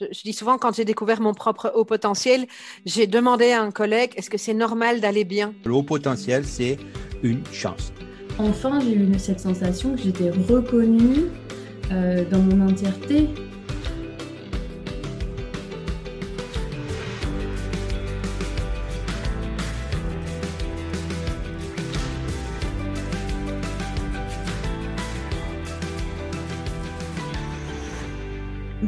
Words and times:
Je, 0.00 0.22
dis 0.22 0.32
souvent, 0.32 0.58
quand 0.58 0.74
j'ai 0.74 0.84
découvert 0.84 1.20
mon 1.20 1.34
propre 1.34 1.72
haut 1.74 1.84
potentiel, 1.84 2.46
j'ai 2.84 3.06
demandé 3.06 3.52
à 3.52 3.62
un 3.62 3.70
collègue, 3.70 4.12
est-ce 4.16 4.30
que 4.30 4.38
c'est 4.38 4.54
normal 4.54 5.00
d'aller 5.00 5.24
bien? 5.24 5.54
Le 5.64 5.74
haut 5.74 5.82
potentiel, 5.82 6.44
c'est 6.44 6.78
une 7.22 7.44
chance. 7.52 7.92
Enfin, 8.38 8.80
j'ai 8.80 8.94
eu 8.94 9.18
cette 9.18 9.40
sensation 9.40 9.94
que 9.94 10.02
j'étais 10.02 10.30
reconnue 10.30 11.26
euh, 11.92 12.24
dans 12.30 12.40
mon 12.40 12.68
entièreté. 12.68 13.28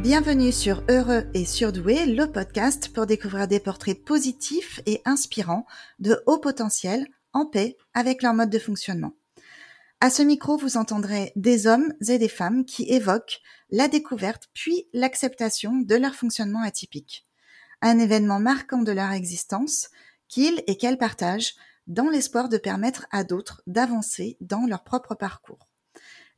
Bienvenue 0.08 0.52
sur 0.52 0.84
Heureux 0.88 1.24
et 1.34 1.44
Surdoué, 1.44 2.06
le 2.06 2.30
podcast 2.30 2.92
pour 2.92 3.06
découvrir 3.06 3.48
des 3.48 3.58
portraits 3.58 4.04
positifs 4.04 4.80
et 4.86 5.02
inspirants 5.04 5.66
de 5.98 6.22
haut 6.26 6.38
potentiel 6.38 7.08
en 7.32 7.44
paix 7.44 7.76
avec 7.92 8.22
leur 8.22 8.32
mode 8.32 8.50
de 8.50 8.60
fonctionnement. 8.60 9.16
À 10.00 10.10
ce 10.10 10.22
micro, 10.22 10.56
vous 10.56 10.76
entendrez 10.76 11.32
des 11.34 11.66
hommes 11.66 11.92
et 12.08 12.18
des 12.18 12.28
femmes 12.28 12.64
qui 12.64 12.84
évoquent 12.88 13.40
la 13.72 13.88
découverte 13.88 14.48
puis 14.54 14.86
l'acceptation 14.92 15.72
de 15.74 15.96
leur 15.96 16.14
fonctionnement 16.14 16.62
atypique. 16.62 17.26
Un 17.82 17.98
événement 17.98 18.38
marquant 18.38 18.82
de 18.82 18.92
leur 18.92 19.10
existence 19.10 19.88
qu'ils 20.28 20.62
et 20.68 20.76
qu'elles 20.76 20.98
partagent 20.98 21.56
dans 21.88 22.10
l'espoir 22.10 22.48
de 22.48 22.58
permettre 22.58 23.08
à 23.10 23.24
d'autres 23.24 23.60
d'avancer 23.66 24.36
dans 24.40 24.66
leur 24.66 24.84
propre 24.84 25.16
parcours. 25.16 25.66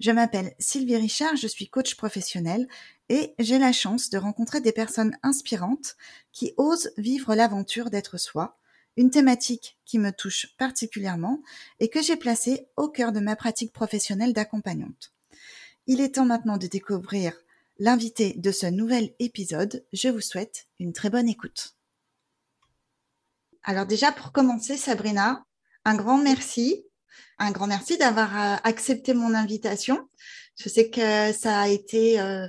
Je 0.00 0.12
m'appelle 0.12 0.54
Sylvie 0.60 0.96
Richard, 0.96 1.34
je 1.34 1.48
suis 1.48 1.68
coach 1.68 1.96
professionnel 1.96 2.68
et 3.08 3.34
j'ai 3.38 3.58
la 3.58 3.72
chance 3.72 4.10
de 4.10 4.18
rencontrer 4.18 4.60
des 4.60 4.72
personnes 4.72 5.16
inspirantes 5.22 5.96
qui 6.32 6.52
osent 6.56 6.90
vivre 6.96 7.34
l'aventure 7.34 7.90
d'être 7.90 8.18
soi, 8.18 8.58
une 8.96 9.10
thématique 9.10 9.78
qui 9.84 9.98
me 9.98 10.10
touche 10.10 10.54
particulièrement 10.58 11.42
et 11.80 11.88
que 11.88 12.02
j'ai 12.02 12.16
placée 12.16 12.66
au 12.76 12.88
cœur 12.88 13.12
de 13.12 13.20
ma 13.20 13.36
pratique 13.36 13.72
professionnelle 13.72 14.32
d'accompagnante. 14.32 15.12
Il 15.86 16.00
est 16.00 16.16
temps 16.16 16.26
maintenant 16.26 16.56
de 16.56 16.66
découvrir 16.66 17.32
l'invité 17.78 18.34
de 18.36 18.50
ce 18.50 18.66
nouvel 18.66 19.14
épisode. 19.18 19.84
Je 19.92 20.08
vous 20.08 20.20
souhaite 20.20 20.66
une 20.80 20.92
très 20.92 21.10
bonne 21.10 21.28
écoute. 21.28 21.76
Alors 23.62 23.86
déjà, 23.86 24.12
pour 24.12 24.32
commencer, 24.32 24.76
Sabrina, 24.76 25.44
un 25.84 25.94
grand 25.94 26.18
merci 26.18 26.84
un 27.38 27.52
grand 27.52 27.66
merci 27.66 27.96
d'avoir 27.98 28.36
euh, 28.36 28.56
accepté 28.64 29.14
mon 29.14 29.34
invitation. 29.34 30.08
Je 30.56 30.68
sais 30.68 30.90
que 30.90 31.32
ça 31.32 31.60
a 31.60 31.68
été 31.68 32.20
euh, 32.20 32.48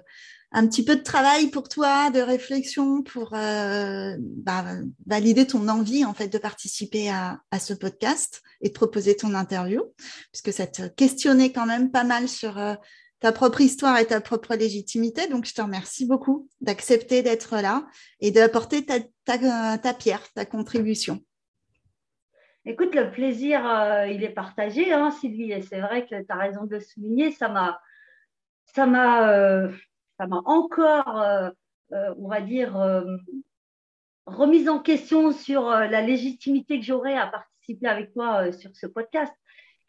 un 0.51 0.67
petit 0.67 0.83
peu 0.83 0.95
de 0.95 1.03
travail 1.03 1.47
pour 1.47 1.69
toi, 1.69 2.09
de 2.09 2.19
réflexion 2.19 3.03
pour 3.03 3.33
euh, 3.33 4.15
bah, 4.19 4.65
valider 5.05 5.45
ton 5.45 5.67
envie 5.67 6.05
en 6.05 6.13
fait 6.13 6.27
de 6.27 6.37
participer 6.37 7.09
à, 7.09 7.39
ce 7.59 7.73
podcast 7.73 8.41
et 8.61 8.69
de 8.69 8.73
proposer 8.73 9.15
ton 9.15 9.33
interview, 9.35 9.83
puisque 10.31 10.51
ça 10.51 10.67
te 10.67 10.87
questionnait 10.87 11.51
quand 11.51 11.65
même 11.65 11.91
pas 11.91 12.03
mal 12.03 12.27
sur 12.27 12.59
ta 13.19 13.31
propre 13.31 13.61
histoire 13.61 13.97
et 13.99 14.05
ta 14.05 14.21
propre 14.21 14.55
légitimité. 14.55 15.27
Donc 15.27 15.45
je 15.45 15.53
te 15.53 15.61
remercie 15.61 16.05
beaucoup 16.05 16.49
d'accepter 16.61 17.21
d'être 17.21 17.61
là 17.61 17.85
et 18.19 18.31
d'apporter 18.31 18.85
ta 18.85 19.93
pierre, 19.93 20.23
ta 20.33 20.45
contribution. 20.45 21.21
Écoute, 22.65 22.93
le 22.93 23.09
plaisir, 23.09 23.65
euh, 23.65 24.07
il 24.07 24.23
est 24.23 24.29
partagé, 24.29 24.91
hein, 24.93 25.11
Sylvie, 25.11 25.51
et 25.51 25.61
c'est 25.61 25.79
vrai 25.79 26.05
que 26.05 26.21
tu 26.21 26.25
as 26.29 26.35
raison 26.35 26.65
de 26.65 26.75
le 26.75 26.81
souligner. 26.81 27.31
Ça 27.31 27.47
m'a, 27.47 27.81
ça 28.65 28.85
m'a, 28.85 29.29
euh, 29.31 29.71
ça 30.19 30.27
m'a 30.27 30.41
encore, 30.45 31.21
euh, 31.21 31.49
on 31.91 32.27
va 32.27 32.41
dire, 32.41 32.77
remise 34.25 34.69
en 34.69 34.79
question 34.79 35.31
sur 35.31 35.69
la 35.69 36.01
légitimité 36.01 36.79
que 36.79 36.85
j'aurais 36.85 37.17
à 37.17 37.27
participer 37.27 37.87
avec 37.87 38.13
toi 38.13 38.51
sur 38.51 38.75
ce 38.75 38.85
podcast. 38.85 39.33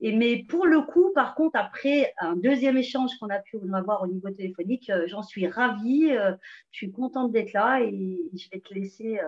Et 0.01 0.17
mais 0.17 0.45
pour 0.49 0.67
le 0.67 0.81
coup, 0.81 1.13
par 1.15 1.35
contre, 1.35 1.59
après 1.59 2.15
un 2.19 2.37
deuxième 2.37 2.79
échange 2.79 3.11
qu'on 3.19 3.29
a 3.29 3.41
pu 3.41 3.59
avoir 3.75 4.03
au 4.03 4.07
niveau 4.07 4.31
téléphonique, 4.31 4.91
j'en 5.07 5.23
suis 5.23 5.47
ravie. 5.47 6.09
je 6.09 6.37
suis 6.71 6.93
contente 6.93 7.33
d'être 7.33 7.53
là 7.53 7.81
et 7.83 8.19
je 8.33 8.49
vais 8.51 8.61
te 8.61 8.73
laisser 8.73 9.21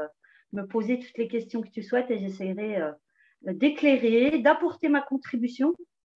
me 0.52 0.66
poser 0.66 0.98
toutes 0.98 1.18
les 1.18 1.28
questions 1.28 1.62
que 1.62 1.70
tu 1.70 1.82
souhaites 1.82 2.10
et 2.10 2.18
j'essaierai 2.18 2.78
d'éclairer, 3.42 4.38
d'apporter 4.38 4.88
ma 4.88 5.02
contribution 5.02 5.74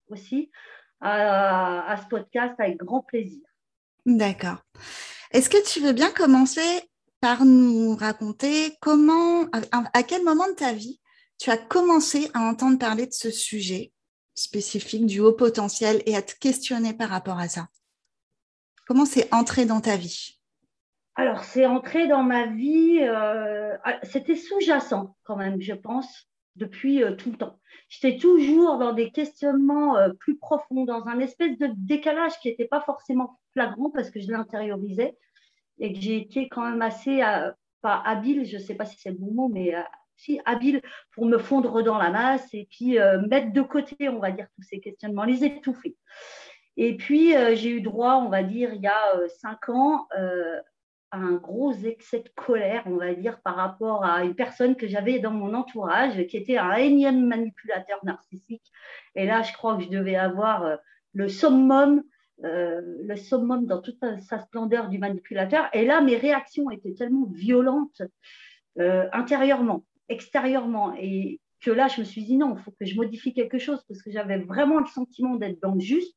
aussi 0.09 0.49
à, 1.01 1.95
ce 2.01 2.07
podcast 2.07 2.55
avec 2.59 2.77
grand 2.77 3.01
plaisir. 3.01 3.41
D'accord. 4.07 4.63
Est-ce 5.31 5.49
que 5.49 5.61
tu 5.69 5.81
veux 5.81 5.91
bien 5.91 6.09
commencer 6.11 6.61
par 7.19 7.43
nous 7.43 7.93
raconter 7.93 8.73
comment, 8.81 9.45
à, 9.51 10.03
quel 10.03 10.23
moment 10.23 10.47
de 10.47 10.53
ta 10.53 10.71
vie 10.71 11.01
tu 11.37 11.49
as 11.49 11.57
commencé 11.57 12.31
à 12.33 12.39
entendre 12.39 12.79
parler 12.79 13.05
de 13.05 13.11
ce 13.11 13.29
sujet 13.29 13.91
spécifique 14.33 15.05
du 15.05 15.19
haut 15.19 15.33
potentiel 15.33 16.01
et 16.05 16.15
à 16.15 16.21
te 16.21 16.33
questionner 16.39 16.93
par 16.93 17.09
rapport 17.09 17.37
à 17.37 17.49
ça? 17.49 17.67
Comment 18.87 19.05
c'est 19.05 19.31
entré 19.33 19.65
dans 19.65 19.81
ta 19.81 19.97
vie? 19.97 20.39
Alors, 21.15 21.43
c'est 21.43 21.65
entré 21.65 22.07
dans 22.07 22.23
ma 22.23 22.45
vie, 22.45 22.99
euh, 23.01 23.75
ah, 23.83 23.99
c'était 24.03 24.37
sous-jacent 24.37 25.17
quand 25.25 25.35
même, 25.35 25.59
je 25.59 25.73
pense 25.73 26.29
depuis 26.55 27.03
euh, 27.03 27.13
tout 27.13 27.31
le 27.31 27.37
temps. 27.37 27.59
J'étais 27.89 28.17
toujours 28.17 28.77
dans 28.77 28.93
des 28.93 29.11
questionnements 29.11 29.97
euh, 29.97 30.09
plus 30.19 30.37
profonds, 30.37 30.85
dans 30.85 31.07
un 31.07 31.19
espèce 31.19 31.57
de 31.57 31.69
décalage 31.75 32.39
qui 32.39 32.47
n'était 32.47 32.67
pas 32.67 32.81
forcément 32.81 33.39
flagrant 33.57 33.89
parce 33.89 34.11
que 34.11 34.19
je 34.19 34.31
l'intériorisais 34.31 35.17
et 35.79 35.93
que 35.93 35.99
j'ai 35.99 36.17
été 36.17 36.47
quand 36.47 36.69
même 36.69 36.81
assez, 36.83 37.23
euh, 37.23 37.51
pas 37.81 38.01
habile, 38.05 38.45
je 38.45 38.57
ne 38.57 38.61
sais 38.61 38.75
pas 38.75 38.85
si 38.85 38.97
c'est 38.99 39.09
le 39.09 39.17
bon 39.17 39.33
mot, 39.33 39.49
mais 39.49 39.73
si 40.15 40.39
habile 40.45 40.81
pour 41.11 41.25
me 41.25 41.37
fondre 41.37 41.81
dans 41.81 41.97
la 41.97 42.09
masse 42.09 42.47
et 42.53 42.67
puis 42.71 42.97
mettre 43.29 43.53
de 43.53 43.61
côté, 43.61 44.09
on 44.09 44.19
va 44.19 44.31
dire, 44.31 44.47
tous 44.55 44.63
ces 44.63 44.79
questionnements, 44.79 45.23
les 45.23 45.43
étouffer. 45.43 45.95
Et 46.75 46.97
puis, 46.97 47.33
j'ai 47.55 47.69
eu 47.69 47.81
droit, 47.81 48.15
on 48.15 48.29
va 48.29 48.41
dire, 48.41 48.73
il 48.73 48.81
y 48.81 48.87
a 48.87 49.27
cinq 49.27 49.69
ans, 49.69 50.07
un 51.11 51.33
gros 51.33 51.73
excès 51.73 52.19
de 52.19 52.29
colère, 52.35 52.83
on 52.85 52.97
va 52.97 53.13
dire, 53.13 53.39
par 53.41 53.55
rapport 53.55 54.03
à 54.03 54.23
une 54.23 54.35
personne 54.35 54.75
que 54.75 54.87
j'avais 54.87 55.19
dans 55.19 55.31
mon 55.31 55.53
entourage, 55.53 56.25
qui 56.27 56.37
était 56.37 56.57
un 56.57 56.73
énième 56.73 57.25
manipulateur 57.25 57.99
narcissique. 58.03 58.71
Et 59.15 59.25
là, 59.25 59.41
je 59.41 59.53
crois 59.53 59.77
que 59.77 59.83
je 59.83 59.89
devais 59.89 60.15
avoir 60.15 60.65
euh, 60.65 60.75
le 61.13 61.29
summum, 61.29 62.03
euh, 62.43 62.81
le 63.03 63.15
summum 63.15 63.65
dans 63.65 63.81
toute 63.81 63.97
sa 64.19 64.39
splendeur 64.39 64.89
du 64.89 64.99
manipulateur. 64.99 65.67
Et 65.73 65.85
là, 65.85 66.01
mes 66.01 66.17
réactions 66.17 66.69
étaient 66.69 66.93
tellement 66.93 67.25
violentes 67.25 68.03
euh, 68.79 69.07
intérieurement, 69.11 69.85
extérieurement, 70.07 70.93
et 70.99 71.39
que 71.61 71.71
là, 71.71 71.87
je 71.87 72.01
me 72.01 72.05
suis 72.05 72.23
dit 72.23 72.37
non, 72.37 72.55
il 72.55 72.61
faut 72.61 72.71
que 72.79 72.85
je 72.85 72.95
modifie 72.95 73.33
quelque 73.33 73.57
chose 73.57 73.83
parce 73.87 74.03
que 74.03 74.11
j'avais 74.11 74.37
vraiment 74.37 74.79
le 74.79 74.85
sentiment 74.85 75.35
d'être 75.35 75.59
dans 75.61 75.73
le 75.73 75.79
juste 75.79 76.15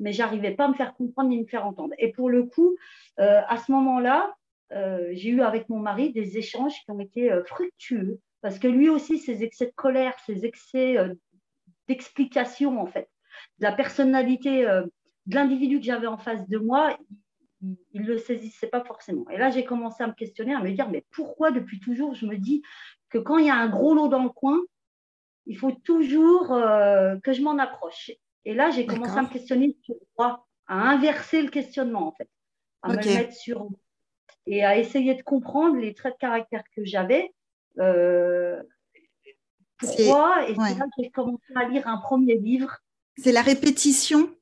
mais 0.00 0.12
j'arrivais 0.12 0.52
pas 0.52 0.66
à 0.66 0.68
me 0.68 0.74
faire 0.74 0.94
comprendre 0.94 1.30
ni 1.30 1.40
me 1.40 1.46
faire 1.46 1.66
entendre. 1.66 1.92
Et 1.98 2.12
pour 2.12 2.30
le 2.30 2.44
coup, 2.44 2.76
euh, 3.18 3.40
à 3.48 3.56
ce 3.56 3.72
moment-là, 3.72 4.32
j'ai 4.70 5.30
eu 5.30 5.40
avec 5.40 5.68
mon 5.68 5.80
mari 5.80 6.12
des 6.12 6.38
échanges 6.38 6.74
qui 6.84 6.90
ont 6.92 7.00
été 7.00 7.32
fructueux, 7.46 8.20
parce 8.42 8.60
que 8.60 8.68
lui 8.68 8.88
aussi, 8.88 9.18
ses 9.18 9.42
excès 9.42 9.66
de 9.66 9.72
colère, 9.74 10.16
ses 10.24 10.44
excès 10.44 10.98
d'explication, 11.88 12.80
en 12.80 12.86
fait, 12.86 13.08
de 13.58 13.64
la 13.64 13.72
personnalité 13.72 14.68
de 15.28 15.34
l'individu 15.34 15.78
que 15.78 15.84
j'avais 15.84 16.06
en 16.06 16.18
face 16.18 16.46
de 16.48 16.58
moi, 16.58 16.98
il 17.62 18.02
ne 18.02 18.06
le 18.06 18.18
saisissait 18.18 18.66
pas 18.66 18.84
forcément. 18.84 19.28
Et 19.30 19.36
là, 19.36 19.50
j'ai 19.50 19.64
commencé 19.64 20.02
à 20.02 20.06
me 20.06 20.12
questionner, 20.12 20.54
à 20.54 20.60
me 20.60 20.70
dire, 20.72 20.88
mais 20.88 21.04
pourquoi 21.10 21.50
depuis 21.50 21.78
toujours, 21.80 22.14
je 22.14 22.26
me 22.26 22.36
dis 22.36 22.62
que 23.10 23.18
quand 23.18 23.38
il 23.38 23.46
y 23.46 23.50
a 23.50 23.56
un 23.56 23.68
gros 23.68 23.94
lot 23.94 24.08
dans 24.08 24.22
le 24.22 24.30
coin, 24.30 24.58
il 25.46 25.56
faut 25.56 25.72
toujours 25.72 26.48
que 26.48 27.32
je 27.32 27.42
m'en 27.42 27.58
approche. 27.58 28.10
Et 28.44 28.54
là, 28.54 28.70
j'ai 28.70 28.86
commencé 28.86 29.16
à 29.16 29.22
me 29.22 29.28
questionner 29.28 29.76
sur 29.82 29.96
moi, 30.18 30.46
à 30.66 30.90
inverser 30.90 31.42
le 31.42 31.50
questionnement, 31.50 32.08
en 32.08 32.12
fait, 32.12 32.28
à 32.82 32.90
me 32.90 32.96
mettre 32.96 33.34
sur 33.34 33.68
et 34.48 34.64
à 34.64 34.78
essayer 34.78 35.14
de 35.14 35.22
comprendre 35.22 35.76
les 35.76 35.94
traits 35.94 36.14
de 36.14 36.18
caractère 36.18 36.62
que 36.74 36.84
j'avais. 36.84 37.34
Euh, 37.78 38.60
pourquoi 39.78 40.48
Et 40.48 40.54
là 40.54 40.70
là 40.70 40.86
j'ai 40.98 41.10
commencé 41.10 41.52
à 41.54 41.68
lire 41.68 41.86
un 41.86 41.98
premier 41.98 42.36
livre. 42.36 42.78
C'est 43.16 43.32
la 43.32 43.42
répétition. 43.42 44.34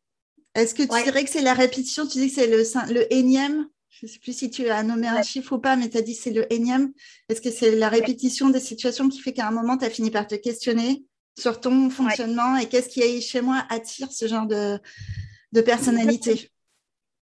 Est-ce 0.57 0.75
que 0.75 0.83
tu 0.83 1.05
dirais 1.05 1.25
que 1.25 1.31
c'est 1.31 1.43
la 1.43 1.55
répétition? 1.55 2.07
Tu 2.07 2.19
dis 2.19 2.29
que 2.29 2.35
c'est 2.35 2.47
le, 2.49 2.63
le 2.93 3.13
énième? 3.13 3.69
Je 3.89 4.07
ne 4.07 4.11
sais 4.11 4.19
plus 4.19 4.37
si 4.37 4.51
tu 4.51 4.69
as 4.69 4.83
nommé 4.83 5.07
un 5.07 5.23
chiffre 5.23 5.55
ou 5.55 5.59
pas, 5.59 5.77
mais 5.77 5.89
tu 5.89 5.97
as 5.97 6.03
dit 6.03 6.15
que 6.15 6.23
c'est 6.23 6.33
le 6.33 6.53
énième. 6.53 6.93
Est-ce 7.29 7.41
que 7.41 7.51
c'est 7.51 7.77
la 7.77 7.89
répétition 7.89 8.51
des 8.51 8.61
situations 8.61 9.09
qui 9.09 9.21
fait 9.21 9.33
qu'à 9.33 9.49
un 9.49 9.53
moment, 9.53 9.79
tu 9.79 9.85
as 9.85 9.91
fini 9.91 10.11
par 10.11 10.27
te 10.27 10.35
questionner 10.35 11.05
sur 11.39 11.61
ton 11.61 11.91
fonctionnement 11.91 12.57
et 12.57 12.67
qu'est-ce 12.67 12.89
qui 12.89 13.21
chez 13.21 13.41
moi 13.41 13.65
attire 13.69 14.11
ce 14.11 14.27
genre 14.27 14.47
de, 14.47 14.79
de 15.53 15.61
personnalité? 15.61 16.51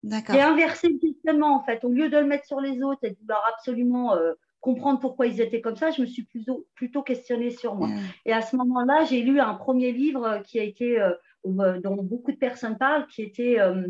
D'accord. 0.03 0.35
J'ai 0.35 0.43
inversé 0.43 0.89
le 0.89 0.99
questionnement 0.99 1.57
en 1.57 1.65
fait. 1.65 1.85
Au 1.85 1.89
lieu 1.89 2.09
de 2.09 2.19
le 2.19 2.27
mettre 2.27 2.47
sur 2.47 2.61
les 2.61 2.83
autres 2.83 3.01
et 3.05 3.11
de 3.11 3.17
vouloir 3.21 3.43
absolument 3.55 4.15
euh, 4.15 4.33
comprendre 4.61 4.99
pourquoi 4.99 5.27
ils 5.27 5.41
étaient 5.41 5.61
comme 5.61 5.77
ça, 5.77 5.91
je 5.91 6.01
me 6.01 6.07
suis 6.07 6.25
plutôt, 6.25 6.67
plutôt 6.75 7.03
questionnée 7.03 7.51
sur 7.51 7.75
moi. 7.75 7.89
Et 8.25 8.33
à 8.33 8.43
ce 8.43 8.57
moment-là, 8.57 9.05
j'ai 9.05 9.21
lu 9.23 9.41
un 9.41 9.55
premier 9.55 9.93
livre 9.93 10.43
qui 10.47 10.59
a 10.59 10.63
été, 10.63 11.01
euh, 11.01 11.13
dont 11.45 11.97
beaucoup 12.03 12.33
de 12.33 12.37
personnes 12.37 12.79
parlent, 12.79 13.07
qui 13.07 13.23
était 13.23 13.59
euh, 13.61 13.87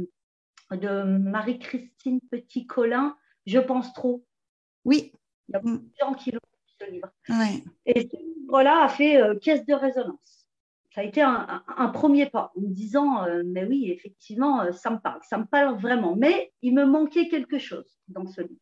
de 0.70 1.02
Marie-Christine 1.19 2.20
Petit-Colin, 2.31 3.16
Je 3.46 3.58
pense 3.58 3.93
trop. 3.93 4.25
Oui. 4.84 5.12
Il 5.49 5.52
y 5.52 5.56
a 5.56 5.58
beaucoup 5.60 5.78
de 5.78 5.93
gens 6.00 6.14
qui 6.14 6.31
l'ont 6.31 6.40
lu, 6.40 6.75
ce 6.81 6.90
livre. 6.90 7.10
Et 7.87 8.08
ce 8.08 8.16
livre-là 8.16 8.84
a 8.84 8.88
fait 8.88 9.16
euh, 9.20 9.38
caisse 9.38 9.66
de 9.66 9.75
résonance. 9.75 10.46
Ça 10.94 11.00
a 11.00 11.04
été 11.04 11.22
un, 11.22 11.46
un- 11.49 11.64
un 11.76 11.88
premier 11.88 12.26
pas 12.28 12.52
en 12.56 12.60
me 12.60 12.69
disant, 12.69 13.25
euh, 13.25 13.43
mais 13.44 13.64
oui, 13.64 13.90
effectivement, 13.90 14.62
euh, 14.62 14.72
ça 14.72 14.90
me 14.90 14.99
parle, 14.99 15.20
ça 15.28 15.38
me 15.38 15.44
parle 15.46 15.78
vraiment. 15.81 16.14
Mais 16.16 16.52
il 16.62 16.75
me 16.75 16.84
manquait 16.84 17.28
quelque 17.28 17.58
chose 17.58 17.99
dans 18.08 18.26
ce 18.26 18.40
livre. 18.43 18.60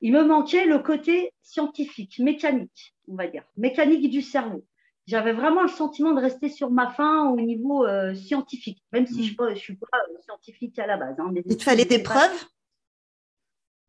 Il 0.00 0.12
me 0.12 0.24
manquait 0.24 0.66
le 0.66 0.78
côté 0.80 1.32
scientifique, 1.42 2.18
mécanique, 2.18 2.94
on 3.08 3.14
va 3.16 3.26
dire, 3.26 3.44
mécanique 3.56 4.10
du 4.10 4.22
cerveau. 4.22 4.64
J'avais 5.06 5.32
vraiment 5.32 5.62
le 5.62 5.68
sentiment 5.68 6.12
de 6.12 6.20
rester 6.20 6.48
sur 6.48 6.70
ma 6.70 6.90
faim 6.90 7.28
au 7.30 7.36
niveau 7.40 7.84
euh, 7.86 8.14
scientifique, 8.14 8.82
même 8.92 9.06
si 9.06 9.24
je 9.24 9.36
ne 9.42 9.54
suis 9.54 9.76
pas 9.76 9.86
euh, 10.10 10.18
scientifique 10.22 10.78
à 10.78 10.86
la 10.86 10.96
base. 10.96 11.16
hein. 11.18 11.30
Il 11.44 11.56
te 11.56 11.62
fallait 11.62 11.84
des 11.84 12.02
pas- 12.02 12.10
preuves? 12.10 12.44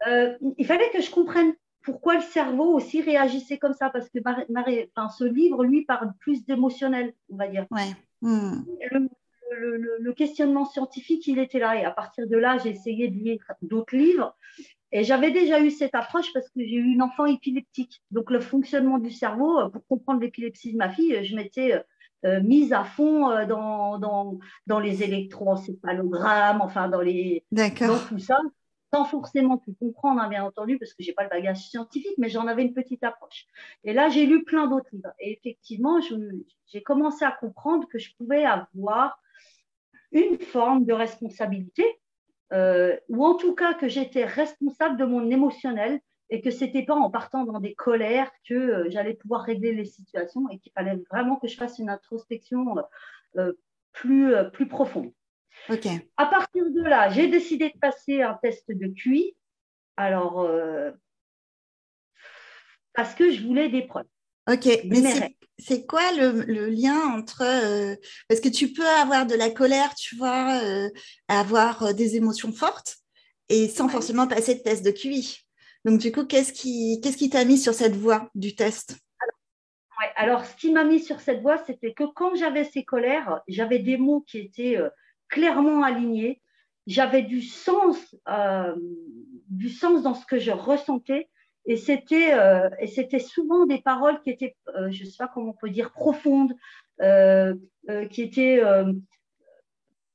Euh, 0.07 0.37
il 0.57 0.65
fallait 0.65 0.89
que 0.91 1.01
je 1.01 1.09
comprenne 1.09 1.53
pourquoi 1.81 2.15
le 2.15 2.21
cerveau 2.21 2.73
aussi 2.73 3.01
réagissait 3.01 3.57
comme 3.57 3.73
ça, 3.73 3.89
parce 3.89 4.09
que 4.09 4.19
enfin, 4.19 5.09
ce 5.09 5.23
livre, 5.23 5.63
lui, 5.63 5.85
parle 5.85 6.11
plus 6.19 6.43
d'émotionnel, 6.45 7.13
on 7.29 7.37
va 7.37 7.47
dire. 7.47 7.65
Ouais. 7.71 7.93
Le, 8.21 9.07
le- 9.51 9.77
le- 9.77 9.97
le 9.99 10.13
questionnement 10.13 10.65
scientifique, 10.65 11.25
il 11.27 11.39
était 11.39 11.59
là. 11.59 11.77
Et 11.79 11.85
à 11.85 11.91
partir 11.91 12.27
de 12.27 12.35
là, 12.35 12.57
j'ai 12.57 12.71
essayé 12.71 13.07
de 13.07 13.15
lire 13.15 13.39
d'autres 13.61 13.95
livres. 13.95 14.35
Et 14.91 15.03
j'avais 15.03 15.31
déjà 15.31 15.59
eu 15.61 15.71
cette 15.71 15.95
approche 15.95 16.31
parce 16.33 16.47
que 16.49 16.59
j'ai 16.61 16.75
eu 16.75 16.93
une 16.93 17.01
enfant 17.01 17.25
épileptique. 17.25 18.01
Donc, 18.11 18.31
le 18.31 18.39
fonctionnement 18.39 18.97
du 18.97 19.11
cerveau, 19.11 19.59
euh, 19.59 19.69
pour 19.69 19.85
comprendre 19.87 20.21
l'épilepsie 20.21 20.71
de 20.73 20.77
ma 20.77 20.89
fille, 20.89 21.23
je 21.25 21.35
m'étais 21.35 21.83
euh, 22.25 22.41
mise 22.41 22.71
à 22.71 22.83
fond 22.83 23.29
euh, 23.29 23.45
dans, 23.45 23.97
dans, 23.99 24.39
dans 24.67 24.79
les 24.79 25.03
électroencéphalogrammes, 25.03 26.61
enfin, 26.61 26.87
dans 26.89 27.01
les, 27.01 27.43
dans 27.87 27.99
tout 28.07 28.19
ça, 28.19 28.39
sans 28.93 29.05
forcément 29.05 29.57
tout 29.57 29.73
comprendre, 29.79 30.21
hein, 30.21 30.29
bien 30.29 30.43
entendu, 30.45 30.77
parce 30.77 30.93
que 30.93 31.03
j'ai 31.03 31.13
pas 31.13 31.23
le 31.23 31.29
bagage 31.29 31.57
scientifique, 31.67 32.15
mais 32.17 32.29
j'en 32.29 32.47
avais 32.47 32.63
une 32.63 32.73
petite 32.73 33.03
approche. 33.03 33.45
Et 33.83 33.91
là, 33.93 34.09
j'ai 34.09 34.25
lu 34.25 34.43
plein 34.45 34.67
d'autres 34.67 34.87
livres. 34.93 35.11
Et 35.19 35.33
effectivement, 35.33 35.99
je- 35.99 36.15
j'ai 36.67 36.81
commencé 36.81 37.25
à 37.25 37.31
comprendre 37.31 37.87
que 37.87 37.97
je 37.99 38.11
pouvais 38.17 38.45
avoir 38.45 39.19
une 40.11 40.37
forme 40.39 40.85
de 40.85 40.93
responsabilité, 40.93 41.83
euh, 42.53 42.95
ou 43.09 43.25
en 43.25 43.35
tout 43.35 43.55
cas 43.55 43.73
que 43.73 43.87
j'étais 43.87 44.25
responsable 44.25 44.97
de 44.97 45.05
mon 45.05 45.29
émotionnel 45.29 45.99
et 46.29 46.41
que 46.41 46.51
c'était 46.51 46.83
pas 46.83 46.95
en 46.95 47.09
partant 47.09 47.43
dans 47.43 47.59
des 47.59 47.73
colères 47.75 48.31
que 48.47 48.53
euh, 48.53 48.89
j'allais 48.89 49.13
pouvoir 49.13 49.41
régler 49.41 49.73
les 49.73 49.85
situations 49.85 50.47
et 50.49 50.59
qu'il 50.59 50.71
fallait 50.71 50.99
vraiment 51.09 51.37
que 51.37 51.47
je 51.47 51.55
fasse 51.55 51.79
une 51.79 51.89
introspection 51.89 52.75
euh, 53.37 53.53
plus, 53.93 54.33
plus 54.53 54.67
profonde. 54.67 55.11
Ok. 55.69 55.87
À 56.17 56.25
partir 56.25 56.69
de 56.69 56.81
là, 56.81 57.09
j'ai 57.09 57.27
décidé 57.27 57.69
de 57.69 57.79
passer 57.79 58.21
un 58.21 58.33
test 58.35 58.69
de 58.71 58.87
QI. 58.87 59.35
Alors, 59.97 60.49
parce 62.93 63.15
que 63.15 63.31
je 63.31 63.45
voulais 63.45 63.69
des 63.69 63.83
preuves. 63.83 64.05
Ok. 64.47 64.67
Mais 64.85 65.35
c'est- 65.57 65.85
quoi 65.87 66.11
le, 66.13 66.43
le 66.43 66.67
lien 66.67 66.99
entre... 67.17 67.41
euh, 67.43 67.95
parce 68.27 68.41
que 68.41 68.49
tu 68.49 68.73
peux 68.73 68.87
avoir 68.87 69.25
de 69.25 69.35
la 69.35 69.49
colère, 69.49 69.95
tu 69.95 70.15
vois, 70.15 70.59
euh, 70.63 70.89
avoir 71.27 71.83
euh, 71.83 71.93
des 71.93 72.15
émotions 72.15 72.51
fortes 72.51 72.97
et 73.49 73.69
sans 73.69 73.85
Ouais. 73.85 73.91
forcément 73.93 74.27
passer 74.27 74.55
de 74.55 74.59
test 74.59 74.85
de 74.85 74.91
QI. 74.91 75.39
Donc, 75.85 75.99
du 75.99 76.11
coup, 76.11 76.25
qu'est-ce 76.25 76.51
qui 76.51 77.29
t'a 77.29 77.45
mis 77.45 77.57
sur 77.57 77.73
cette 77.73 77.95
voie 77.95 78.29
du 78.35 78.55
test? 78.55 78.97
Ouais, 80.01 80.11
alors, 80.15 80.43
ce 80.45 80.55
qui 80.55 80.71
m'a 80.71 80.83
mis 80.83 80.99
sur 80.99 81.21
cette 81.21 81.41
voie, 81.41 81.57
c'était 81.65 81.93
que 81.93 82.03
quand 82.03 82.35
j'avais 82.35 82.65
ces 82.65 82.83
colères, 82.83 83.41
j'avais 83.47 83.79
des 83.79 83.97
mots 83.97 84.21
qui 84.27 84.39
étaient 84.39 84.77
euh, 84.77 84.89
clairement 85.29 85.83
alignés. 85.83 86.41
J'avais 86.87 87.23
du 87.23 87.41
sens, 87.41 87.97
du 89.47 89.69
sens 89.69 90.03
dans 90.03 90.13
ce 90.13 90.25
que 90.25 90.37
je 90.37 90.51
ressentais. 90.51 91.29
Et 91.65 91.77
c'était, 91.77 92.33
euh, 92.33 92.69
et 92.79 92.87
c'était 92.87 93.19
souvent 93.19 93.65
des 93.65 93.81
paroles 93.81 94.21
qui 94.21 94.29
étaient, 94.29 94.55
euh, 94.75 94.91
je 94.91 95.03
ne 95.03 95.09
sais 95.09 95.17
pas 95.17 95.27
comment 95.27 95.49
on 95.49 95.53
peut 95.53 95.69
dire, 95.69 95.91
profondes, 95.91 96.53
euh, 97.01 97.55
qui 98.09 98.21
étaient, 98.21 98.61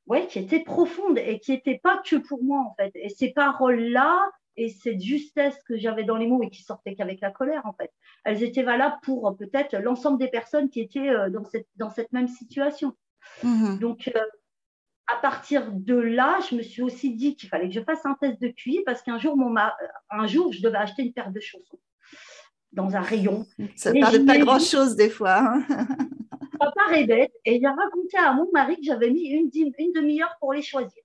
ouais, 0.07 0.27
qui 0.29 0.39
étaient 0.39 0.63
profondes 0.63 1.19
et 1.19 1.39
qui 1.41 1.53
n'étaient 1.53 1.81
pas 1.83 2.01
que 2.05 2.17
pour 2.17 2.43
moi 2.43 2.61
en 2.61 2.75
fait. 2.75 2.93
Et 2.95 3.09
ces 3.09 3.33
paroles-là 3.33 4.31
et 4.57 4.69
cette 4.69 5.01
justesse 5.01 5.59
que 5.67 5.77
j'avais 5.77 6.05
dans 6.05 6.17
les 6.17 6.27
mots 6.27 6.43
et 6.43 6.51
qui 6.51 6.63
sortaient 6.63 6.95
qu'avec 6.95 7.21
la 7.21 7.31
colère 7.31 7.63
en 7.65 7.73
fait, 7.73 7.93
elles 8.25 8.43
étaient 8.43 8.63
valables 8.63 8.99
pour 9.03 9.37
peut-être 9.37 9.77
l'ensemble 9.77 10.19
des 10.19 10.29
personnes 10.29 10.69
qui 10.71 10.81
étaient 10.81 11.11
dans 11.31 11.45
cette, 11.45 11.69
dans 11.77 11.91
cette 11.91 12.13
même 12.13 12.29
situation. 12.29 12.95
Mhm. 13.43 13.79
Donc, 13.79 14.11
à 15.13 15.17
partir 15.21 15.71
de 15.73 15.95
là, 15.95 16.39
je 16.49 16.55
me 16.57 16.63
suis 16.63 16.83
aussi 16.83 17.15
dit 17.15 17.37
qu'il 17.37 17.49
fallait 17.49 17.69
que 17.69 17.75
je 17.75 17.81
fasse 17.83 18.05
un 18.07 18.15
test 18.15 18.41
de 18.41 18.49
QI 18.49 18.83
parce 18.85 19.03
qu'un 19.03 19.19
jour, 19.19 19.37
mon 19.37 19.51
ma- 19.51 19.77
un 20.11 20.27
jour, 20.27 20.53
je 20.53 20.63
devais 20.63 20.79
acheter 20.79 21.03
une 21.03 21.13
paire 21.13 21.31
de 21.31 21.41
chaussons 21.41 21.79
dans 22.73 22.95
un 22.97 23.01
rayon. 23.01 23.47
Ça 23.77 23.93
de 23.93 23.99
j'y 23.99 24.25
pas 24.25 24.39
grand-chose 24.39 24.97
des 24.97 25.11
fois. 25.11 25.39
hein. 25.39 25.67
Paraît 26.77 27.05
bête. 27.07 27.33
Et 27.45 27.57
il 27.57 27.67
a 27.67 27.73
raconté 27.75 28.17
à 28.19 28.33
mon 28.33 28.49
mari 28.53 28.77
que 28.77 28.83
j'avais 28.85 29.11
mis 29.11 29.29
une, 29.29 29.51
demi-heure 29.93 30.35
pour 30.41 30.53
les 30.53 30.63
choisir. 30.63 31.03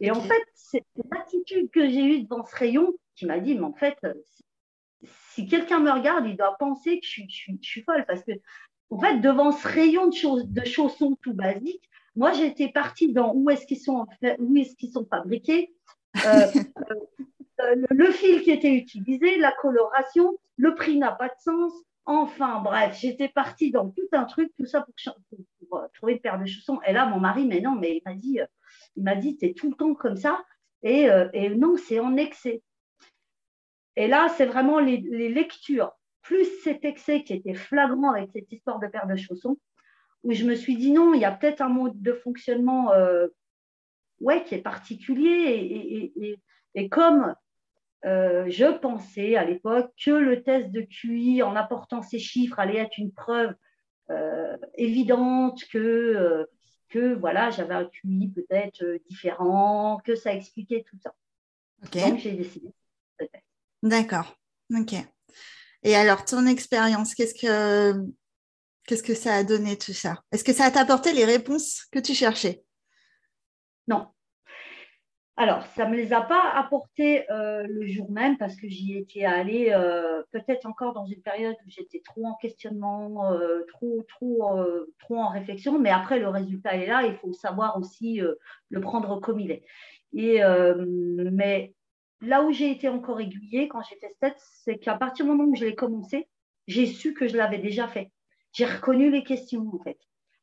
Et 0.00 0.10
en 0.10 0.20
fait, 0.20 0.42
c'est 0.54 0.84
l'attitude 1.12 1.70
que 1.70 1.88
j'ai 1.88 2.02
eue 2.04 2.22
devant 2.22 2.44
ce 2.44 2.54
rayon 2.56 2.92
qui 3.16 3.26
m'a 3.26 3.38
dit, 3.38 3.54
mais 3.54 3.64
en 3.64 3.74
fait, 3.74 3.96
si 5.30 5.46
quelqu'un 5.46 5.80
me 5.80 5.90
regarde, 5.90 6.26
il 6.26 6.36
doit 6.36 6.56
penser 6.58 7.00
que 7.00 7.04
je 7.06 7.10
suis, 7.10 7.26
je 7.28 7.34
suis- 7.34 7.58
je 7.60 7.68
suis 7.68 7.82
folle 7.82 8.04
parce 8.06 8.22
que, 8.22 8.32
en 8.90 8.98
fait, 8.98 9.18
devant 9.18 9.52
ce 9.52 9.66
rayon 9.66 10.08
de, 10.08 10.42
de 10.42 10.64
chaussons 10.66 11.16
tout 11.22 11.34
basiques, 11.34 11.88
moi, 12.16 12.32
j'étais 12.32 12.68
partie 12.68 13.12
dans 13.12 13.32
où 13.34 13.50
est-ce 13.50 13.66
qu'ils 13.66 13.80
sont, 13.80 13.96
en 13.96 14.06
fait- 14.20 14.36
où 14.38 14.56
est-ce 14.56 14.76
qu'ils 14.76 14.92
sont 14.92 15.06
fabriqués, 15.06 15.74
euh, 16.24 16.46
euh, 17.60 17.74
le, 17.90 18.10
fil 18.12 18.42
qui 18.42 18.50
était 18.50 18.72
utilisé, 18.74 19.36
la 19.38 19.52
coloration, 19.52 20.36
le 20.56 20.74
prix 20.74 20.98
n'a 20.98 21.12
pas 21.12 21.28
de 21.28 21.34
sens. 21.38 21.72
Enfin, 22.06 22.60
bref, 22.60 22.98
j'étais 23.00 23.28
partie 23.28 23.70
dans 23.70 23.88
tout 23.90 24.06
un 24.12 24.24
truc, 24.24 24.52
tout 24.58 24.66
ça 24.66 24.82
pour, 24.82 24.94
ch- 24.96 25.16
pour- 25.30 25.38
pour, 25.68 25.78
euh, 25.78 25.86
trouver 25.94 26.14
une 26.14 26.20
paire 26.20 26.38
de 26.38 26.44
chaussons. 26.46 26.80
Et 26.86 26.92
là, 26.92 27.06
mon 27.06 27.18
mari, 27.18 27.46
mais 27.46 27.60
non, 27.60 27.74
mais 27.74 27.96
il 27.96 28.02
m'a 28.04 28.14
dit, 28.14 28.38
il 28.96 29.02
m'a 29.02 29.14
dit, 29.16 29.36
t'es 29.36 29.54
tout 29.54 29.70
le 29.70 29.76
temps 29.76 29.94
comme 29.94 30.16
ça. 30.16 30.44
Et, 30.82 31.08
et 31.32 31.48
non, 31.48 31.76
c'est 31.78 31.98
en 31.98 32.16
excès. 32.18 32.62
Et 33.96 34.06
là, 34.08 34.28
c'est 34.36 34.46
vraiment 34.46 34.80
les, 34.80 34.98
les 34.98 35.28
lectures, 35.28 35.92
plus 36.22 36.46
cet 36.62 36.84
excès 36.84 37.22
qui 37.22 37.32
était 37.32 37.54
flagrant 37.54 38.10
avec 38.12 38.30
cette 38.32 38.50
histoire 38.52 38.78
de 38.80 38.86
paire 38.88 39.06
de 39.06 39.16
chaussons, 39.16 39.56
où 40.24 40.32
je 40.32 40.44
me 40.44 40.54
suis 40.56 40.76
dit 40.76 40.90
non, 40.90 41.14
il 41.14 41.20
y 41.20 41.24
a 41.24 41.30
peut-être 41.32 41.60
un 41.60 41.68
mode 41.68 42.00
de 42.02 42.12
fonctionnement 42.12 42.92
euh, 42.92 43.28
ouais, 44.20 44.42
qui 44.44 44.54
est 44.56 44.62
particulier. 44.62 45.28
Et, 45.30 46.04
et- 46.04 46.12
et- 46.28 46.38
et 46.74 46.88
comme 46.88 47.34
euh, 48.04 48.44
je 48.48 48.66
pensais 48.78 49.36
à 49.36 49.44
l'époque 49.44 49.90
que 50.04 50.10
le 50.10 50.42
test 50.42 50.70
de 50.72 50.80
QI, 50.82 51.42
en 51.42 51.54
apportant 51.56 52.02
ces 52.02 52.18
chiffres, 52.18 52.58
allait 52.58 52.78
être 52.78 52.98
une 52.98 53.12
preuve 53.12 53.54
euh, 54.10 54.56
évidente 54.74 55.62
que, 55.70 56.46
que 56.88 57.14
voilà, 57.14 57.50
j'avais 57.50 57.74
un 57.74 57.86
QI 57.86 58.32
peut-être 58.34 58.84
différent, 59.08 60.00
que 60.04 60.14
ça 60.14 60.34
expliquait 60.34 60.84
tout 60.90 60.98
ça. 61.02 61.14
Donc, 62.10 62.18
j'ai 62.18 62.32
décidé. 62.32 62.68
D'accord. 63.82 64.36
Ok. 64.74 64.94
Et 65.82 65.94
alors, 65.96 66.24
ton 66.24 66.46
expérience, 66.46 67.14
qu'est-ce 67.14 67.34
que 67.34 68.06
qu'est-ce 68.86 69.02
que 69.02 69.14
ça 69.14 69.34
a 69.34 69.44
donné 69.44 69.76
tout 69.76 69.92
ça? 69.92 70.22
Est-ce 70.32 70.44
que 70.44 70.52
ça 70.52 70.70
t'a 70.70 70.80
apporté 70.80 71.12
les 71.12 71.24
réponses 71.24 71.86
que 71.90 71.98
tu 71.98 72.14
cherchais? 72.14 72.64
Non. 73.88 74.08
Alors, 75.36 75.66
ça 75.74 75.84
ne 75.84 75.90
me 75.90 75.96
les 75.96 76.12
a 76.12 76.20
pas 76.20 76.52
apportés 76.54 77.28
euh, 77.30 77.64
le 77.68 77.86
jour 77.88 78.08
même 78.12 78.38
parce 78.38 78.54
que 78.54 78.68
j'y 78.68 78.96
étais 78.96 79.24
allée 79.24 79.72
euh, 79.72 80.22
peut-être 80.30 80.64
encore 80.64 80.92
dans 80.92 81.06
une 81.06 81.22
période 81.22 81.56
où 81.66 81.70
j'étais 81.70 82.00
trop 82.04 82.24
en 82.24 82.34
questionnement, 82.34 83.32
euh, 83.32 83.64
trop, 83.66 84.04
trop, 84.08 84.56
trop 85.00 85.16
en 85.16 85.28
réflexion. 85.28 85.78
Mais 85.80 85.90
après, 85.90 86.20
le 86.20 86.28
résultat 86.28 86.76
est 86.76 86.86
là. 86.86 87.02
Il 87.04 87.16
faut 87.16 87.32
savoir 87.32 87.76
aussi 87.78 88.20
le 88.68 88.80
prendre 88.80 89.20
comme 89.20 89.40
il 89.40 89.50
est. 89.50 89.64
Et, 90.12 90.40
mais 91.32 91.74
là 92.20 92.44
où 92.44 92.52
j'ai 92.52 92.70
été 92.70 92.88
encore 92.88 93.20
aiguillée 93.20 93.66
quand 93.66 93.82
j'ai 93.82 93.96
fait 93.96 94.12
ce 94.14 94.18
test, 94.20 94.36
c'est 94.64 94.78
qu'à 94.78 94.94
partir 94.94 95.24
du 95.24 95.32
moment 95.32 95.50
où 95.50 95.56
je 95.56 95.64
l'ai 95.64 95.74
commencé, 95.74 96.28
j'ai 96.68 96.86
su 96.86 97.12
que 97.12 97.26
je 97.26 97.36
l'avais 97.36 97.58
déjà 97.58 97.88
fait. 97.88 98.12
J'ai 98.54 98.64
reconnu 98.64 99.10
les 99.10 99.22
questions, 99.24 99.68
en 99.74 99.78
fait. 99.82 99.98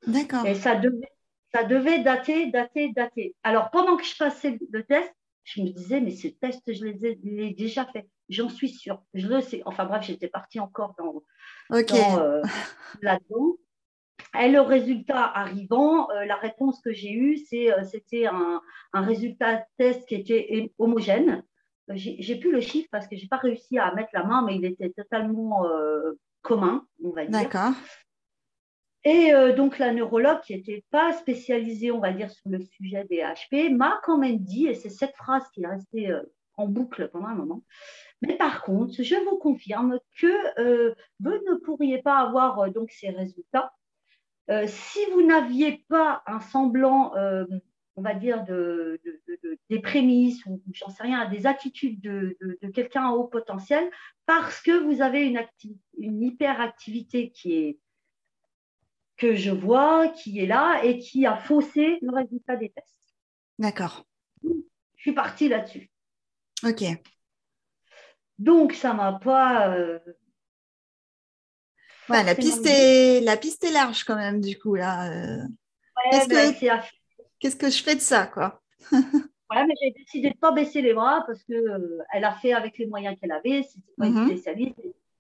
D'accord. 0.05 0.45
Et 0.45 0.53
ça 0.53 0.75
devait, 0.75 1.11
ça 1.53 1.63
devait 1.63 2.03
dater, 2.03 2.51
dater, 2.51 2.91
dater. 2.93 3.35
Alors, 3.41 3.71
pendant 3.71 3.97
que 3.97 4.03
je 4.03 4.15
passais 4.17 4.59
le 4.71 4.83
test, 4.83 5.11
je 5.43 5.61
me 5.61 5.69
disais, 5.69 6.01
mais 6.01 6.11
ce 6.11 6.27
test, 6.27 6.61
je 6.71 6.85
l'ai- 6.85 7.53
déjà 7.53 7.85
fait. 7.85 8.07
J'en 8.29 8.49
suis 8.49 8.69
sûre. 8.69 9.01
Je 9.13 9.27
le 9.27 9.41
sais. 9.41 9.61
Enfin, 9.65 9.85
bref, 9.85 10.03
j'étais 10.03 10.27
partie 10.27 10.59
encore 10.59 10.93
dans, 10.99 11.23
Ok. 11.75 11.87
dans, 11.87 12.19
euh, 12.19 12.41
là-dedans. 13.01 13.55
Et 14.39 14.49
le 14.49 14.61
résultat 14.61 15.25
arrivant, 15.25 16.09
euh, 16.11 16.25
la 16.25 16.35
réponse 16.35 16.79
que 16.81 16.93
j'ai 16.93 17.11
eue, 17.11 17.37
c'est, 17.37 17.73
euh, 17.73 17.83
c'était 17.83 18.27
un, 18.27 18.61
un 18.93 19.01
résultat 19.01 19.55
de 19.55 19.61
test 19.77 20.07
qui 20.07 20.15
était 20.15 20.71
homogène. 20.77 21.43
J'ai 21.93 22.35
plus 22.37 22.51
le 22.51 22.61
chiffre 22.61 22.87
parce 22.91 23.07
que 23.07 23.17
j'ai 23.17 23.27
pas 23.27 23.37
réussi 23.37 23.77
à 23.77 23.93
mettre 23.93 24.11
la 24.13 24.23
main, 24.23 24.43
mais 24.45 24.55
il 24.55 24.63
était 24.63 24.91
totalement 24.91 25.65
commun, 26.41 26.85
on 27.03 27.11
va 27.11 27.25
dire. 27.25 27.31
D'accord. 27.31 27.73
Et 29.03 29.33
euh, 29.33 29.53
donc, 29.53 29.79
la 29.79 29.93
neurologue 29.93 30.41
qui 30.41 30.55
n'était 30.55 30.83
pas 30.91 31.13
spécialisée, 31.13 31.91
on 31.91 31.99
va 31.99 32.11
dire, 32.11 32.29
sur 32.29 32.49
le 32.49 32.59
sujet 32.61 33.05
des 33.09 33.17
HP, 33.17 33.75
m'a 33.75 33.99
quand 34.03 34.17
même 34.17 34.37
dit, 34.37 34.67
et 34.67 34.75
c'est 34.75 34.89
cette 34.89 35.15
phrase 35.15 35.43
qui 35.53 35.63
est 35.63 35.67
restée 35.67 36.11
euh, 36.11 36.21
en 36.55 36.67
boucle 36.67 37.09
pendant 37.09 37.27
un 37.27 37.35
moment, 37.35 37.63
Mais 38.21 38.35
par 38.35 38.61
contre, 38.61 39.01
je 39.01 39.15
vous 39.15 39.37
confirme 39.37 39.99
que 40.19 40.93
vous 41.19 41.31
ne 41.31 41.55
pourriez 41.63 42.01
pas 42.03 42.17
avoir 42.17 42.69
donc 42.71 42.91
ces 42.91 43.09
résultats 43.09 43.73
si 44.67 44.99
vous 45.13 45.25
n'aviez 45.25 45.85
pas 45.87 46.21
un 46.27 46.41
semblant 46.41 47.13
on 48.01 48.03
va 48.03 48.15
dire, 48.15 48.43
de, 48.45 48.99
des 49.69 49.79
prémices 49.79 50.43
ou 50.47 50.59
j'en 50.73 50.89
sais 50.89 51.03
rien, 51.03 51.29
des 51.29 51.45
attitudes 51.45 52.01
de, 52.01 52.35
quelqu'un 52.73 53.09
à 53.09 53.11
haut 53.11 53.25
potentiel 53.25 53.89
parce 54.25 54.59
que 54.59 54.71
vous 54.71 55.03
avez 55.03 55.27
une, 55.27 55.39
une 55.99 56.23
hyperactivité 56.23 57.29
qui 57.29 57.53
est 57.53 57.79
que 59.17 59.35
je 59.35 59.51
vois, 59.51 60.07
qui 60.07 60.39
est 60.39 60.47
là 60.47 60.83
et 60.83 60.97
qui 60.97 61.27
a 61.27 61.37
faussé 61.37 61.99
le 62.01 62.11
résultat 62.11 62.55
des 62.55 62.69
tests. 62.69 63.13
D'accord. 63.59 64.07
Je 64.43 64.49
suis 64.97 65.13
partie 65.13 65.47
là-dessus. 65.47 65.91
Ok. 66.63 66.83
Donc, 68.39 68.73
ça 68.73 68.95
m'a 68.95 69.13
pas. 69.13 69.75
Euh, 69.75 69.99
ouais, 72.09 72.23
la 72.23 72.33
piste, 72.33 72.65
est, 72.65 73.21
la 73.21 73.37
piste 73.37 73.63
est 73.63 73.71
large 73.71 74.03
quand 74.05 74.15
même, 74.15 74.41
du 74.41 74.57
coup. 74.57 74.73
là. 74.73 75.11
Euh. 75.11 75.43
Ouais, 76.11 76.27
ben, 76.27 76.55
c'est 76.59 76.69
qu'est-ce 77.41 77.57
que 77.57 77.69
je 77.69 77.83
fais 77.83 77.95
de 77.95 78.01
ça, 78.01 78.27
quoi? 78.27 78.61
Ouais, 79.53 79.65
mais 79.67 79.73
j'ai 79.81 79.91
décidé 79.91 80.29
de 80.29 80.33
ne 80.35 80.39
pas 80.39 80.53
baisser 80.53 80.81
les 80.81 80.93
bras 80.93 81.25
parce 81.27 81.43
qu'elle 81.43 81.57
euh, 81.57 81.97
elle 82.13 82.23
a 82.23 82.31
fait 82.35 82.53
avec 82.53 82.77
les 82.77 82.85
moyens 82.85 83.17
qu'elle 83.19 83.33
avait. 83.33 83.63
C'était 83.63 83.91
pas 83.97 84.07
une 84.07 84.13
mhm. 84.13 84.27
spécialiste, 84.27 84.75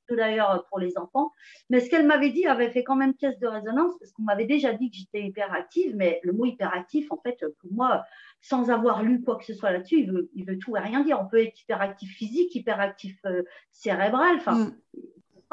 tout 0.07 0.15
d'ailleurs 0.15 0.65
pour 0.69 0.79
les 0.79 0.97
enfants. 0.97 1.33
Mais 1.69 1.81
ce 1.81 1.89
qu'elle 1.89 2.07
m'avait 2.07 2.29
dit 2.29 2.45
avait 2.45 2.71
fait 2.71 2.85
quand 2.85 2.95
même 2.95 3.13
pièce 3.13 3.37
de 3.39 3.47
résonance 3.47 3.91
parce 3.99 4.13
qu'on 4.13 4.23
m'avait 4.23 4.45
déjà 4.45 4.71
dit 4.71 4.89
que 4.89 4.95
j'étais 4.95 5.23
hyperactive. 5.23 5.97
Mais 5.97 6.21
le 6.23 6.31
mot 6.31 6.45
hyperactif, 6.45 7.11
en 7.11 7.17
fait, 7.17 7.43
pour 7.59 7.73
moi, 7.73 8.05
sans 8.39 8.69
avoir 8.69 9.03
lu 9.03 9.21
quoi 9.21 9.35
que 9.35 9.43
ce 9.43 9.53
soit 9.53 9.71
là-dessus, 9.71 9.99
il 9.99 10.11
veut, 10.13 10.29
il 10.33 10.45
veut 10.45 10.57
tout 10.57 10.77
et 10.77 10.79
rien 10.79 11.03
dire. 11.03 11.19
On 11.21 11.27
peut 11.27 11.43
être 11.43 11.59
hyperactif 11.59 12.09
physique, 12.15 12.55
hyperactif 12.55 13.17
euh, 13.25 13.43
cérébral. 13.69 14.37
Enfin, 14.37 14.55
mm. 14.55 14.75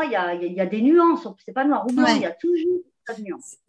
il 0.05 0.11
y, 0.13 0.15
a, 0.15 0.35
y, 0.35 0.61
a, 0.61 0.67
des 0.67 0.83
nuances. 0.83 1.27
C'est 1.45 1.53
pas 1.53 1.65
noir 1.65 1.85
ou 1.85 1.93
blanc. 1.93 2.15
Il 2.15 2.23
y 2.23 2.27
a 2.27 2.31
toujours 2.31 2.85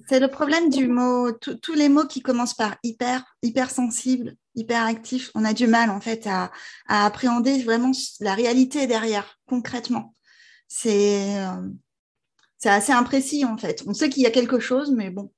c'est 0.08 0.20
le 0.20 0.28
problème 0.28 0.70
du 0.70 0.88
mot, 0.88 1.32
tous 1.32 1.74
les 1.74 1.90
mots 1.90 2.06
qui 2.06 2.22
commencent 2.22 2.54
par 2.54 2.78
hyper, 2.84 3.24
hypersensible, 3.42 4.36
hyperactif, 4.56 5.32
on 5.36 5.46
a 5.46 5.54
du 5.54 5.68
mal 5.68 5.90
en 5.90 6.02
fait 6.02 6.28
à, 6.28 6.52
appréhender 6.88 7.62
vraiment 7.64 7.92
la 8.20 8.34
réalité 8.34 8.88
derrière, 8.88 9.40
concrètement. 9.46 10.16
C'est 10.68 11.38
euh, 11.38 11.70
assez 12.66 12.92
imprécis 12.92 13.46
en 13.46 13.58
fait. 13.58 13.84
On 13.88 13.94
sait 13.94 14.10
qu'il 14.10 14.24
y 14.24 14.28
a 14.28 14.32
quelque 14.32 14.60
chose, 14.60 14.92
mais 14.92 15.10
bon, 15.10 15.32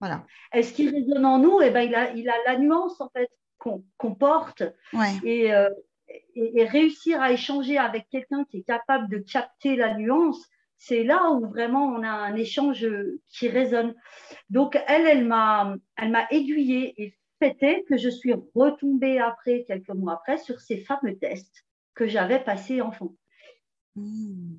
voilà. 0.00 0.26
Est-ce 0.52 0.72
qu'il 0.72 0.94
résonne 0.94 1.24
en 1.24 1.38
nous? 1.38 1.60
Eh 1.62 1.70
ben, 1.70 1.82
il 1.82 1.94
a, 1.94 2.12
il 2.12 2.28
a 2.28 2.34
la 2.46 2.58
nuance 2.58 3.00
en 3.00 3.08
fait 3.10 3.30
qu'on 3.58 4.14
porte 4.14 4.62
et, 5.22 5.52
euh, 5.52 5.68
et, 6.34 6.64
réussir 6.64 7.20
à 7.20 7.32
échanger 7.32 7.76
avec 7.76 8.08
quelqu'un 8.10 8.44
qui 8.44 8.58
est 8.58 8.62
capable 8.62 9.10
de 9.10 9.18
capter 9.18 9.76
la 9.76 9.94
nuance 9.94 10.48
c'est 10.80 11.04
là 11.04 11.30
où 11.30 11.46
vraiment 11.46 11.84
on 11.84 12.02
a 12.02 12.08
un 12.10 12.34
échange 12.34 12.88
qui 13.28 13.48
résonne. 13.48 13.94
Donc, 14.48 14.78
elle, 14.88 15.06
elle 15.06 15.26
m'a, 15.26 15.76
elle 15.96 16.10
m'a 16.10 16.26
aiguillée 16.30 16.94
et 16.96 17.14
fait 17.38 17.84
que 17.86 17.96
je 17.96 18.08
suis 18.08 18.34
retombée 18.54 19.18
après, 19.18 19.64
quelques 19.64 19.90
mois 19.90 20.14
après, 20.14 20.38
sur 20.38 20.58
ces 20.58 20.78
fameux 20.78 21.16
tests 21.18 21.64
que 21.94 22.06
j'avais 22.06 22.42
passés 22.42 22.80
enfant. 22.80 23.14
Hmm. 23.94 24.56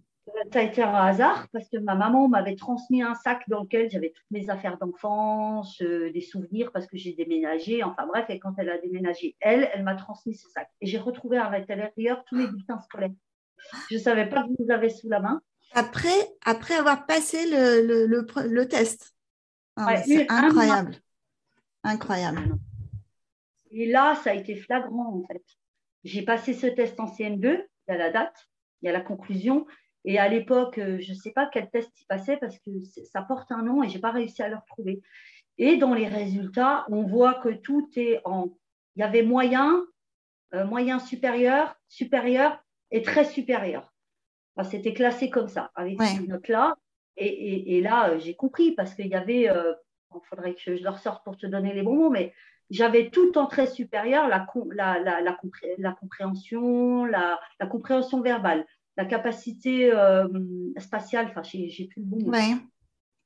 Ça 0.54 0.60
a 0.60 0.64
été 0.64 0.84
un 0.84 0.94
hasard 0.94 1.48
parce 1.52 1.68
que 1.68 1.78
ma 1.78 1.96
maman 1.96 2.30
m'avait 2.30 2.56
transmis 2.56 3.02
un 3.02 3.16
sac 3.16 3.44
dans 3.50 3.62
lequel 3.64 3.90
j'avais 3.90 4.12
toutes 4.12 4.32
mes 4.32 4.50
affaires 4.50 4.78
d'enfance, 4.78 5.82
euh, 5.82 6.12
des 6.12 6.22
souvenirs 6.22 6.72
parce 6.72 6.86
que 6.86 6.98
j'ai 6.98 7.14
déménagé. 7.14 7.84
Enfin 7.84 8.06
bref, 8.06 8.26
et 8.30 8.40
quand 8.40 8.54
elle 8.58 8.70
a 8.70 8.78
déménagé, 8.78 9.36
elle, 9.40 9.70
elle 9.74 9.84
m'a 9.84 9.96
transmis 9.96 10.36
ce 10.36 10.48
sac. 10.50 10.70
Et 10.80 10.86
j'ai 10.86 11.00
retrouvé 11.00 11.38
à 11.38 11.50
l'intérieur 11.50 12.24
tous 12.26 12.36
mes 12.36 12.48
bulletins 12.48 12.80
scolaires. 12.80 13.12
Je 13.90 13.96
ne 13.96 14.00
savais 14.00 14.30
pas 14.30 14.44
que 14.44 14.50
vous 14.64 14.72
avez 14.72 14.90
sous 14.90 15.10
la 15.10 15.20
main. 15.20 15.42
Après, 15.74 16.10
après 16.44 16.76
avoir 16.76 17.06
passé 17.06 17.50
le, 17.50 17.86
le, 17.86 18.26
le, 18.48 18.68
test. 18.68 19.16
Ah, 19.78 19.98
c'est 20.04 20.30
incroyable. 20.30 20.96
Incroyable. 21.84 22.58
Et 23.72 23.90
là, 23.90 24.16
ça 24.16 24.32
a 24.32 24.34
été 24.34 24.56
flagrant, 24.56 25.16
en 25.16 25.24
fait. 25.28 25.44
J'ai 26.04 26.24
passé 26.24 26.54
ce 26.54 26.68
test 26.68 27.00
en 27.00 27.06
CM2, 27.06 27.66
il 27.88 27.92
y 27.92 27.94
a 27.94 27.98
la 27.98 28.12
date, 28.12 28.50
il 28.82 28.88
y 28.88 28.90
a 28.90 28.92
la 28.92 29.02
conclusion. 29.02 29.66
Et 30.04 30.20
à 30.20 30.28
l'époque, 30.28 30.78
euh, 30.78 31.00
je 31.00 31.12
ne 31.12 31.18
sais 31.18 31.32
pas 31.32 31.50
quel 31.52 31.70
test 31.70 31.90
il 32.02 32.06
passait 32.06 32.38
parce 32.38 32.58
que 32.60 32.72
ça 33.06 33.22
porte 33.22 33.52
un 33.52 33.62
nom 33.62 33.84
et 33.84 33.90
je 33.90 33.96
n'ai 33.96 34.02
pas 34.02 34.12
réussi 34.12 34.42
à 34.42 34.50
le 34.50 34.58
retrouver. 34.58 35.02
Et 35.58 35.78
dans 35.78 35.94
les 35.94 36.08
résultats, 36.08 36.86
on 36.90 37.04
voit 37.04 37.36
que 37.36 37.50
tout 37.50 37.88
est 37.96 38.20
en. 38.26 38.58
Il 38.96 39.02
y 39.02 39.04
avait 39.04 39.22
moyen, 39.22 39.86
euh, 40.54 40.66
moyen 40.66 41.00
supérieur, 41.00 41.76
supérieur 41.88 42.62
et 42.90 43.04
très 43.04 43.24
supérieur 43.24 43.91
c'était 44.64 44.94
classé 44.94 45.30
comme 45.30 45.48
ça, 45.48 45.72
avec 45.76 46.02
ces 46.02 46.28
notes-là. 46.28 46.76
Et, 47.18 47.82
là, 47.82 48.10
euh, 48.10 48.20
j'ai 48.20 48.36
compris 48.36 48.72
parce 48.72 48.96
qu'il 48.96 49.08
y 49.08 49.16
avait, 49.16 49.42
il 49.42 49.50
euh, 49.50 49.74
faudrait 50.30 50.56
que 50.56 50.76
je 50.76 50.84
leur 50.84 51.00
sorte 51.00 51.24
pour 51.24 51.38
te 51.38 51.46
donner 51.46 51.74
les 51.74 51.84
bons 51.84 51.96
mots, 51.96 52.10
mais 52.10 52.34
j'avais 52.70 53.10
tout 53.10 53.38
en 53.38 53.48
très 53.48 53.68
supérieur 53.68 54.28
la, 54.28 54.48
la, 55.00 55.94
compréhension, 55.94 57.06
la, 57.06 57.40
compréhension 57.70 58.22
verbale, 58.22 58.66
la 58.98 59.06
capacité 59.06 59.92
euh, 59.94 60.28
spatiale, 60.78 61.28
enfin, 61.30 61.44
j'ai 61.44 61.88
plus 61.88 62.02
le 62.02 62.08
bon 62.08 62.26
mot. 62.26 62.38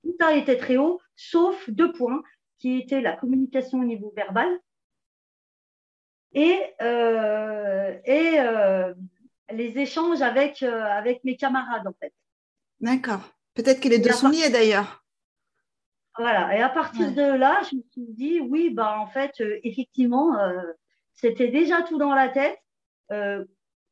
Tout 0.03 0.15
ça 0.19 0.35
était 0.35 0.57
très 0.57 0.77
haut, 0.77 0.99
sauf 1.15 1.69
deux 1.69 1.91
points 1.91 2.21
qui 2.57 2.79
étaient 2.79 3.01
la 3.01 3.15
communication 3.15 3.79
au 3.79 3.85
niveau 3.85 4.13
verbal 4.15 4.49
et, 6.33 6.59
et 8.05 8.39
les 9.51 9.77
échanges 9.77 10.21
avec, 10.21 10.63
euh, 10.63 10.83
avec 10.83 11.23
mes 11.23 11.37
camarades, 11.37 11.87
en 11.87 11.93
fait. 11.99 12.13
D'accord. 12.79 13.21
Peut-être 13.53 13.79
que 13.79 13.89
les 13.89 13.99
deux 13.99 14.11
sont 14.11 14.29
liés 14.29 14.49
d'ailleurs. 14.49 15.03
Voilà. 16.17 16.57
Et 16.57 16.61
à 16.61 16.69
partir 16.69 17.11
de 17.11 17.21
là, 17.21 17.61
je 17.69 17.77
me 17.77 17.81
suis 17.91 18.13
dit, 18.13 18.39
oui, 18.39 18.69
bah, 18.69 18.97
en 18.99 19.07
fait, 19.07 19.33
euh, 19.41 19.59
effectivement, 19.63 20.37
euh, 20.39 20.61
c'était 21.13 21.49
déjà 21.49 21.81
tout 21.83 21.97
dans 21.97 22.13
la 22.13 22.29
tête, 22.29 22.59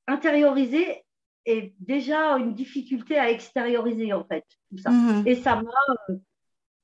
intériorisé 0.07 1.05
et 1.45 1.75
déjà 1.79 2.37
une 2.37 2.55
difficulté 2.55 3.17
à 3.19 3.29
extérioriser, 3.29 4.11
en 4.11 4.23
fait, 4.25 4.43
tout 4.69 4.77
ça. 4.79 4.89
Mhm. 4.89 5.27
Et 5.27 5.35
ça 5.35 5.61
m'a, 5.61 6.15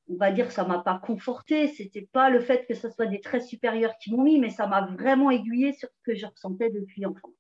on 0.10 0.16
va 0.16 0.32
dire, 0.32 0.52
ça 0.52 0.64
m'a 0.64 0.80
pas 0.80 1.02
conforté. 1.04 1.68
C'était 1.70 2.08
pas 2.14 2.30
le 2.30 2.40
fait 2.40 2.68
que 2.68 2.76
ce 2.76 2.90
soit 2.90 3.08
des 3.08 3.20
traits 3.20 3.44
supérieurs 3.44 3.94
qui 4.00 4.12
m'ont 4.12 4.22
mis, 4.22 4.40
mais 4.40 4.52
ça 4.52 4.68
m'a 4.68 4.86
vraiment 4.86 5.32
aiguillé 5.32 5.74
sur 5.74 5.90
ce 5.90 6.12
que 6.12 6.16
je 6.16 6.28
ressentais 6.28 6.70
depuis 6.70 7.06
enfant 7.06 7.32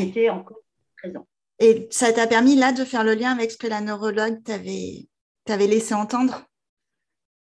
était 0.00 0.30
encore 0.30 0.60
présent. 0.96 1.26
Et 1.58 1.88
ça 1.90 2.12
t'a 2.12 2.26
permis 2.26 2.54
là 2.54 2.72
de 2.72 2.84
faire 2.84 3.04
le 3.04 3.14
lien 3.14 3.32
avec 3.32 3.50
ce 3.50 3.58
que 3.58 3.66
la 3.66 3.80
neurologue 3.80 4.42
t'avait 4.44 5.66
laissé 5.66 5.94
entendre? 5.94 6.44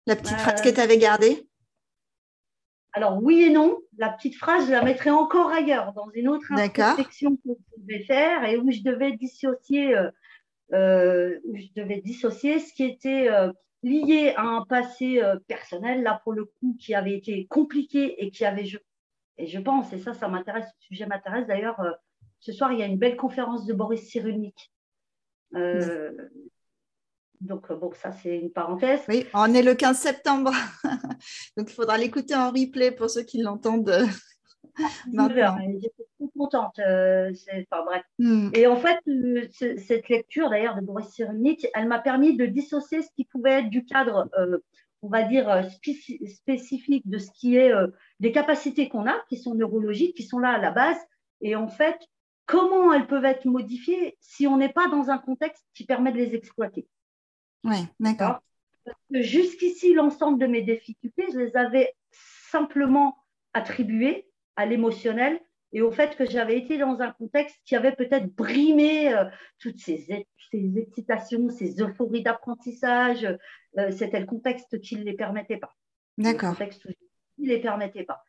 La 0.07 0.15
petite 0.15 0.37
phrase 0.37 0.61
que 0.61 0.69
tu 0.69 0.79
avais 0.79 0.97
gardée? 0.97 1.49
Alors 2.93 3.21
oui 3.21 3.43
et 3.43 3.49
non. 3.49 3.77
La 3.97 4.09
petite 4.09 4.35
phrase, 4.35 4.67
je 4.67 4.71
la 4.71 4.83
mettrais 4.83 5.09
encore 5.09 5.49
ailleurs, 5.49 5.91
dans 5.93 6.09
une 6.11 6.29
autre 6.29 6.49
introspection 6.51 7.35
que 7.35 7.49
je 7.49 7.81
devais 7.81 8.03
faire 8.05 8.45
et 8.45 8.57
où 8.57 8.71
je 8.71 8.81
devais 8.83 9.13
dissocier, 9.13 9.97
euh, 9.97 10.09
euh, 10.73 11.39
où 11.43 11.57
je 11.57 11.67
devais 11.75 11.99
dissocier 11.99 12.59
ce 12.59 12.73
qui 12.73 12.85
était 12.85 13.27
euh, 13.29 13.51
lié 13.83 14.33
à 14.37 14.43
un 14.43 14.63
passé 14.63 15.21
personnel, 15.47 16.03
là 16.03 16.21
pour 16.23 16.31
le 16.33 16.45
coup, 16.45 16.77
qui 16.79 16.95
avait 16.95 17.17
été 17.17 17.47
compliqué 17.47 18.23
et 18.23 18.31
qui 18.31 18.45
avait, 18.45 18.65
je, 18.65 18.77
et 19.37 19.47
je 19.47 19.59
pense, 19.59 19.91
et 19.91 19.99
ça, 19.99 20.13
ça 20.13 20.29
m'intéresse, 20.29 20.65
ce 20.79 20.87
sujet 20.87 21.05
m'intéresse 21.05 21.47
d'ailleurs, 21.47 21.81
ce 22.45 22.51
soir, 22.51 22.71
il 22.71 22.79
y 22.79 22.83
a 22.83 22.85
une 22.85 22.99
belle 22.99 23.17
conférence 23.17 23.65
de 23.65 23.73
Boris 23.73 24.07
Cyrulnik. 24.07 24.71
Euh, 25.55 26.11
donc, 27.41 27.71
bon, 27.73 27.91
ça, 27.93 28.11
c'est 28.11 28.37
une 28.37 28.51
parenthèse. 28.51 29.01
Oui, 29.09 29.25
on 29.33 29.51
est 29.55 29.63
le 29.63 29.73
15 29.73 29.97
septembre. 29.97 30.51
donc, 31.57 31.71
il 31.71 31.73
faudra 31.73 31.97
l'écouter 31.97 32.35
en 32.35 32.51
replay 32.51 32.91
pour 32.91 33.09
ceux 33.09 33.23
qui 33.23 33.41
l'entendent. 33.41 33.89
Euh, 33.89 34.05
j'étais 35.81 36.05
trop 36.19 36.31
contente. 36.37 36.77
Euh, 36.77 37.31
enfin, 37.71 37.83
bref. 37.83 38.03
Hmm. 38.19 38.49
Et 38.53 38.67
en 38.67 38.75
fait, 38.75 38.99
cette 39.79 40.07
lecture, 40.09 40.51
d'ailleurs, 40.51 40.75
de 40.75 40.81
Boris 40.81 41.07
Cyrulnik, 41.07 41.65
elle 41.73 41.87
m'a 41.87 41.99
permis 41.99 42.37
de 42.37 42.45
dissocier 42.45 43.01
ce 43.01 43.09
qui 43.15 43.25
pouvait 43.25 43.61
être 43.61 43.69
du 43.69 43.85
cadre, 43.85 44.29
on 45.01 45.07
va 45.07 45.23
dire, 45.23 45.67
spécifique 46.27 47.09
de 47.09 47.17
ce 47.17 47.31
qui 47.31 47.55
est 47.55 47.71
des 48.19 48.31
capacités 48.31 48.87
qu'on 48.87 49.07
a, 49.07 49.15
qui 49.29 49.37
sont 49.37 49.55
neurologiques, 49.55 50.15
qui 50.15 50.23
sont 50.23 50.39
là 50.39 50.49
à 50.49 50.59
la 50.59 50.69
base. 50.69 50.97
Et 51.41 51.55
en 51.55 51.67
fait, 51.67 51.97
comment 52.45 52.93
elles 52.93 53.07
peuvent 53.07 53.25
être 53.25 53.45
modifiées 53.45 54.17
si 54.19 54.47
on 54.47 54.57
n'est 54.57 54.73
pas 54.73 54.87
dans 54.87 55.09
un 55.09 55.17
contexte 55.17 55.65
qui 55.73 55.85
permet 55.85 56.11
de 56.11 56.17
les 56.17 56.35
exploiter. 56.35 56.87
Oui, 57.63 57.77
d'accord. 57.99 58.41
Jusqu'ici, 59.11 59.93
l'ensemble 59.93 60.39
de 60.39 60.45
mes 60.45 60.61
difficultés, 60.61 61.25
je 61.33 61.39
les 61.39 61.57
avais 61.57 61.93
simplement 62.51 63.17
attribuées 63.53 64.27
à 64.55 64.65
l'émotionnel 64.65 65.39
et 65.73 65.81
au 65.81 65.91
fait 65.91 66.15
que 66.15 66.25
j'avais 66.25 66.57
été 66.57 66.77
dans 66.77 67.01
un 67.01 67.11
contexte 67.11 67.57
qui 67.65 67.75
avait 67.75 67.91
peut-être 67.91 68.33
brimé 68.33 69.13
euh, 69.13 69.25
toutes 69.59 69.79
ces, 69.79 70.25
excitations, 70.53 71.49
ces 71.49 71.81
euphories 71.81 72.23
d'apprentissage. 72.23 73.27
Euh, 73.77 73.91
c'était 73.91 74.19
le 74.19 74.25
contexte 74.25 74.79
qui 74.79 74.95
ne 74.95 75.03
les 75.03 75.13
permettait 75.15 75.57
pas. 75.57 75.75
D'accord. 76.17 76.51
Le 76.51 76.55
contexte 76.55 76.83
qui 76.83 77.41
ne 77.41 77.47
les 77.49 77.59
permettait 77.59 78.03
pas. 78.05 78.23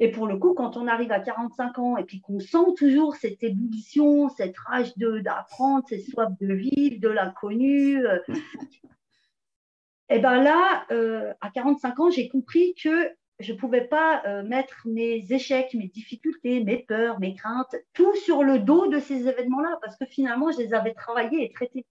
Et 0.00 0.10
pour 0.10 0.26
le 0.26 0.36
coup, 0.36 0.54
quand 0.54 0.76
on 0.76 0.88
arrive 0.88 1.12
à 1.12 1.20
45 1.20 1.78
ans 1.78 1.96
et 1.96 2.04
puis 2.04 2.20
qu'on 2.20 2.40
sent 2.40 2.74
toujours 2.76 3.14
cette 3.14 3.42
ébullition, 3.42 4.28
cette 4.28 4.58
rage 4.58 4.92
d'apprendre, 4.96 5.84
cette 5.88 6.04
soif 6.04 6.30
de 6.40 6.52
vivre, 6.52 7.00
de 7.00 7.08
l'inconnu, 7.08 8.04
euh, 8.04 8.18
et 10.08 10.18
bien 10.18 10.42
là, 10.42 10.84
euh, 10.90 11.32
à 11.40 11.50
45 11.50 12.00
ans, 12.00 12.10
j'ai 12.10 12.28
compris 12.28 12.74
que 12.74 13.08
je 13.38 13.52
ne 13.52 13.58
pouvais 13.58 13.86
pas 13.86 14.22
euh, 14.26 14.42
mettre 14.42 14.86
mes 14.86 15.24
échecs, 15.32 15.74
mes 15.74 15.88
difficultés, 15.88 16.62
mes 16.62 16.78
peurs, 16.78 17.20
mes 17.20 17.34
craintes, 17.34 17.74
tout 17.92 18.14
sur 18.16 18.42
le 18.42 18.58
dos 18.58 18.88
de 18.88 18.98
ces 18.98 19.28
événements-là, 19.28 19.78
parce 19.80 19.96
que 19.96 20.06
finalement, 20.06 20.50
je 20.50 20.58
les 20.58 20.74
avais 20.74 20.94
travaillés 20.94 21.44
et 21.44 21.52
traités. 21.52 21.86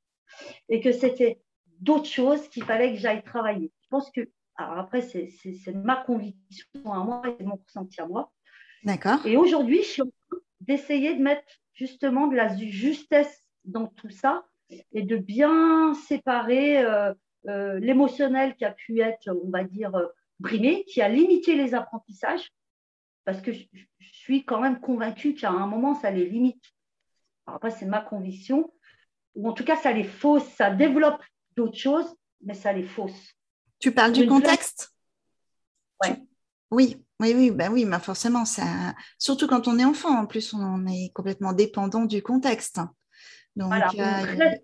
Et 0.67 0.81
que 0.81 0.91
c'était 0.91 1.41
d'autres 1.79 2.07
choses 2.07 2.47
qu'il 2.49 2.63
fallait 2.63 2.93
que 2.93 2.99
j'aille 2.99 3.23
travailler. 3.23 3.71
Je 3.81 3.87
pense 3.89 4.09
que 4.11 4.21
alors 4.55 4.77
après, 4.77 5.01
c'est 5.01 5.73
ma 5.73 5.95
conviction 5.95 6.93
à 6.93 7.03
moi 7.03 7.23
et 7.39 7.43
mon 7.43 7.55
ressenti 7.55 7.99
à 8.01 8.05
moi. 8.05 8.31
D'accord. 8.83 9.25
Et 9.25 9.37
aujourd'hui, 9.37 9.79
je 9.79 9.87
suis 9.87 10.01
en 10.01 10.11
train 10.29 10.37
d'essayer 10.61 11.15
de 11.15 11.21
mettre 11.21 11.43
justement 11.73 12.27
de 12.27 12.35
la 12.35 12.55
justesse 12.55 13.41
dans 13.65 13.87
tout 13.87 14.09
ça 14.09 14.45
et 14.91 15.03
de 15.03 15.17
bien 15.17 15.93
séparer 15.93 16.79
euh, 16.79 17.13
euh, 17.47 17.79
l'émotionnel 17.79 18.55
qui 18.55 18.65
a 18.65 18.71
pu 18.71 18.99
être, 19.01 19.29
on 19.43 19.49
va 19.49 19.63
dire, 19.63 19.95
euh, 19.95 20.07
brimé, 20.39 20.85
qui 20.85 21.01
a 21.01 21.09
limité 21.09 21.55
les 21.55 21.73
apprentissages, 21.73 22.51
parce 23.25 23.41
que 23.41 23.51
je, 23.51 23.65
suis 23.99 24.45
quand 24.45 24.61
même 24.61 24.79
convaincue 24.79 25.33
qu'à 25.33 25.49
un 25.49 25.67
moment, 25.67 25.95
ça 25.95 26.09
les 26.09 26.29
limite. 26.29 26.63
Alors 27.45 27.57
après, 27.57 27.71
c'est 27.71 27.85
ma 27.85 27.99
conviction, 27.99 28.71
ou 29.35 29.49
en 29.49 29.53
tout 29.53 29.65
cas, 29.65 29.75
ça 29.75 29.91
les 29.91 30.05
fausse, 30.05 30.47
ça 30.53 30.71
développe 30.71 31.21
d'autres 31.57 31.77
choses, 31.77 32.15
mais 32.41 32.53
ça 32.53 32.71
les 32.71 32.83
fausse. 32.83 33.35
Tu 33.83 33.91
parles 33.91 34.13
du 34.13 34.25
contexte? 34.27 34.93
Oui. 36.01 36.11
Oui, 36.71 37.05
oui, 37.19 37.33
oui, 37.35 37.51
ben 37.51 37.69
oui, 37.69 37.83
mais 37.83 37.99
forcément, 37.99 38.45
ça... 38.45 38.63
surtout 39.19 39.45
quand 39.45 39.67
on 39.67 39.77
est 39.77 39.83
enfant, 39.83 40.17
en 40.17 40.25
plus, 40.25 40.53
on 40.53 40.87
est 40.87 41.11
complètement 41.13 41.51
dépendant 41.51 42.05
du 42.05 42.23
contexte. 42.23 42.79
Donc, 43.57 43.73
euh, 43.73 44.55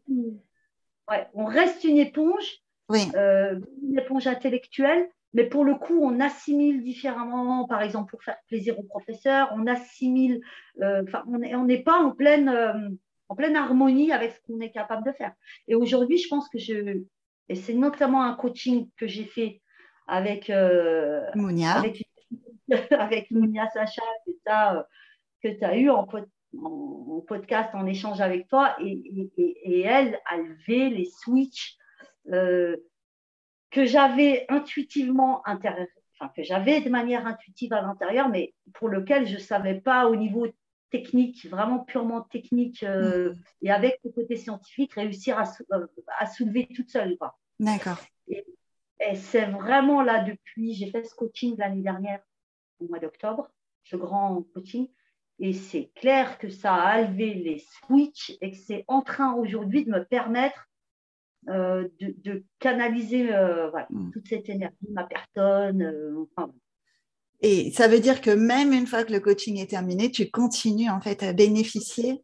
on, 1.33 1.45
reste, 1.47 1.83
une 1.83 1.97
éponge, 1.97 2.63
euh, 2.91 3.59
une 3.83 3.99
éponge 3.99 4.25
intellectuelle, 4.25 5.09
mais 5.33 5.43
pour 5.43 5.65
le 5.65 5.75
coup, 5.75 5.99
on 6.01 6.21
assimile 6.21 6.81
différemment, 6.81 7.67
par 7.67 7.81
exemple, 7.81 8.11
pour 8.11 8.23
faire 8.23 8.37
plaisir 8.47 8.79
au 8.79 8.83
professeur, 8.83 9.49
on 9.53 9.67
assimile, 9.67 10.39
euh, 10.81 11.03
on 11.27 11.65
n'est 11.65 11.83
pas 11.83 11.97
en 11.97 12.11
pleine, 12.11 12.97
en 13.27 13.35
pleine 13.35 13.57
harmonie 13.57 14.13
avec 14.13 14.31
ce 14.31 14.39
qu'on 14.47 14.61
est 14.61 14.71
capable 14.71 15.05
de 15.05 15.11
faire. 15.11 15.33
Et 15.67 15.75
aujourd'hui, 15.75 16.19
je 16.19 16.29
pense 16.29 16.47
que 16.47 16.57
je, 16.57 17.03
et 17.49 17.55
c'est 17.55 17.73
notamment 17.73 18.23
un 18.23 18.35
coaching 18.35 18.89
que 18.95 19.07
j'ai 19.07 19.25
fait 19.25 19.61
avec, 20.07 20.49
euh, 20.49 21.25
Mounia. 21.35 21.73
avec, 21.73 22.07
avec 22.91 23.31
Mounia 23.31 23.67
Sacha, 23.69 24.03
euh, 24.27 24.83
que 25.43 25.49
tu 25.49 25.63
as 25.63 25.77
eu 25.77 25.89
en, 25.89 26.07
podcast, 27.27 27.69
en 27.73 27.87
échange 27.87 28.21
avec 28.21 28.47
toi. 28.47 28.75
Et, 28.81 29.29
et, 29.37 29.81
elle 29.81 30.19
a 30.25 30.37
levé 30.37 30.89
les 30.89 31.05
switches 31.05 31.75
euh, 32.31 32.77
que 33.71 33.85
j'avais 33.85 34.45
intuitivement 34.49 35.41
enfin, 35.45 36.31
que 36.35 36.43
j'avais 36.43 36.81
de 36.81 36.89
manière 36.89 37.25
intuitive 37.25 37.73
à 37.73 37.81
l'intérieur, 37.81 38.29
mais 38.29 38.53
pour 38.73 38.89
lequel 38.89 39.27
je 39.27 39.35
ne 39.35 39.39
savais 39.39 39.79
pas 39.79 40.07
au 40.07 40.15
niveau 40.15 40.47
technique, 40.89 41.47
vraiment 41.49 41.79
purement 41.79 42.21
technique, 42.21 42.83
euh, 42.83 43.31
mm. 43.31 43.43
et 43.63 43.71
avec 43.71 43.99
le 44.03 44.11
côté 44.11 44.35
scientifique, 44.35 44.93
réussir 44.93 45.37
à, 45.37 45.43
euh, 45.73 45.87
à 46.19 46.25
soulever 46.25 46.67
toute 46.75 46.89
seule. 46.89 47.17
D'accord. 47.59 47.97
Et, 48.27 48.45
c'est 49.15 49.45
vraiment 49.45 50.01
là, 50.01 50.23
depuis, 50.23 50.73
j'ai 50.73 50.91
fait 50.91 51.05
ce 51.05 51.15
coaching 51.15 51.55
l'année 51.57 51.81
dernière, 51.81 52.19
au 52.81 52.87
mois 52.87 52.99
d'octobre, 52.99 53.49
ce 53.83 53.95
grand 53.95 54.43
coaching, 54.53 54.89
et 55.39 55.53
c'est 55.53 55.89
clair 55.95 56.37
que 56.37 56.49
ça 56.49 56.73
a 56.75 57.01
levé 57.03 57.33
les 57.33 57.59
switches 57.59 58.33
et 58.41 58.51
que 58.51 58.57
c'est 58.57 58.83
en 58.89 59.01
train 59.01 59.33
aujourd'hui 59.35 59.85
de 59.85 59.91
me 59.91 60.03
permettre 60.03 60.67
euh, 61.47 61.87
de, 62.01 62.43
canaliser 62.59 63.27
voilà, 63.27 63.87
mm. 63.89 64.11
toute 64.11 64.27
cette 64.27 64.49
énergie, 64.49 64.75
ma 64.91 65.05
personne, 65.05 66.27
enfin, 66.35 66.53
et 67.41 67.71
ça 67.71 67.87
veut 67.87 67.99
dire 67.99 68.21
que 68.21 68.31
même 68.31 68.73
une 68.73 68.87
fois 68.87 69.03
que 69.03 69.13
le 69.13 69.19
coaching 69.19 69.57
est 69.57 69.69
terminé, 69.69 70.11
tu 70.11 70.29
continues 70.29 70.89
en 70.89 70.99
fait 70.99 71.23
à 71.23 71.33
bénéficier 71.33 72.21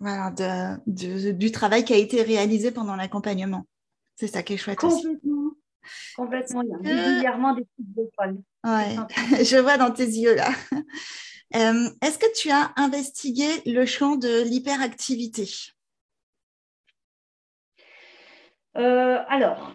de, 0.00 1.30
du 1.32 1.50
travail 1.50 1.84
qui 1.84 1.94
a 1.94 1.96
été 1.96 2.22
réalisé 2.22 2.70
pendant 2.70 2.96
l'accompagnement. 2.96 3.64
C'est 4.16 4.26
ça 4.26 4.42
qui 4.42 4.54
est 4.54 4.58
chouette 4.58 4.78
Complètement. 4.78 5.50
Complètement. 6.16 6.62
Il 6.62 6.88
y 6.88 6.92
a 6.92 7.02
régulièrement 7.02 7.54
des 7.54 7.64
petites 7.64 7.98
étoiles. 7.98 8.36
Ouais, 8.64 8.96
je 9.44 9.56
vois 9.56 9.78
dans 9.78 9.90
tes 9.90 10.06
yeux 10.06 10.34
là. 10.34 10.50
Euh, 11.56 11.88
est-ce 12.02 12.18
que 12.18 12.30
tu 12.36 12.50
as 12.50 12.74
investigué 12.76 13.46
le 13.64 13.86
champ 13.86 14.16
de 14.16 14.42
l'hyperactivité? 14.42 15.48
Euh, 18.76 19.24
Alors, 19.28 19.74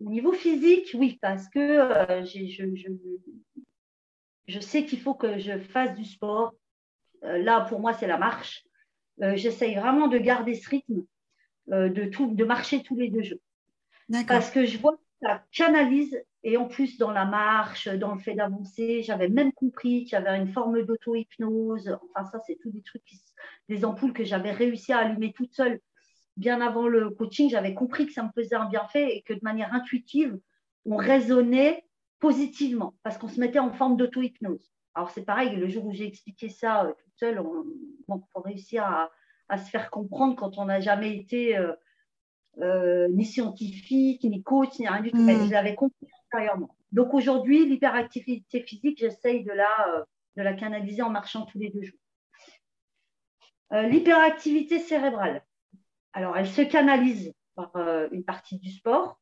au 0.00 0.10
niveau 0.10 0.32
physique, 0.32 0.90
oui, 0.94 1.20
parce 1.22 1.48
que 1.48 1.60
euh, 1.60 2.24
je, 2.24 2.48
je 2.48 2.88
sais 4.60 4.84
qu'il 4.84 5.00
faut 5.00 5.14
que 5.14 5.38
je 5.38 5.58
fasse 5.58 5.94
du 5.94 6.04
sport. 6.04 6.54
Euh, 7.24 7.38
là, 7.38 7.62
pour 7.62 7.80
moi, 7.80 7.92
c'est 7.92 8.06
la 8.06 8.18
marche. 8.18 8.64
Euh, 9.22 9.36
j'essaye 9.36 9.74
vraiment 9.74 10.08
de 10.08 10.18
garder 10.18 10.54
ce 10.54 10.68
rythme, 10.68 11.04
euh, 11.70 11.88
de, 11.88 12.04
tout, 12.06 12.34
de 12.34 12.44
marcher 12.44 12.82
tous 12.82 12.96
les 12.96 13.10
deux 13.10 13.22
jours. 13.22 13.38
Parce 14.26 14.50
que 14.50 14.64
je 14.64 14.78
vois 14.78 14.92
que 14.92 15.02
ça 15.26 15.44
canalise, 15.52 16.20
et 16.42 16.56
en 16.56 16.66
plus, 16.66 16.98
dans 16.98 17.12
la 17.12 17.24
marche, 17.24 17.88
dans 17.88 18.14
le 18.14 18.20
fait 18.20 18.34
d'avancer, 18.34 19.02
j'avais 19.02 19.28
même 19.28 19.52
compris 19.52 20.04
qu'il 20.04 20.12
y 20.12 20.16
avait 20.16 20.36
une 20.36 20.52
forme 20.52 20.82
d'auto-hypnose. 20.82 21.96
Enfin, 22.14 22.28
ça, 22.30 22.40
c'est 22.46 22.58
tous 22.60 22.70
des 22.70 22.82
trucs, 22.82 23.02
des 23.68 23.84
ampoules 23.84 24.12
que 24.12 24.24
j'avais 24.24 24.50
réussi 24.50 24.92
à 24.92 24.98
allumer 24.98 25.32
toute 25.32 25.52
seule. 25.52 25.80
Bien 26.36 26.60
avant 26.60 26.88
le 26.88 27.10
coaching, 27.10 27.48
j'avais 27.48 27.74
compris 27.74 28.06
que 28.06 28.12
ça 28.12 28.22
me 28.22 28.30
faisait 28.34 28.56
un 28.56 28.68
bienfait 28.68 29.16
et 29.16 29.22
que 29.22 29.34
de 29.34 29.40
manière 29.42 29.72
intuitive, 29.72 30.38
on 30.84 30.96
raisonnait 30.96 31.84
positivement, 32.22 32.94
parce 33.02 33.18
qu'on 33.18 33.28
se 33.28 33.40
mettait 33.40 33.58
en 33.58 33.72
forme 33.72 33.96
d'auto-hypnose. 33.96 34.72
Alors 34.94 35.10
c'est 35.10 35.24
pareil, 35.24 35.56
le 35.56 35.68
jour 35.68 35.84
où 35.86 35.92
j'ai 35.92 36.06
expliqué 36.06 36.48
ça 36.48 36.84
euh, 36.84 36.92
toute 36.92 37.12
seule, 37.16 37.40
on, 37.40 37.64
bon, 38.06 38.22
faut 38.32 38.40
réussir 38.40 38.84
à, 38.84 39.58
se 39.58 39.68
faire 39.68 39.90
comprendre 39.90 40.36
quand 40.36 40.56
on 40.56 40.66
n'a 40.66 40.80
jamais 40.80 41.14
été 41.14 41.58
euh, 41.58 41.74
euh, 42.58 43.08
ni 43.08 43.24
scientifique, 43.24 44.22
ni 44.22 44.42
coach, 44.42 44.78
ni 44.78 44.88
rien 44.88 45.02
du 45.02 45.10
tout. 45.10 45.20
Mais 45.20 45.34
mm. 45.34 45.46
je 45.46 45.50
l'avais 45.50 45.74
compris 45.74 46.06
intérieurement. 46.32 46.74
Donc 46.92 47.12
aujourd'hui, 47.12 47.66
l'hyperactivité 47.66 48.62
physique, 48.62 48.98
j'essaye 49.00 49.42
de 49.42 49.52
la, 49.52 50.06
de 50.36 50.42
la 50.42 50.54
canaliser 50.54 51.02
en 51.02 51.10
marchant 51.10 51.44
tous 51.44 51.58
les 51.58 51.70
deux 51.70 51.82
jours. 51.82 51.98
L'hyperactivité 53.72 54.78
cérébrale, 54.78 55.44
alors 56.12 56.36
elle 56.36 56.48
se 56.48 56.62
canalise 56.62 57.32
par 57.56 57.72
une 58.12 58.22
partie 58.22 58.58
du 58.58 58.70
sport, 58.70 59.18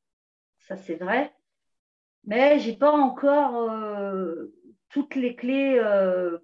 ça 0.58 0.76
c'est 0.76 0.96
vrai, 0.96 1.32
mais 2.24 2.58
je 2.58 2.70
n'ai 2.70 2.76
pas 2.76 2.92
encore 2.92 3.56
euh, 3.56 4.52
toutes 4.88 5.14
les 5.14 5.34
clés, 5.34 5.78
euh, 5.78 6.38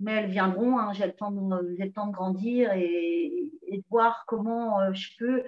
mais 0.00 0.12
elles 0.12 0.30
viendront. 0.30 0.78
Hein. 0.78 0.92
j'ai, 0.92 1.06
le 1.06 1.12
temps 1.12 1.30
de, 1.30 1.88
temps 1.90 2.06
de 2.06 2.12
grandir 2.12 2.72
et, 2.72 3.50
de 3.70 3.82
voir 3.90 4.24
comment 4.26 4.80
euh, 4.80 4.92
je 4.92 5.16
peux. 5.18 5.44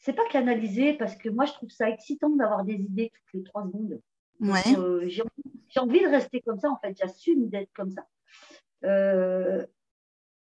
C'est 0.00 0.12
pas 0.12 0.26
canaliser 0.30 0.94
parce 0.94 1.16
que 1.16 1.28
moi 1.28 1.44
je 1.44 1.52
trouve 1.52 1.70
ça 1.70 1.88
excitant 1.90 2.30
d'avoir 2.30 2.64
des 2.64 2.74
idées 2.74 3.10
toutes 3.14 3.34
les 3.34 3.42
trois 3.44 3.64
secondes. 3.64 4.00
j'ai, 5.06 5.22
envie 5.80 6.00
de 6.00 6.08
rester 6.08 6.40
comme 6.40 6.58
ça 6.58 6.70
en 6.70 6.78
fait, 6.78 6.96
j'assume 6.96 7.48
d'être 7.48 7.72
comme 7.74 7.90
ça. 7.90 8.06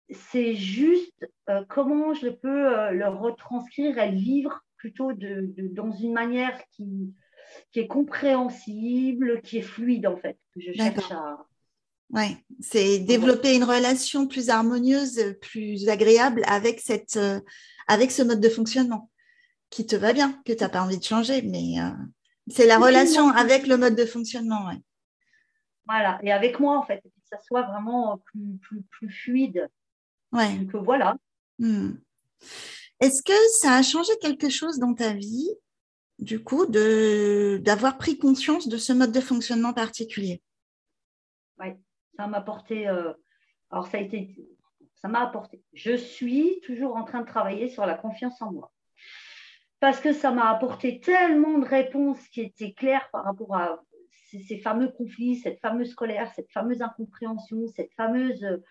c'est 0.09 0.55
juste 0.55 1.29
comment 1.67 2.13
je 2.13 2.29
peux 2.29 2.91
le 2.93 3.07
retranscrire 3.07 3.99
et 3.99 4.11
le 4.11 4.17
vivre 4.17 4.63
plutôt 4.77 5.11
dans 5.13 5.91
une 5.91 6.13
manière 6.13 6.59
qui, 6.71 7.13
qui 7.71 7.79
est 7.79 7.87
compréhensible, 7.87 9.41
qui 9.41 9.57
est 9.57 9.63
fluide 9.63 10.07
en 10.07 10.17
fait, 10.17 10.37
que 10.53 10.61
je 10.61 10.73
cherche 10.73 11.11
à. 11.11 11.45
Oui, 12.13 12.35
c'est 12.59 12.99
développer 12.99 13.55
une 13.55 13.63
relation 13.63 14.27
plus 14.27 14.49
harmonieuse, 14.49 15.35
plus 15.41 15.87
agréable 15.87 16.43
avec, 16.45 16.81
cette, 16.81 17.15
euh, 17.15 17.39
avec 17.87 18.11
ce 18.11 18.21
mode 18.21 18.41
de 18.41 18.49
fonctionnement 18.49 19.09
qui 19.69 19.85
te 19.85 19.95
va 19.95 20.11
bien, 20.11 20.33
que 20.45 20.51
tu 20.51 20.61
n'as 20.61 20.69
pas 20.69 20.83
envie 20.83 20.97
de 20.97 21.03
changer, 21.03 21.41
mais 21.41 21.79
euh, 21.79 21.89
c'est 22.49 22.67
la 22.67 22.77
relation 22.77 23.29
avec 23.29 23.65
le 23.65 23.77
mode 23.77 23.95
de 23.95 24.05
fonctionnement. 24.05 24.67
Ouais. 24.67 24.81
Voilà, 25.87 26.19
et 26.21 26.33
avec 26.33 26.59
moi 26.59 26.77
en 26.77 26.83
fait, 26.83 26.99
que 26.99 27.09
ça 27.29 27.39
soit 27.41 27.61
vraiment 27.63 28.17
plus, 28.25 28.57
plus, 28.61 28.81
plus 28.83 29.09
fluide. 29.09 29.69
Ouais. 30.33 30.57
Donc 30.57 30.83
voilà. 30.83 31.15
Hmm. 31.59 31.93
Est-ce 32.99 33.23
que 33.23 33.33
ça 33.61 33.75
a 33.75 33.81
changé 33.81 34.11
quelque 34.21 34.49
chose 34.49 34.79
dans 34.79 34.93
ta 34.93 35.13
vie 35.13 35.49
du 36.21 36.43
coup, 36.43 36.67
d'avoir 36.67 37.97
pris 37.97 38.17
conscience 38.17 38.67
de 38.67 38.77
ce 38.77 38.93
mode 38.93 39.11
de 39.11 39.19
fonctionnement 39.19 39.73
particulier. 39.73 40.41
Oui, 41.59 41.69
ça 42.15 42.27
m'a 42.27 42.37
apporté. 42.37 42.87
Euh, 42.87 43.11
alors, 43.71 43.87
ça 43.87 43.97
a 43.97 44.01
été. 44.01 44.35
Ça 44.95 45.07
m'a 45.07 45.21
apporté. 45.21 45.63
Je 45.73 45.95
suis 45.95 46.61
toujours 46.63 46.95
en 46.95 47.03
train 47.03 47.21
de 47.21 47.25
travailler 47.25 47.69
sur 47.69 47.87
la 47.87 47.95
confiance 47.95 48.39
en 48.41 48.51
moi. 48.51 48.71
Parce 49.79 49.99
que 49.99 50.13
ça 50.13 50.29
m'a 50.31 50.47
apporté 50.47 50.99
tellement 50.99 51.57
de 51.57 51.65
réponses 51.65 52.21
qui 52.27 52.41
étaient 52.41 52.73
claires 52.73 53.09
par 53.11 53.23
rapport 53.23 53.55
à 53.55 53.81
ces 54.29 54.59
fameux 54.59 54.89
conflits, 54.89 55.37
cette 55.37 55.59
fameuse 55.59 55.95
colère, 55.95 56.31
cette 56.35 56.51
fameuse 56.51 56.83
incompréhension, 56.83 57.67
cette 57.75 57.91
fameuse, 57.95 58.61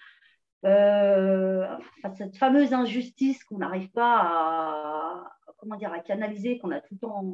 euh, 0.64 1.66
cette 2.16 2.36
fameuse 2.36 2.72
injustice 2.72 3.42
qu'on 3.42 3.58
n'arrive 3.58 3.90
pas 3.90 4.20
à, 4.20 5.32
comment 5.60 5.76
dire, 5.76 5.92
à 5.92 6.00
canaliser, 6.00 6.58
qu'on 6.58 6.70
a 6.70 6.80
tout 6.80 6.94
le 6.94 6.98
temps 6.98 7.24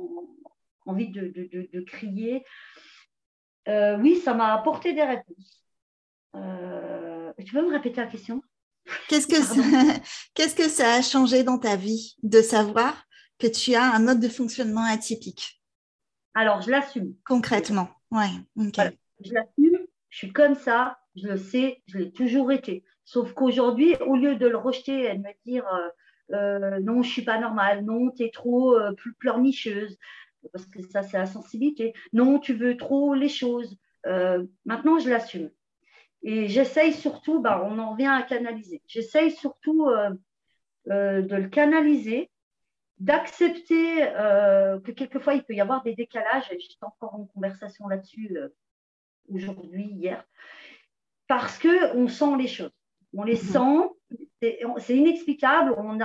envie 0.87 1.09
de, 1.09 1.81
crier. 1.87 2.45
Euh, 3.69 3.99
oui, 3.99 4.17
ça 4.17 4.35
m'a 4.35 4.53
apporté 4.55 4.93
des 4.93 5.03
réponses. 5.03 5.65
Euh, 6.35 7.33
tu 7.45 7.53
peux 7.53 7.63
me 7.63 7.73
répéter 7.73 8.01
la 8.01 8.07
question? 8.07 8.43
Qu'est-ce 9.09 9.27
que, 9.27 9.43
ça, 9.43 9.55
qu'est-ce 10.35 10.55
que 10.55 10.69
ça 10.69 10.95
a 10.95 11.03
changé 11.03 11.43
dans 11.43 11.59
ta 11.59 11.77
vie 11.77 12.17
de 12.23 12.41
savoir 12.41 13.05
que 13.39 13.47
tu 13.47 13.75
as 13.75 13.95
un 13.95 13.99
mode 13.99 14.21
de 14.21 14.29
fonctionnement 14.29 14.85
atypique? 14.85 15.61
Alors, 16.35 16.61
je 16.61 16.71
l'assume. 16.71 17.15
Concrètement, 17.25 17.89
ouais. 18.11 18.29
je 18.57 19.33
l'assume, 19.33 19.79
je 20.11 20.19
suis 20.19 20.33
comme 20.33 20.55
ça, 20.55 20.99
je 21.17 21.27
le 21.27 21.37
sais, 21.37 21.83
je 21.87 21.99
l'ai 21.99 22.13
toujours 22.13 22.53
été. 22.53 22.85
Sauf 23.05 23.33
qu'aujourd'hui, 23.33 23.97
au 24.07 24.17
lieu 24.17 24.37
de 24.37 24.47
le 24.47 24.57
rejeter 24.57 25.05
et 25.05 25.15
de 25.15 25.23
me 25.23 25.33
dire 25.45 25.65
euh, 26.33 26.61
euh, 26.77 26.81
non, 26.81 27.03
je 27.03 27.11
suis 27.11 27.23
pas 27.23 27.39
normale, 27.39 27.85
non, 27.85 28.11
tu 28.11 28.25
es 28.25 28.31
trop 28.31 28.77
euh, 28.77 28.93
pleurnicheuse, 29.19 29.99
parce 30.53 30.67
que 30.67 30.83
ça, 30.83 31.03
c'est 31.03 31.19
la 31.19 31.27
sensibilité. 31.27 31.95
Non, 32.13 32.39
tu 32.39 32.55
veux 32.55 32.77
trop 32.77 33.15
les 33.15 33.29
choses. 33.29 33.77
maintenant, 34.65 34.99
je 34.99 35.11
l'assume. 35.11 35.51
Et 36.23 36.49
j'essaye 36.49 36.93
surtout, 36.93 37.41
bah, 37.41 37.63
on 37.65 37.79
en 37.79 37.95
vient 37.95 38.15
à 38.15 38.23
canaliser. 38.23 38.83
J'essaye 38.87 39.31
surtout 39.33 39.89
de 40.87 41.37
le 41.37 41.49
canaliser 41.49 42.31
d'accepter 42.99 44.03
euh, 44.03 44.81
que 44.81 44.91
quelquefois 44.91 45.35
il 45.35 45.45
peut 45.45 45.55
y 45.55 45.61
avoir 45.61 45.83
des 45.83 45.95
décalages, 45.95 46.49
j'étais 46.51 46.77
encore 46.83 47.15
en 47.15 47.27
conversation 47.27 47.89
là-dessus 47.89 48.37
euh, 48.37 48.49
aujourd'hui, 49.33 49.89
hier, 49.93 50.25
parce 51.29 51.59
qu'on 51.59 52.09
sent 52.09 52.37
les 52.39 52.49
choses. 52.49 52.73
On 53.13 53.25
les 53.25 53.35
mhm. 53.35 53.39
sent, 53.39 53.96
c'est 54.41 54.97
inexplicable, 54.97 55.75
on, 55.79 55.99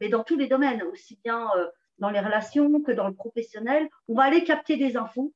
mais 0.00 0.08
dans 0.08 0.24
tous 0.24 0.36
les 0.36 0.46
domaines, 0.46 0.82
aussi 0.84 1.18
bien 1.24 1.48
euh, 1.56 1.66
dans 1.98 2.10
les 2.10 2.20
relations 2.20 2.80
que 2.82 2.92
dans 2.92 3.08
le 3.08 3.14
professionnel, 3.14 3.88
on 4.08 4.14
va 4.14 4.24
aller 4.24 4.44
capter 4.44 4.76
des 4.76 4.96
infos, 4.96 5.32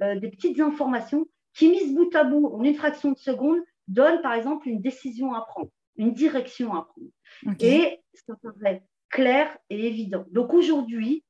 des 0.00 0.28
petites 0.28 0.60
informations 0.60 1.26
qui, 1.54 1.70
mises 1.70 1.94
bout 1.94 2.14
à 2.14 2.24
bout 2.24 2.48
en 2.48 2.62
une 2.62 2.74
fraction 2.74 3.12
de 3.12 3.18
seconde, 3.18 3.58
donnent 3.88 4.20
par 4.22 4.34
exemple 4.34 4.68
une 4.68 4.80
décision 4.80 5.34
à 5.34 5.42
prendre, 5.42 5.70
une 5.96 6.12
direction 6.12 6.74
à 6.74 6.84
prendre. 6.84 7.56
Et 7.60 8.00
ça 8.12 8.34
paraît 8.42 8.82
clair 9.08 9.56
et 9.70 9.86
évident. 9.86 10.24
Donc 10.30 10.52
aujourd'hui, 10.52 11.24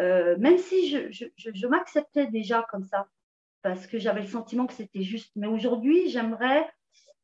euh, 0.00 0.36
même 0.38 0.58
si 0.58 0.88
je, 0.88 1.66
m'acceptais 1.66 2.28
déjà 2.28 2.64
comme 2.70 2.84
ça, 2.84 3.08
parce 3.62 3.86
que 3.86 3.98
j'avais 3.98 4.20
le 4.20 4.28
sentiment 4.28 4.66
que 4.66 4.74
c'était 4.74 5.02
juste, 5.02 5.32
mais 5.34 5.48
aujourd'hui, 5.48 6.08
j'aimerais 6.08 6.70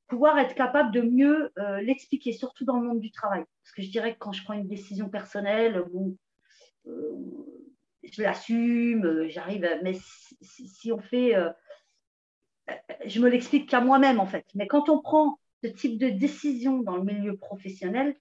pouvoir 0.07 0.39
être 0.39 0.55
capable 0.55 0.93
de 0.93 1.01
mieux 1.01 1.53
euh, 1.59 1.81
l'expliquer, 1.81 2.33
surtout 2.33 2.65
dans 2.65 2.79
le 2.79 2.87
monde 2.87 3.01
du 3.01 3.11
travail. 3.11 3.45
Parce 3.63 3.73
que 3.75 3.83
je 3.83 3.91
dirais 3.91 4.15
que 4.15 4.19
quand 4.19 4.33
je 4.33 4.45
prends 4.45 4.55
une 4.55 4.69
décision 4.69 5.09
personnelle, 5.09 5.85
bon, 5.93 6.17
euh, 6.87 7.13
je 8.03 8.23
l'assume, 8.23 9.29
j'arrive, 9.29 9.67
mais 9.83 9.99
si, 10.43 10.93
on 10.93 11.01
fait, 11.01 11.35
je 13.07 13.21
me 13.21 13.29
l'explique 13.29 13.69
qu'à 13.69 13.81
moi-même 13.81 14.21
en 14.21 14.27
fait. 14.27 14.45
Mais 14.55 14.67
quand 14.67 14.91
on 14.91 15.01
prend 15.01 15.39
ce 15.63 15.69
type 15.69 15.99
de 15.99 16.11
décision 16.11 16.81
dans 16.83 16.97
le 16.97 17.05
milieu 17.05 17.37
professionnel, 17.37 18.15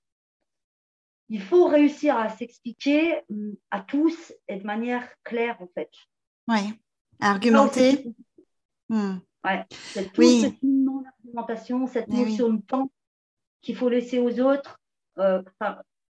il 1.30 1.42
faut 1.42 1.66
réussir 1.66 2.18
à 2.18 2.30
s'expliquer 2.30 3.22
à 3.72 3.82
tous 3.82 4.34
et 4.48 4.58
de 4.58 4.66
manière 4.66 5.08
claire, 5.24 5.58
en 5.62 5.68
fait. 5.68 5.90
Oui, 6.48 6.80
argumenter. 7.20 8.14
Ouais. 9.44 9.66
C'est 9.70 10.12
tout 10.14 10.22
oui. 10.22 10.42
cette 10.42 10.64
non-argumentation, 10.64 11.88
cette 11.88 12.08
notion 12.08 12.54
de 12.54 12.62
temps 12.62 12.92
qu'il 13.62 13.76
faut 13.76 13.90
laisser 13.90 14.20
aux 14.20 14.40
autres. 14.40 14.80
Euh, 15.18 15.42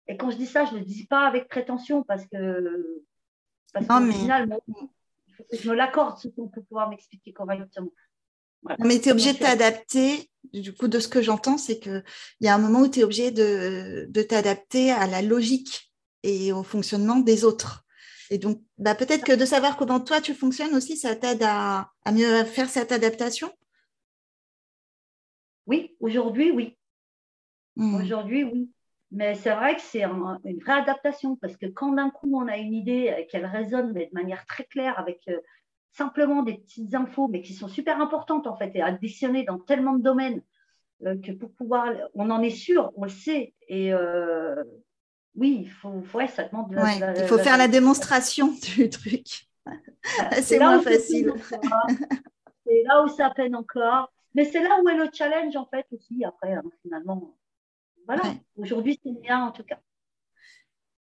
et 0.09 0.17
quand 0.17 0.31
je 0.31 0.37
dis 0.37 0.47
ça, 0.47 0.65
je 0.65 0.75
ne 0.75 0.79
le 0.81 0.85
dis 0.85 1.07
pas 1.07 1.27
avec 1.27 1.49
prétention 1.49 2.03
parce 2.03 2.27
que, 2.27 3.05
parce 3.73 3.89
non, 3.89 4.01
mais... 4.01 4.13
final, 4.13 4.59
je 5.53 5.69
me 5.69 5.75
l'accorde 5.75 6.19
ce 6.19 6.29
pour 6.29 6.51
pouvoir 6.51 6.89
m'expliquer 6.89 7.33
correctement. 7.33 7.91
Mais 8.79 9.01
tu 9.01 9.09
es 9.09 9.13
obligé 9.13 9.33
de 9.33 9.39
t'adapter. 9.39 10.31
Du 10.53 10.75
coup, 10.75 10.89
de 10.89 10.99
ce 10.99 11.09
que 11.09 11.23
j'entends, 11.23 11.59
c'est 11.59 11.79
qu'il 11.79 12.05
y 12.41 12.49
a 12.49 12.55
un 12.55 12.59
moment 12.59 12.81
où 12.81 12.89
tu 12.89 13.01
es 13.01 13.05
obligé 13.05 13.31
de, 13.31 14.23
t'adapter 14.23 14.91
à 14.93 15.07
la 15.07 15.23
logique 15.23 15.93
et 16.23 16.53
au 16.53 16.63
fonctionnement 16.63 17.17
des 17.17 17.45
autres. 17.45 17.85
Et 18.33 18.39
donc, 18.39 18.63
bah, 18.79 18.95
peut-être 18.95 19.27
que 19.27 19.39
de 19.39 19.45
savoir 19.45 19.77
comment 19.77 20.01
toi 20.01 20.23
tu 20.23 20.33
fonctionnes 20.33 20.75
aussi, 20.75 20.97
ça 20.97 21.15
t'aide 21.15 21.43
à, 21.43 21.91
mieux 22.11 22.45
faire 22.45 22.71
cette 22.71 22.91
adaptation? 22.91 23.53
Oui, 25.67 25.95
aujourd'hui, 26.01 26.51
oui. 26.51 26.79
Hmm. 27.77 27.97
Aujourd'hui, 27.97 28.45
oui. 28.45 28.71
Mais 29.11 29.35
c'est 29.35 29.55
vrai 29.55 29.77
que 29.77 29.83
c'est 29.83 30.05
une 30.05 30.61
vraie 30.61 30.81
adaptation 30.81 31.37
parce 31.37 31.59
que 31.59 31.67
quand 31.67 31.93
d'un 31.93 32.09
coup 32.09 32.35
on 32.35 32.49
a 32.49 32.57
une 32.57 32.73
idée 32.73 33.27
qu'elle 33.31 33.45
résonne 33.45 33.93
de 33.93 34.09
manière 34.13 34.47
très 34.47 34.65
claire 34.65 34.99
avec 34.99 35.21
euh, 35.29 35.39
simplement 35.91 36.43
des 36.43 36.55
petites 36.55 36.95
infos, 36.95 37.29
mais 37.29 37.43
qui 37.43 37.53
sont 37.53 37.69
super 37.69 38.01
importantes 38.01 38.47
en 38.47 38.57
fait 38.57 38.75
et 38.75 38.81
additionnées 38.81 39.45
dans 39.45 39.59
tellement 39.59 39.93
de 39.93 40.03
domaines 40.03 40.41
euh, 41.05 41.19
que 41.21 41.33
pour 41.33 41.53
pouvoir, 41.53 41.93
on 42.15 42.31
en 42.31 42.41
est 42.41 42.49
sûr, 42.49 42.93
on 42.97 43.05
le 43.05 43.11
sait. 43.11 43.53
Et 43.69 43.93
euh, 43.93 44.65
oui, 45.35 45.63
il 45.65 45.71
faut, 45.71 46.03
ouais, 46.15 46.29
ça 46.29 46.45
demande. 46.45 46.75
il 47.17 47.27
faut 47.27 47.39
faire 47.39 47.57
la 47.57 47.69
démonstration 47.69 48.55
du 48.77 48.91
truc. 48.91 49.49
c'est 50.43 50.59
moins 50.59 50.81
facile. 50.81 51.33
C'est 52.67 52.83
là 52.87 53.03
où 53.03 53.09
ça 53.09 53.31
peine 53.31 53.57
encore. 53.57 54.13
Mais 54.35 54.45
c'est 54.45 54.63
là 54.63 54.79
où 54.83 54.89
est 54.89 54.97
le 54.97 55.09
challenge 55.13 55.57
en 55.57 55.67
fait 55.67 55.87
aussi 55.93 56.25
après, 56.25 56.55
hein, 56.55 56.63
finalement. 56.83 57.37
Voilà, 58.07 58.23
aujourd'hui 58.57 58.99
c'est 59.03 59.13
bien 59.21 59.45
en 59.47 59.53
tout 59.53 59.63
cas. 59.63 59.79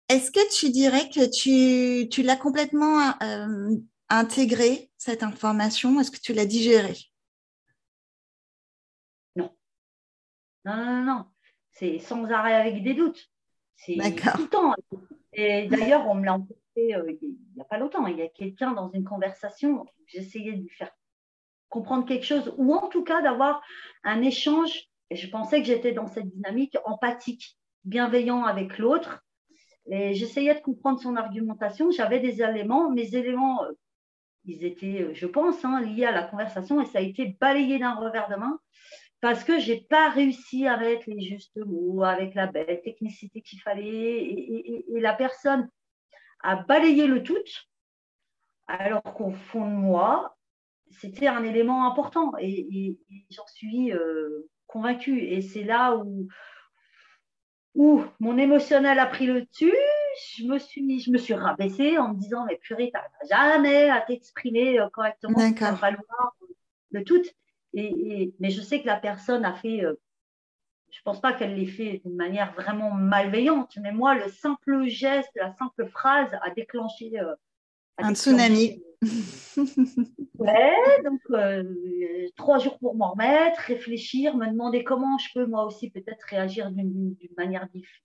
Est-ce 0.08 0.30
que 0.30 0.58
tu 0.58 0.70
dirais 0.70 1.10
que 1.10 1.28
tu, 1.28 2.08
tu 2.08 2.22
l'as 2.22 2.36
complètement 2.36 3.12
euh, 3.22 3.76
intégré 4.08 4.90
cette 4.96 5.22
information 5.22 6.00
Est-ce 6.00 6.10
que 6.10 6.20
tu 6.20 6.32
l'as 6.32 6.46
digérée? 6.46 6.96
Non. 9.36 9.54
Non, 10.64 10.76
non, 10.76 11.04
non. 11.04 11.24
C'est 11.72 11.98
sans 11.98 12.24
arrêt 12.30 12.54
avec 12.54 12.82
des 12.82 12.94
doutes. 12.94 13.28
C'est 13.78 13.94
tout 13.94 14.42
le 14.42 14.48
temps. 14.48 14.74
Et 15.32 15.68
d'ailleurs, 15.68 16.06
on 16.08 16.14
me 16.14 16.24
l'a 16.24 16.34
emporté 16.34 16.94
euh, 16.94 17.12
il 17.22 17.36
n'y 17.54 17.60
a 17.60 17.64
pas 17.64 17.78
longtemps. 17.78 18.06
Il 18.06 18.18
y 18.18 18.22
a 18.22 18.28
quelqu'un 18.28 18.72
dans 18.72 18.90
une 18.90 19.04
conversation, 19.04 19.86
j'essayais 20.06 20.52
de 20.52 20.62
lui 20.62 20.68
faire 20.68 20.90
comprendre 21.68 22.06
quelque 22.06 22.24
chose, 22.24 22.52
ou 22.56 22.74
en 22.74 22.88
tout 22.88 23.04
cas 23.04 23.22
d'avoir 23.22 23.62
un 24.02 24.22
échange. 24.22 24.88
Et 25.10 25.16
je 25.16 25.30
pensais 25.30 25.60
que 25.60 25.66
j'étais 25.66 25.92
dans 25.92 26.06
cette 26.06 26.28
dynamique 26.28 26.76
empathique, 26.84 27.56
bienveillant 27.84 28.44
avec 28.44 28.78
l'autre. 28.78 29.24
Et 29.90 30.14
j'essayais 30.14 30.54
de 30.54 30.60
comprendre 30.60 31.00
son 31.00 31.16
argumentation. 31.16 31.90
J'avais 31.90 32.20
des 32.20 32.42
éléments, 32.42 32.90
mes 32.90 33.14
éléments 33.14 33.64
euh, 33.64 33.72
ils 34.44 34.64
étaient, 34.64 35.02
euh, 35.02 35.14
je 35.14 35.26
pense, 35.26 35.64
hein, 35.64 35.80
liés 35.80 36.04
à 36.04 36.12
la 36.12 36.22
conversation 36.22 36.80
et 36.80 36.86
ça 36.86 36.98
a 36.98 37.02
été 37.02 37.36
balayé 37.40 37.78
d'un 37.78 37.94
revers 37.94 38.28
de 38.28 38.36
main 38.36 38.58
parce 39.20 39.44
que 39.44 39.58
je 39.58 39.72
n'ai 39.72 39.80
pas 39.80 40.10
réussi 40.10 40.66
à 40.66 40.76
mettre 40.76 41.04
les 41.08 41.20
justes 41.20 41.56
mots 41.56 42.04
avec 42.04 42.34
la 42.34 42.46
belle 42.46 42.80
technicité 42.82 43.42
qu'il 43.42 43.60
fallait 43.60 43.84
et, 43.84 44.84
la 44.88 45.14
personne 45.14 45.68
a 46.42 46.56
balayé 46.56 47.06
le 47.06 47.22
tout 47.22 47.36
alors 48.66 49.02
qu'au 49.02 49.30
fond 49.30 49.68
de 49.68 49.76
moi, 49.76 50.36
c'était 50.90 51.26
un 51.26 51.42
élément 51.42 51.90
important 51.90 52.32
et, 52.38 52.98
j'en 53.30 53.46
suis 53.46 53.92
euh, 53.92 54.48
convaincue. 54.66 55.20
Et 55.20 55.40
c'est 55.40 55.64
là 55.64 55.96
où, 55.96 56.28
où 57.74 58.04
mon 58.20 58.36
émotionnel 58.36 58.98
a 58.98 59.06
pris 59.06 59.26
le 59.26 59.42
dessus 59.42 59.72
je 60.36 60.44
me 60.44 60.58
suis, 60.58 61.00
je 61.00 61.10
me 61.10 61.18
suis 61.18 61.34
rabaissée 61.34 61.98
en 61.98 62.14
me 62.14 62.18
disant, 62.18 62.44
mais 62.46 62.56
purée, 62.56 62.92
tu 62.92 63.28
jamais 63.28 63.88
à 63.90 64.00
t'exprimer 64.00 64.78
euh, 64.78 64.88
correctement, 64.90 65.38
tu 65.52 65.60
vas 65.60 65.76
falloir 65.76 66.36
le 66.90 67.04
tout. 67.04 67.22
Et, 67.74 68.32
mais 68.40 68.50
je 68.50 68.60
sais 68.60 68.80
que 68.80 68.86
la 68.86 68.96
personne 68.96 69.44
a 69.44 69.54
fait, 69.54 69.84
euh, 69.84 69.94
je 70.90 70.98
ne 70.98 71.02
pense 71.04 71.20
pas 71.20 71.32
qu'elle 71.32 71.54
l'ait 71.54 71.66
fait 71.66 72.00
d'une 72.04 72.16
manière 72.16 72.52
vraiment 72.54 72.90
malveillante, 72.90 73.76
mais 73.82 73.92
moi, 73.92 74.14
le 74.14 74.28
simple 74.30 74.86
geste, 74.86 75.30
la 75.36 75.54
simple 75.56 75.86
phrase 75.88 76.30
a 76.42 76.50
déclenché. 76.50 77.20
Euh, 77.20 77.34
un 77.98 78.14
tsunami. 78.14 78.82
ouais, 80.38 80.74
donc 81.04 81.20
trois 82.36 82.58
jours 82.58 82.78
pour 82.78 82.96
m'en 82.96 83.12
remettre, 83.12 83.60
réfléchir, 83.60 84.36
me 84.36 84.48
demander 84.48 84.82
comment 84.82 85.18
je 85.18 85.28
peux 85.34 85.46
moi 85.46 85.64
aussi 85.64 85.90
peut-être 85.90 86.22
réagir 86.22 86.72
d'une 86.72 87.14
manière 87.36 87.68
différente 87.72 87.98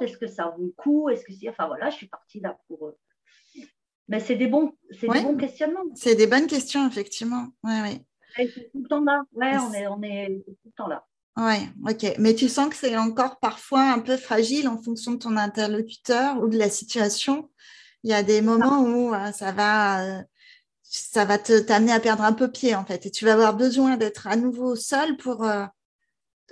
est-ce 0.00 0.18
que 0.18 0.26
ça 0.26 0.54
vaut 0.56 0.64
le 0.64 0.74
coup? 0.76 1.08
Est-ce 1.08 1.24
que 1.24 1.32
c'est. 1.32 1.48
Enfin 1.48 1.66
voilà, 1.66 1.90
je 1.90 1.96
suis 1.96 2.08
partie 2.08 2.40
là 2.40 2.58
pour. 2.68 2.88
Euh, 2.88 2.98
mais 4.08 4.20
c'est 4.20 4.36
des 4.36 4.46
bons, 4.46 4.72
c'est 4.92 5.08
des 5.08 5.22
bons 5.22 5.36
questionnements. 5.36 5.82
C'est 5.94 6.14
des 6.14 6.26
bonnes 6.26 6.46
questions, 6.46 6.86
effectivement. 6.86 7.48
Ouais, 7.64 7.80
ouais. 7.82 8.04
Tout 8.44 8.82
le 8.82 8.88
temps 8.88 9.04
là. 9.04 9.22
Ouais, 9.32 9.56
on 9.58 9.72
est, 9.72 9.86
on 9.86 10.02
est 10.02 10.44
tout 10.46 10.54
le 10.66 10.72
temps 10.72 10.88
là. 10.88 11.04
Ouais, 11.36 11.68
ok. 11.86 12.14
Mais 12.18 12.34
tu 12.34 12.48
sens 12.48 12.68
que 12.70 12.76
c'est 12.76 12.96
encore 12.96 13.38
parfois 13.38 13.92
un 13.92 13.98
peu 13.98 14.16
fragile 14.16 14.68
en 14.68 14.78
fonction 14.78 15.12
de 15.12 15.18
ton 15.18 15.36
interlocuteur 15.36 16.38
ou 16.42 16.48
de 16.48 16.56
la 16.56 16.70
situation. 16.70 17.50
Il 18.04 18.10
y 18.10 18.14
a 18.14 18.22
des 18.22 18.40
moments 18.40 18.82
où 18.82 19.14
euh, 19.14 19.32
ça 19.32 19.52
va, 19.52 20.04
euh, 20.04 20.22
ça 20.82 21.24
va 21.24 21.38
te 21.38 21.60
t'amener 21.60 21.92
à 21.92 22.00
perdre 22.00 22.22
un 22.22 22.32
peu 22.32 22.50
pied 22.50 22.74
en 22.74 22.84
fait, 22.84 23.04
et 23.06 23.10
tu 23.10 23.24
vas 23.24 23.34
avoir 23.34 23.54
besoin 23.56 23.96
d'être 23.96 24.26
à 24.26 24.36
nouveau 24.36 24.76
seul 24.76 25.16
pour 25.16 25.44
euh, 25.44 25.64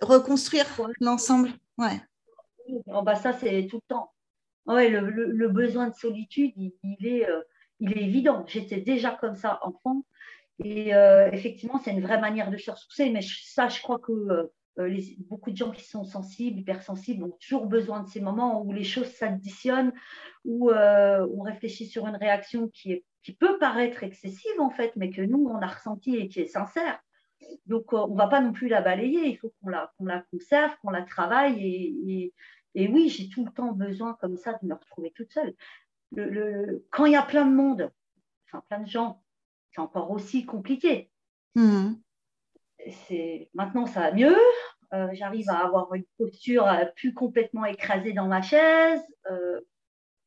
reconstruire 0.03 0.67
l'ensemble. 1.01 1.51
Ouais. 1.79 2.01
Oh, 2.87 3.03
bah 3.03 3.15
ça 3.15 3.33
c'est 3.33 3.67
tout 3.71 3.77
le 3.77 3.89
temps. 3.89 4.11
Ouais, 4.67 4.89
le, 4.89 5.11
le, 5.11 5.49
besoin 5.49 5.89
de 5.89 5.95
solitude, 5.95 6.53
il, 6.57 7.07
est, 7.07 7.29
euh, 7.29 7.43
il 7.81 7.93
est 7.93 8.03
évident. 8.03 8.45
J'étais 8.47 8.81
déjà 8.81 9.11
comme 9.11 9.37
ça 9.37 9.59
enfant. 9.63 10.05
Et 10.63 10.95
euh, 10.95 11.31
effectivement, 11.33 11.81
c'est 11.83 11.91
une 11.91 12.03
vraie 12.03 12.21
manière 12.21 12.51
de 12.51 12.57
se 12.57 12.71
ressourcer. 12.71 13.11
Mais 13.11 13.23
ça, 13.23 13.69
je 13.69 13.83
crois 13.83 13.99
que 13.99 14.51
euh, 14.79 14.89
les, 14.89 15.17
beaucoup 15.21 15.51
de 15.51 15.57
gens 15.57 15.71
qui 15.71 15.85
sont 15.85 16.05
sensibles, 16.05 16.61
hypersensibles, 16.61 17.23
ont 17.23 17.37
toujours 17.41 17.67
besoin 17.67 18.03
de 18.03 18.09
ces 18.09 18.21
moments 18.21 18.63
où 18.63 18.73
les 18.73 18.83
choses 18.85 19.07
s'additionnent, 19.07 19.93
où 20.45 20.71
euh, 20.71 21.27
on 21.33 21.43
réfléchit 21.43 21.87
sur 21.87 22.07
une 22.09 22.17
réaction 22.17 22.69
qui, 22.69 23.05
peut 23.39 23.59
paraître 23.59 24.03
excessive 24.03 24.61
en 24.61 24.71
fait, 24.71 24.93
mais 24.97 25.11
que 25.11 25.23
nous, 25.23 25.47
on 25.47 25.63
a 25.63 25.67
ressenti 25.67 26.17
et 26.17 26.29
qui 26.29 26.41
est 26.41 26.47
sincère. 26.47 27.01
Donc, 27.67 27.93
euh, 27.93 27.99
on 27.99 28.15
ne 28.15 28.19
va 28.19 28.27
pas 28.27 28.41
non 28.41 28.53
plus 28.53 28.69
la 28.69 28.83
balayer, 28.83 29.29
il 29.29 29.39
faut 29.39 29.53
qu'on 29.63 29.71
la, 29.71 30.25
conserve, 30.31 30.77
qu'on 30.83 30.91
la 30.91 31.03
travaille. 31.03 32.33
Et, 32.75 32.89
oui, 32.89 33.09
j'ai 33.09 33.29
tout 33.29 33.45
le 33.45 33.53
temps 33.53 33.73
besoin 33.73 34.15
comme 34.21 34.37
ça 34.37 34.59
de 34.61 34.67
me 34.67 34.75
retrouver 34.75 35.13
toute 35.15 35.33
seule. 35.33 35.55
Le, 36.13 36.85
quand 36.91 37.07
il 37.07 37.13
y 37.13 37.17
a 37.17 37.23
plein 37.23 37.47
de 37.47 37.55
monde, 37.55 37.91
enfin 38.47 38.63
plein 38.69 38.81
de 38.81 38.89
gens, 38.89 39.23
c'est 39.75 39.81
encore 39.81 40.11
aussi 40.11 40.45
compliqué. 40.45 41.11
Mmh 41.55 41.95
maintenant 43.55 43.87
ça 43.87 44.01
va 44.01 44.13
mieux. 44.13 44.37
Euh, 44.93 45.09
j'arrive 45.13 45.49
à 45.49 45.65
avoir 45.65 45.93
une 45.95 46.05
posture 46.19 46.67
euh, 46.69 46.85
plus 46.97 47.15
complètement 47.15 47.65
écrasée 47.65 48.13
dans 48.13 48.29
ma 48.29 48.43
chaise. 48.43 49.01
Euh, 49.31 49.61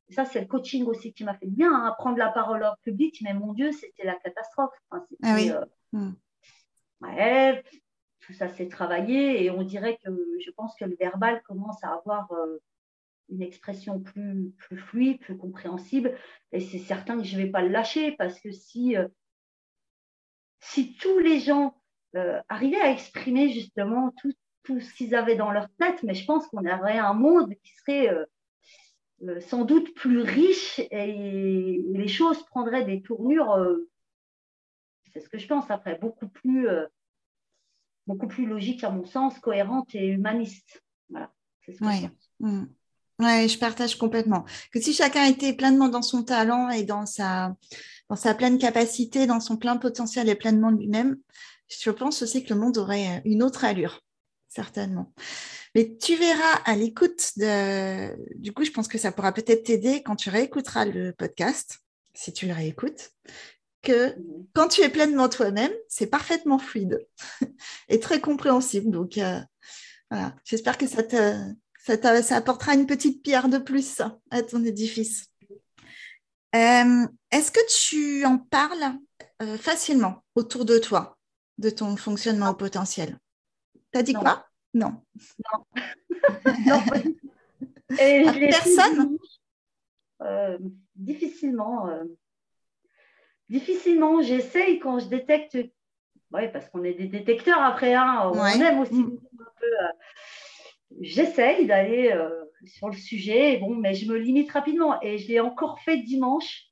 ça, 0.09 0.25
c'est 0.25 0.41
le 0.41 0.47
coaching 0.47 0.85
aussi 0.85 1.13
qui 1.13 1.23
m'a 1.23 1.35
fait 1.35 1.47
bien. 1.47 1.71
Hein. 1.73 1.95
Prendre 1.97 2.17
la 2.17 2.29
parole 2.29 2.63
en 2.63 2.75
public, 2.83 3.19
mais 3.21 3.33
mon 3.33 3.53
Dieu, 3.53 3.71
c'était 3.71 4.05
la 4.05 4.15
catastrophe. 4.15 4.73
ah 4.91 5.35
oui. 5.35 5.51
Hmm. 5.93 6.11
ouais, 7.01 7.63
tout 8.19 8.33
ça 8.33 8.49
s'est 8.49 8.67
travaillé 8.67 9.43
et 9.43 9.51
on 9.51 9.63
dirait 9.63 9.97
que 10.03 10.09
je 10.43 10.51
pense 10.51 10.75
que 10.75 10.83
le 10.83 10.97
verbal 10.99 11.41
commence 11.43 11.81
à 11.81 11.93
avoir 11.93 12.29
une 13.29 13.41
expression 13.41 14.01
plus, 14.01 14.51
plus 14.57 14.77
fluide, 14.77 15.19
plus 15.19 15.37
compréhensible. 15.37 16.17
Et 16.51 16.59
c'est 16.59 16.79
certain 16.79 17.17
que 17.17 17.23
je 17.23 17.37
ne 17.37 17.43
vais 17.43 17.49
pas 17.49 17.61
le 17.61 17.69
lâcher 17.69 18.13
parce 18.13 18.37
que 18.41 18.51
si, 18.51 18.97
si 20.59 20.95
tous 20.97 21.19
les 21.19 21.39
gens 21.39 21.75
euh, 22.15 22.41
arriver 22.49 22.79
à 22.79 22.91
exprimer 22.91 23.51
justement 23.51 24.11
tout, 24.21 24.33
tout 24.63 24.79
ce 24.79 24.93
qu'ils 24.93 25.15
avaient 25.15 25.35
dans 25.35 25.51
leur 25.51 25.69
tête, 25.77 26.03
mais 26.03 26.13
je 26.13 26.25
pense 26.25 26.47
qu'on 26.47 26.65
aurait 26.65 26.97
un 26.97 27.13
monde 27.13 27.53
qui 27.63 27.73
serait 27.75 28.09
euh, 28.09 28.25
euh, 29.23 29.39
sans 29.41 29.65
doute 29.65 29.93
plus 29.93 30.21
riche 30.21 30.79
et, 30.79 31.81
les 31.93 32.07
choses 32.07 32.43
prendraient 32.45 32.85
des 32.85 33.01
tournures, 33.01 33.55
c'est 35.13 35.19
ce 35.19 35.29
que 35.29 35.37
je 35.37 35.47
pense 35.47 35.69
après, 35.69 35.97
beaucoup 35.97 36.27
plus, 36.27 36.67
beaucoup 38.05 38.27
plus 38.27 38.45
logiques 38.45 38.83
à 38.83 38.89
mon 38.89 39.05
sens, 39.05 39.37
cohérentes 39.39 39.93
et 39.95 40.07
humanistes. 40.07 40.83
Voilà, 41.09 41.33
c'est 41.61 41.73
ce 41.73 41.79
que 41.79 41.91
je 41.91 42.07
pense. 42.07 42.31
Mm. 42.39 42.65
Oui, 43.19 43.49
je 43.49 43.57
partage 43.57 43.97
complètement. 43.97 44.45
Que 44.71 44.79
si 44.79 44.93
chacun 44.93 45.25
était 45.25 45.53
pleinement 45.53 45.89
dans 45.89 46.03
son 46.03 46.23
talent 46.23 46.69
et 46.69 46.83
dans 46.83 47.05
sa, 47.05 47.55
dans 48.09 48.15
sa 48.15 48.35
pleine 48.35 48.59
capacité, 48.59 49.25
dans 49.25 49.39
son 49.39 49.57
plein 49.57 49.77
potentiel 49.77 50.29
et 50.29 50.35
pleinement 50.35 50.69
lui-même, 50.69 51.17
je 51.67 51.89
pense 51.89 52.21
aussi 52.21 52.43
que 52.43 52.53
le 52.53 52.59
monde 52.59 52.77
aurait 52.77 53.21
une 53.25 53.41
autre 53.41 53.65
allure, 53.65 54.01
certainement. 54.49 55.13
Mais 55.73 55.97
tu 55.97 56.15
verras 56.15 56.61
à 56.65 56.75
l'écoute 56.75 57.33
de... 57.37 58.15
Du 58.35 58.53
coup, 58.53 58.63
je 58.63 58.71
pense 58.71 58.87
que 58.87 58.97
ça 58.97 59.11
pourra 59.11 59.31
peut-être 59.31 59.63
t'aider 59.63 60.03
quand 60.03 60.15
tu 60.15 60.29
réécouteras 60.29 60.85
le 60.85 61.11
podcast, 61.11 61.79
si 62.13 62.31
tu 62.33 62.47
le 62.47 62.53
réécoutes, 62.53 63.11
que 63.81 64.15
quand 64.53 64.67
tu 64.69 64.81
es 64.81 64.89
pleinement 64.89 65.29
toi-même, 65.29 65.71
c'est 65.87 66.07
parfaitement 66.07 66.59
fluide 66.59 66.99
et 67.89 67.99
très 67.99 68.21
compréhensible. 68.21 68.91
Donc, 68.91 69.17
euh, 69.17 69.39
voilà, 70.09 70.35
j'espère 70.45 70.77
que 70.77 70.87
ça, 70.87 71.03
te, 71.03 71.33
ça, 71.95 72.21
ça, 72.21 72.35
apportera 72.35 72.73
une 72.73 72.85
petite 72.85 73.23
pierre 73.23 73.47
de 73.47 73.57
plus 73.57 74.01
à 74.29 74.43
ton 74.43 74.63
édifice. 74.63 75.31
Euh, 76.55 77.07
est-ce 77.31 77.51
que 77.51 77.59
tu 77.69 78.25
en 78.25 78.37
parles 78.37 78.97
euh, 79.41 79.57
facilement 79.57 80.23
autour 80.35 80.65
de 80.65 80.79
toi 80.79 81.17
de 81.57 81.69
ton 81.69 81.95
fonctionnement 81.95 82.49
au 82.49 82.55
potentiel? 82.55 83.17
T'as 83.91 84.03
dit 84.03 84.13
quoi? 84.13 84.45
Non. 84.73 85.01
Non. 85.39 85.63
Et 88.01 88.25
personne? 88.49 89.17
euh, 90.21 90.57
Difficilement. 90.95 91.89
Difficilement. 93.47 94.21
J'essaye 94.21 94.79
quand 94.79 94.99
je 94.99 95.07
détecte. 95.07 95.57
Oui, 96.31 96.51
parce 96.51 96.69
qu'on 96.69 96.83
est 96.83 96.95
des 96.95 97.07
détecteurs 97.07 97.61
après. 97.61 97.93
Hein, 97.93 98.29
on 98.33 98.45
aime 98.45 98.79
aussi 98.79 98.93
mm. 98.93 99.19
un 99.39 99.51
peu. 99.57 99.67
Euh, 100.91 100.95
j'essaye 101.01 101.65
d'aller 101.65 102.13
sur 102.65 102.89
le 102.89 102.95
sujet, 102.95 103.57
bon, 103.57 103.75
mais 103.75 103.93
je 103.93 104.09
me 104.09 104.17
limite 104.17 104.51
rapidement. 104.51 105.01
Et 105.01 105.17
je 105.17 105.27
l'ai 105.27 105.39
encore 105.39 105.79
fait 105.79 105.97
dimanche 105.97 106.67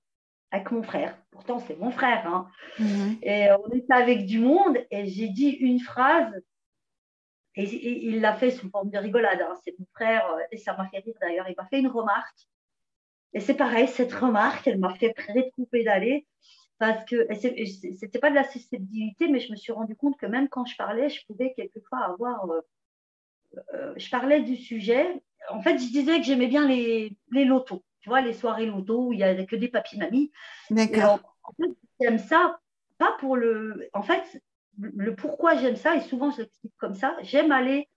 avec 0.51 0.71
mon 0.71 0.83
frère. 0.83 1.17
Pourtant, 1.31 1.59
c'est 1.59 1.77
mon 1.77 1.91
frère. 1.91 2.27
Hein. 2.27 2.47
Mhm. 2.79 3.17
Et 3.21 3.47
on 3.51 3.69
était 3.71 3.93
avec 3.93 4.25
du 4.25 4.39
monde 4.39 4.77
et 4.91 5.05
j'ai 5.07 5.29
dit 5.29 5.49
une 5.49 5.79
phrase 5.79 6.33
et, 7.55 8.07
il 8.07 8.21
l'a 8.21 8.35
fait 8.35 8.51
sous 8.51 8.69
forme 8.69 8.89
de 8.89 8.97
rigolade. 8.97 9.41
Hein. 9.41 9.53
C'est 9.63 9.77
mon 9.79 9.85
frère 9.93 10.29
euh, 10.31 10.41
et 10.51 10.57
ça 10.57 10.75
m'a 10.75 10.87
fait 10.89 10.99
rire 10.99 11.15
d'ailleurs. 11.21 11.47
Il 11.49 11.55
m'a 11.57 11.65
fait 11.67 11.79
une 11.79 11.87
remarque. 11.87 12.47
Et 13.33 13.39
c'est 13.39 13.55
pareil, 13.55 13.87
cette 13.87 14.13
remarque, 14.13 14.65
elle 14.67 14.79
m'a 14.79 14.93
fait 14.95 15.13
trop 15.13 15.65
pédaler 15.65 16.25
parce 16.77 17.03
que 17.05 17.27
c'était 17.33 18.19
pas 18.19 18.29
de 18.29 18.35
la 18.35 18.49
susceptibilité, 18.49 19.27
mais 19.27 19.39
je 19.39 19.51
me 19.51 19.57
suis 19.57 19.71
rendu 19.71 19.95
compte 19.95 20.17
que 20.17 20.25
même 20.25 20.47
quand 20.49 20.65
je 20.65 20.75
parlais, 20.75 21.09
je 21.09 21.25
pouvais 21.25 21.53
quelquefois 21.53 21.99
avoir. 21.99 22.49
Euh, 22.49 22.61
euh, 23.73 23.93
je 23.97 24.09
parlais 24.09 24.41
du 24.41 24.55
sujet. 24.55 25.21
En 25.49 25.61
fait, 25.61 25.77
je 25.77 25.91
disais 25.91 26.19
que 26.19 26.23
j'aimais 26.23 26.47
bien 26.47 26.67
les, 26.67 27.15
les 27.31 27.45
lotos 27.45 27.83
tu 28.05 28.09
vois, 28.09 28.21
les 28.21 28.33
soirées 28.33 28.67
loto 28.67 29.07
où 29.07 29.13
il 29.13 29.17
n'y 29.17 29.23
a 29.23 29.45
que 29.45 29.55
des 29.55 29.67
papis 29.67 29.97
mamies. 29.97 30.31
D'accord. 30.69 31.21
En 31.41 31.53
fait, 31.53 31.71
j'aime 31.99 32.19
ça, 32.19 32.59
pas 32.99 33.17
pour 33.19 33.35
le. 33.35 33.89
En 33.93 34.03
fait, 34.03 34.43
le 34.77 35.15
pourquoi 35.15 35.55
j'aime 35.57 35.75
ça, 35.75 35.95
et 35.95 36.01
souvent 36.01 36.29
je 36.29 36.41
l'explique 36.43 36.75
comme 36.77 36.93
ça, 36.93 37.17
j'aime 37.23 37.51
aller 37.51 37.89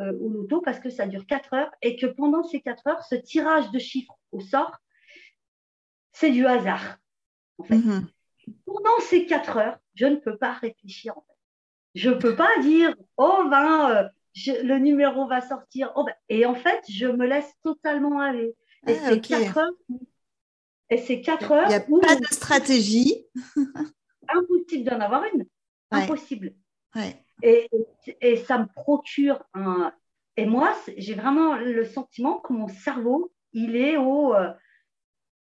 euh, 0.00 0.12
au 0.20 0.28
loto 0.28 0.60
parce 0.60 0.80
que 0.80 0.90
ça 0.90 1.06
dure 1.06 1.24
4 1.24 1.54
heures 1.54 1.70
et 1.80 1.96
que 1.96 2.04
pendant 2.04 2.42
ces 2.42 2.60
4 2.60 2.86
heures, 2.88 3.02
ce 3.04 3.14
tirage 3.14 3.70
de 3.70 3.78
chiffres 3.78 4.18
au 4.32 4.40
sort, 4.40 4.76
c'est 6.12 6.30
du 6.30 6.44
hasard. 6.44 6.98
En 7.56 7.64
fait. 7.64 7.76
Mhm. 7.76 8.06
Pendant 8.66 9.00
ces 9.08 9.24
4 9.24 9.56
heures, 9.56 9.78
je 9.94 10.04
ne 10.04 10.16
peux 10.16 10.36
pas 10.36 10.52
réfléchir. 10.52 11.16
En 11.16 11.22
fait. 11.22 11.38
Je 11.94 12.10
ne 12.10 12.16
peux 12.16 12.36
pas 12.36 12.58
dire, 12.60 12.94
oh 13.16 13.46
ben, 13.48 13.90
euh, 13.92 14.08
le 14.46 14.78
numéro 14.78 15.26
va 15.26 15.40
sortir. 15.40 15.92
Oh, 15.96 16.04
ben. 16.04 16.14
Et 16.28 16.46
en 16.46 16.54
fait, 16.54 16.82
je 16.88 17.06
me 17.06 17.26
laisse 17.26 17.52
totalement 17.62 18.20
aller. 18.20 18.54
Et 18.86 18.96
ah, 18.96 19.08
c'est 19.08 19.20
4 19.20 19.58
heures. 19.58 19.70
Et 20.90 20.98
c'est 20.98 21.20
4 21.20 21.52
heures. 21.52 21.64
Il 21.66 21.68
n'y 21.68 21.74
a 21.74 21.80
pas 21.80 22.16
de 22.16 22.26
stratégie. 22.26 23.26
impossible 24.28 24.84
d'en 24.84 25.00
avoir 25.00 25.24
une. 25.32 25.46
Impossible. 25.90 26.54
Et, 27.42 27.68
et, 28.20 28.36
ça 28.36 28.58
me 28.58 28.66
procure 28.66 29.42
un. 29.54 29.92
Et 30.36 30.46
moi, 30.46 30.76
j'ai 30.96 31.14
vraiment 31.14 31.56
le 31.56 31.84
sentiment 31.84 32.38
que 32.38 32.52
mon 32.52 32.68
cerveau, 32.68 33.32
il 33.52 33.76
est 33.76 33.96
au. 33.96 34.34
Euh, 34.34 34.52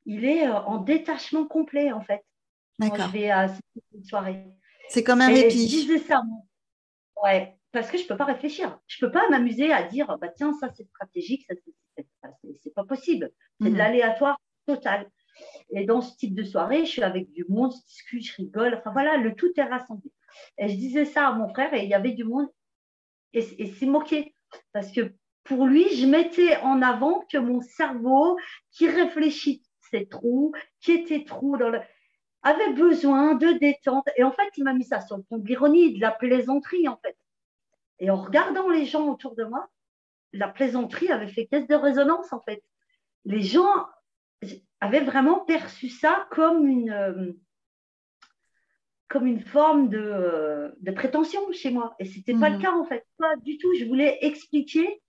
il 0.05 0.25
est 0.25 0.47
euh, 0.47 0.53
en 0.53 0.77
détachement 0.77 1.45
complet, 1.45 1.91
en 1.91 2.01
fait. 2.01 2.23
D'accord. 2.79 2.97
Quand 2.97 3.07
je 3.07 3.11
vais 3.11 3.29
à 3.29 3.47
cette 3.47 4.05
soirée. 4.05 4.45
C'est 4.89 5.03
comme 5.03 5.21
un 5.21 5.27
répit. 5.27 5.67
Je 5.67 5.77
disais 5.77 5.99
ça. 5.99 6.21
Ouais, 7.23 7.54
parce 7.75 7.91
que 7.91 7.97
je 7.97 8.03
ne 8.03 8.07
peux 8.07 8.17
pas 8.17 8.25
réfléchir. 8.25 8.79
Je 8.87 9.03
ne 9.03 9.07
peux 9.07 9.11
pas 9.11 9.27
m'amuser 9.29 9.71
à 9.71 9.83
dire, 9.83 10.17
bah, 10.19 10.29
tiens, 10.29 10.53
ça 10.53 10.69
c'est 10.73 10.85
stratégique, 10.85 11.45
ça 11.47 11.55
c'est 12.63 12.73
pas 12.73 12.85
possible. 12.85 13.31
C'est 13.59 13.67
de 13.67 13.73
mhm. 13.73 13.77
l'aléatoire 13.77 14.39
total. 14.65 15.09
Et 15.71 15.85
dans 15.85 15.99
ce 16.01 16.15
type 16.15 16.33
de 16.33 16.43
soirée, 16.43 16.85
je 16.85 16.91
suis 16.91 17.03
avec 17.03 17.29
du 17.33 17.45
monde, 17.49 17.73
je 17.73 17.85
discute, 17.87 18.25
je 18.25 18.35
rigole. 18.37 18.75
Enfin 18.75 18.91
voilà, 18.91 19.17
le 19.17 19.35
tout 19.35 19.51
est 19.57 19.63
rassemblé. 19.63 20.09
Et 20.57 20.69
je 20.69 20.75
disais 20.75 21.03
ça 21.03 21.27
à 21.27 21.33
mon 21.33 21.49
frère 21.49 21.73
et 21.73 21.83
il 21.83 21.89
y 21.89 21.93
avait 21.93 22.13
du 22.13 22.23
monde 22.23 22.47
et, 23.33 23.41
c'est 23.41 23.85
moqué. 23.85 24.33
Parce 24.71 24.91
que 24.93 25.13
pour 25.43 25.65
lui, 25.65 25.93
je 25.95 26.05
mettais 26.05 26.55
en 26.57 26.81
avant 26.81 27.25
que 27.29 27.37
mon 27.37 27.59
cerveau, 27.59 28.37
qui 28.71 28.87
réfléchit 28.87 29.63
c'est 29.91 30.09
trop, 30.09 30.53
qui 30.79 30.93
était 30.93 31.25
trop 31.25 31.57
dans 31.57 31.69
le 31.69 31.79
avait 32.41 32.73
besoin 32.73 33.35
de 33.35 33.51
détente. 33.59 34.07
Et 34.17 34.23
en 34.23 34.31
fait, 34.31 34.49
il 34.55 34.63
m'a 34.63 34.73
mis 34.73 34.85
ça 34.85 35.01
sur 35.01 35.17
le 35.17 35.23
ton 35.23 35.39
de 35.39 35.47
l'ironie, 35.47 35.95
de 35.95 36.01
la 36.01 36.11
plaisanterie, 36.11 36.87
en 36.87 36.97
fait. 36.97 37.17
Et 37.99 38.09
en 38.09 38.17
regardant 38.17 38.69
les 38.69 38.85
gens 38.85 39.07
autour 39.07 39.35
de 39.35 39.43
moi, 39.43 39.69
la 40.33 40.47
plaisanterie 40.47 41.11
avait 41.11 41.27
fait 41.27 41.45
caisse 41.47 41.67
de 41.67 41.75
résonance, 41.75 42.31
en 42.33 42.41
fait. 42.41 42.61
Les 43.23 43.41
gens 43.41 43.87
avaient 44.81 45.03
vraiment 45.03 45.39
perçu 45.45 45.89
ça 45.89 46.27
comme 46.31 46.67
une, 46.67 46.91
euh, 46.91 47.31
comme 49.07 49.25
une 49.25 49.41
forme 49.41 49.89
de, 49.89 50.75
de, 50.79 50.91
prétention 50.91 51.39
chez 51.51 51.71
moi. 51.71 51.95
Et 51.99 52.05
ce 52.05 52.17
n'était 52.17 52.37
pas 52.37 52.49
le 52.49 52.57
mhm. 52.57 52.61
cas, 52.61 52.73
en 52.73 52.85
fait. 52.85 53.05
Pas 53.17 53.35
du 53.37 53.57
tout. 53.57 53.73
Je 53.75 53.85
voulais 53.85 54.17
expliquer 54.21 55.01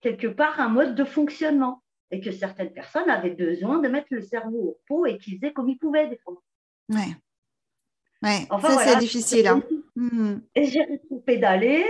quelque 0.00 0.26
part 0.26 0.60
un 0.60 0.68
mode 0.68 0.94
de 0.94 1.04
fonctionnement 1.04 1.82
et 2.10 2.20
que 2.20 2.30
certaines 2.30 2.72
personnes 2.72 3.08
avaient 3.08 3.30
besoin 3.30 3.78
de 3.78 3.88
mettre 3.88 4.08
le 4.10 4.22
cerveau 4.22 4.58
au 4.58 4.80
pot 4.86 5.06
et 5.06 5.18
qu'ils 5.18 5.38
faisaient 5.38 5.52
comme 5.52 5.68
ils 5.68 5.78
pouvaient 5.78 6.08
des 6.08 6.18
fois. 6.18 6.42
Ouais. 6.90 7.16
Ouais, 8.22 8.46
ça 8.48 8.78
c'est 8.78 8.98
difficile. 8.98 9.46
Hein. 9.46 9.62
Hmm. 9.96 10.38
Et 10.54 10.64
j'ai 10.66 10.86
pédalé, 11.26 11.84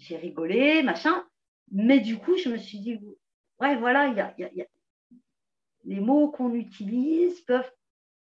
j'ai 0.00 0.16
rigolé, 0.16 0.82
machin. 0.82 1.24
Mais 1.70 2.00
du 2.00 2.18
coup, 2.18 2.36
je 2.36 2.48
me 2.48 2.58
suis 2.58 2.80
dit, 2.80 2.98
ouais, 3.60 3.76
voilà, 3.76 4.08
il 4.08 4.16
y 4.16 4.62
a, 4.62 4.66
les 5.84 6.00
mots 6.00 6.30
qu'on 6.30 6.54
utilise 6.54 7.40
peuvent. 7.42 7.70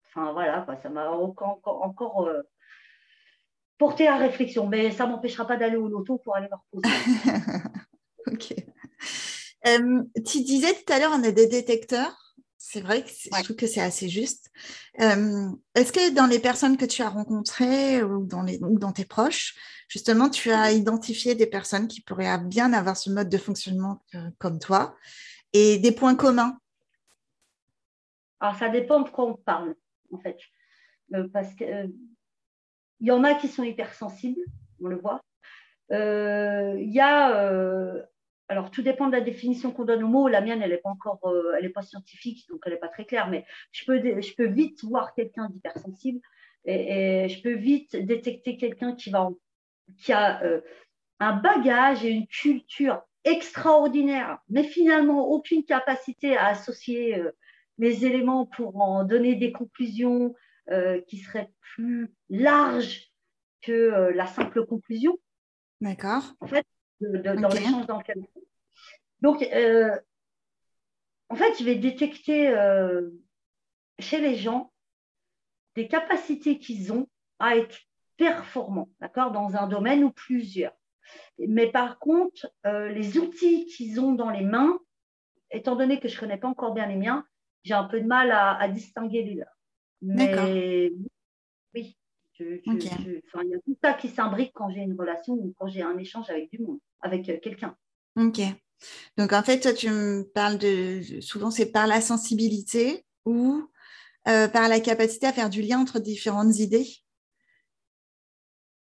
Enfin, 0.07 0.31
voilà, 0.31 0.65
ça 0.81 0.89
m'a 0.89 1.11
encore, 1.11 1.59
encore, 1.63 2.27
euh, 2.27 2.41
porté 3.77 4.07
à 4.07 4.17
réflexion. 4.17 4.67
Mais 4.67 4.91
ça 4.91 5.05
ne 5.05 5.11
m'empêchera 5.11 5.45
pas 5.45 5.57
d'aller 5.57 5.77
au 5.77 5.87
loto 5.87 6.17
pour 6.17 6.35
aller 6.35 6.47
me 6.49 6.55
reposer. 6.55 6.93
ok. 8.27 8.55
Euh, 9.67 10.03
tu 10.25 10.41
disais 10.41 10.73
tout 10.73 10.91
à 10.91 10.99
l'heure, 10.99 11.11
on 11.13 11.23
a 11.23 11.31
des 11.31 11.47
détecteurs. 11.47 12.26
C'est 12.69 12.81
vrai 12.81 13.01
que 13.01 13.09
je 13.09 13.43
trouve 13.43 13.55
que 13.55 13.65
c'est 13.65 13.79
assez 13.79 14.09
juste. 14.09 14.51
Euh, 14.99 15.49
est-ce 15.73 15.93
que 15.93 16.13
dans 16.13 16.27
les 16.27 16.37
personnes 16.39 16.75
que 16.75 16.83
tu 16.83 17.01
as 17.01 17.07
rencontrées 17.07 18.03
ou 18.03 18.25
dans, 18.25 18.41
les, 18.41 18.59
dans 18.59 18.91
tes 18.91 19.05
proches, 19.05 19.55
justement, 19.87 20.29
tu 20.29 20.51
as 20.51 20.73
identifié 20.73 21.33
des 21.33 21.47
personnes 21.47 21.87
qui 21.87 22.01
pourraient 22.01 22.37
bien 22.39 22.73
avoir 22.73 22.97
ce 22.97 23.09
mode 23.09 23.29
de 23.29 23.37
fonctionnement 23.37 24.03
comme 24.37 24.59
toi 24.59 24.97
et 25.53 25.77
des 25.77 25.93
points 25.93 26.15
communs? 26.15 26.59
Alors, 28.41 28.57
ça 28.57 28.67
dépend 28.67 28.99
de 28.99 29.09
quoi 29.09 29.27
on 29.27 29.35
parle, 29.35 29.73
en 30.11 30.17
fait. 30.17 30.37
Euh, 31.13 31.25
parce 31.31 31.53
qu'il 31.53 31.67
euh, 31.67 31.87
y 32.99 33.11
en 33.11 33.23
a 33.23 33.35
qui 33.35 33.47
sont 33.47 33.63
hypersensibles, 33.63 34.43
on 34.83 34.87
le 34.87 34.97
voit. 34.97 35.21
Il 35.89 36.91
y 36.93 36.99
a 36.99 38.03
alors 38.49 38.71
tout 38.71 38.81
dépend 38.81 39.07
de 39.07 39.11
la 39.11 39.21
définition 39.21 39.71
qu'on 39.71 39.85
donne 39.85 40.03
au 40.03 40.07
mot. 40.07 40.27
La 40.27 40.41
mienne, 40.41 40.61
elle 40.61 40.71
n'est 40.71 40.77
pas 40.77 40.89
encore, 40.89 41.19
euh, 41.25 41.53
elle 41.57 41.63
n'est 41.63 41.69
pas 41.69 41.81
scientifique, 41.81 42.47
donc 42.49 42.61
elle 42.65 42.73
n'est 42.73 42.79
pas 42.79 42.87
très 42.87 43.05
claire, 43.05 43.29
mais 43.29 43.45
je 43.71 43.85
peux, 43.85 43.99
je 43.99 44.33
peux 44.35 44.47
vite 44.47 44.83
voir 44.83 45.13
quelqu'un 45.13 45.49
d'hypersensible 45.49 46.21
et, 46.65 47.27
je 47.29 47.41
peux 47.41 47.53
vite 47.53 47.95
détecter 47.95 48.57
quelqu'un 48.57 48.95
qui, 48.95 49.09
va, 49.09 49.29
qui 49.97 50.13
a 50.13 50.43
euh, 50.43 50.61
un 51.19 51.33
bagage 51.33 52.05
et 52.05 52.09
une 52.09 52.27
culture 52.27 53.01
extraordinaire, 53.23 54.39
mais 54.49 54.63
finalement 54.63 55.27
aucune 55.27 55.65
capacité 55.65 56.37
à 56.37 56.47
associer 56.47 57.19
euh, 57.19 57.31
les 57.77 58.05
éléments 58.05 58.45
pour 58.45 58.79
en 58.81 59.03
donner 59.03 59.35
des 59.35 59.51
conclusions 59.51 60.33
qui 61.07 61.19
seraient 61.19 61.49
plus 61.61 62.13
larges 62.29 63.13
que 63.61 64.11
la 64.13 64.25
simple 64.25 64.65
conclusion. 64.65 65.17
D'accord. 65.79 66.33
En 66.41 66.47
fait, 66.47 66.65
dans 67.01 67.49
l'échange 67.49 67.85
dans 67.85 67.99
lequel 67.99 68.25
Donc, 69.21 69.41
euh, 69.43 69.97
en 71.29 71.35
fait, 71.35 71.57
je 71.59 71.63
vais 71.63 71.75
détecter 71.75 72.49
euh, 72.49 73.09
chez 73.99 74.19
les 74.19 74.35
gens 74.35 74.71
des 75.75 75.87
capacités 75.87 76.57
qu'ils 76.59 76.91
ont 76.91 77.07
à 77.39 77.57
être 77.57 77.77
performants, 78.17 78.89
d'accord, 78.99 79.31
dans 79.31 79.55
un 79.55 79.67
domaine 79.67 80.03
ou 80.03 80.11
plusieurs. 80.11 80.73
Mais 81.37 81.71
par 81.71 81.99
contre, 81.99 82.51
euh, 82.65 82.89
les 82.89 83.17
outils 83.17 83.65
qu'ils 83.67 83.99
ont 83.99 84.13
dans 84.13 84.31
les 84.31 84.43
mains, 84.43 84.79
étant 85.51 85.75
donné 85.75 85.99
que 85.99 86.07
je 86.07 86.15
ne 86.15 86.19
connais 86.19 86.37
pas 86.37 86.47
encore 86.47 86.73
bien 86.73 86.87
les 86.87 86.95
miens, 86.95 87.25
j'ai 87.63 87.75
un 87.75 87.83
peu 87.83 88.01
de 88.01 88.07
mal 88.07 88.31
à, 88.31 88.57
à 88.57 88.67
distinguer 88.67 89.23
les 89.23 89.35
leurs. 89.35 89.57
Mais 90.01 90.91
oui, 91.73 91.97
il 92.39 93.49
y 93.49 93.55
a 93.55 93.59
tout 93.59 93.77
ça 93.83 93.93
qui 93.93 94.09
s'imbrique 94.09 94.51
quand 94.53 94.69
j'ai 94.69 94.81
une 94.81 94.97
relation 94.97 95.33
ou 95.33 95.53
quand 95.57 95.67
j'ai 95.67 95.81
un 95.81 95.97
échange 95.97 96.29
avec 96.29 96.49
du 96.51 96.59
monde, 96.59 96.79
avec 97.01 97.27
euh, 97.29 97.37
quelqu'un. 97.41 97.75
Ok. 98.15 98.39
Donc 99.17 99.33
en 99.33 99.43
fait, 99.43 99.59
toi, 99.59 99.73
tu 99.73 99.89
me 99.89 100.23
parles 100.23 100.57
de. 100.57 101.01
Souvent, 101.21 101.51
c'est 101.51 101.71
par 101.71 101.87
la 101.87 102.01
sensibilité 102.01 103.05
ou 103.25 103.67
euh, 104.27 104.47
par 104.47 104.67
la 104.67 104.79
capacité 104.79 105.27
à 105.27 105.33
faire 105.33 105.49
du 105.49 105.61
lien 105.61 105.79
entre 105.79 105.99
différentes 105.99 106.57
idées? 106.59 106.87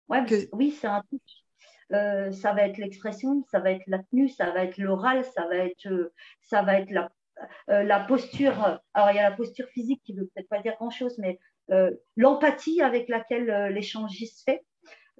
Ouais, 0.09 0.23
Oui, 0.53 0.71
c'est 0.71 0.87
un 0.87 1.01
truc. 1.01 1.21
Euh, 1.93 2.31
ça 2.31 2.53
va 2.53 2.63
être 2.63 2.77
l'expression, 2.77 3.45
ça 3.49 3.59
va 3.59 3.71
être 3.71 3.83
la 3.87 3.99
tenue, 3.99 4.29
ça 4.29 4.51
va 4.51 4.63
être 4.63 4.77
l'oral, 4.77 5.23
ça 5.23 5.47
va 5.47 5.55
être, 5.55 6.11
ça 6.41 6.61
va 6.61 6.79
être 6.79 6.91
la, 6.91 7.11
la 7.67 7.99
posture. 8.01 8.81
Alors, 8.93 9.11
il 9.11 9.15
y 9.15 9.19
a 9.19 9.29
la 9.29 9.35
posture 9.35 9.67
physique 9.69 10.01
qui 10.03 10.13
ne 10.13 10.21
veut 10.21 10.29
peut-être 10.33 10.49
pas 10.49 10.61
dire 10.61 10.75
grand-chose, 10.79 11.17
mais 11.17 11.39
l'empathie 12.15 12.81
avec 12.81 13.09
laquelle 13.09 13.49
euh, 13.49 13.69
l'échange 13.69 14.11
se 14.11 14.43
fait, 14.43 14.65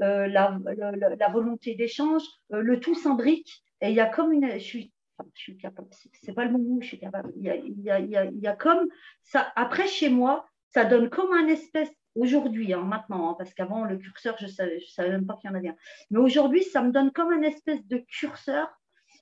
euh, 0.01 0.27
la, 0.27 1.29
volonté 1.31 1.75
d'échange, 1.75 2.23
le 2.49 2.79
tout 2.79 2.95
s'imbrique 2.95 3.63
et 3.81 3.89
il 3.89 3.95
y 3.95 3.99
a 3.99 4.05
comme 4.05 4.31
une. 4.31 4.51
Je 4.51 4.57
suis, 4.59 4.93
je 5.33 5.41
suis 5.41 5.57
capable, 5.57 5.89
c'est 5.91 6.33
pas 6.33 6.45
le 6.45 6.51
bon 6.51 6.59
mot, 6.59 6.81
je 6.81 6.87
suis 6.87 6.99
capable. 6.99 7.31
Il 7.35 7.43
y 7.43 8.47
a, 8.47 8.55
comme 8.55 8.87
ça. 9.23 9.51
Après, 9.55 9.87
chez 9.87 10.09
moi, 10.09 10.47
ça 10.69 10.85
donne 10.85 11.09
comme 11.09 11.33
un 11.33 11.47
espèce 11.47 11.89
aujourd'hui, 12.15 12.73
hein, 12.73 12.81
maintenant, 12.81 13.29
hein, 13.29 13.35
parce 13.37 13.53
qu'avant, 13.53 13.83
le 13.83 13.97
curseur, 13.97 14.35
je 14.39 14.45
ne 14.45 14.49
savais, 14.49 14.79
je 14.79 14.91
savais 14.91 15.09
même 15.09 15.25
pas 15.25 15.35
qu'il 15.35 15.49
y 15.49 15.53
en 15.53 15.55
avait 15.55 15.69
un. 15.69 15.75
Mais 16.09 16.19
aujourd'hui, 16.19 16.63
ça 16.63 16.81
me 16.81 16.91
donne 16.91 17.11
comme 17.11 17.31
un 17.31 17.41
espèce 17.41 17.85
de 17.87 17.97
curseur 17.97 18.67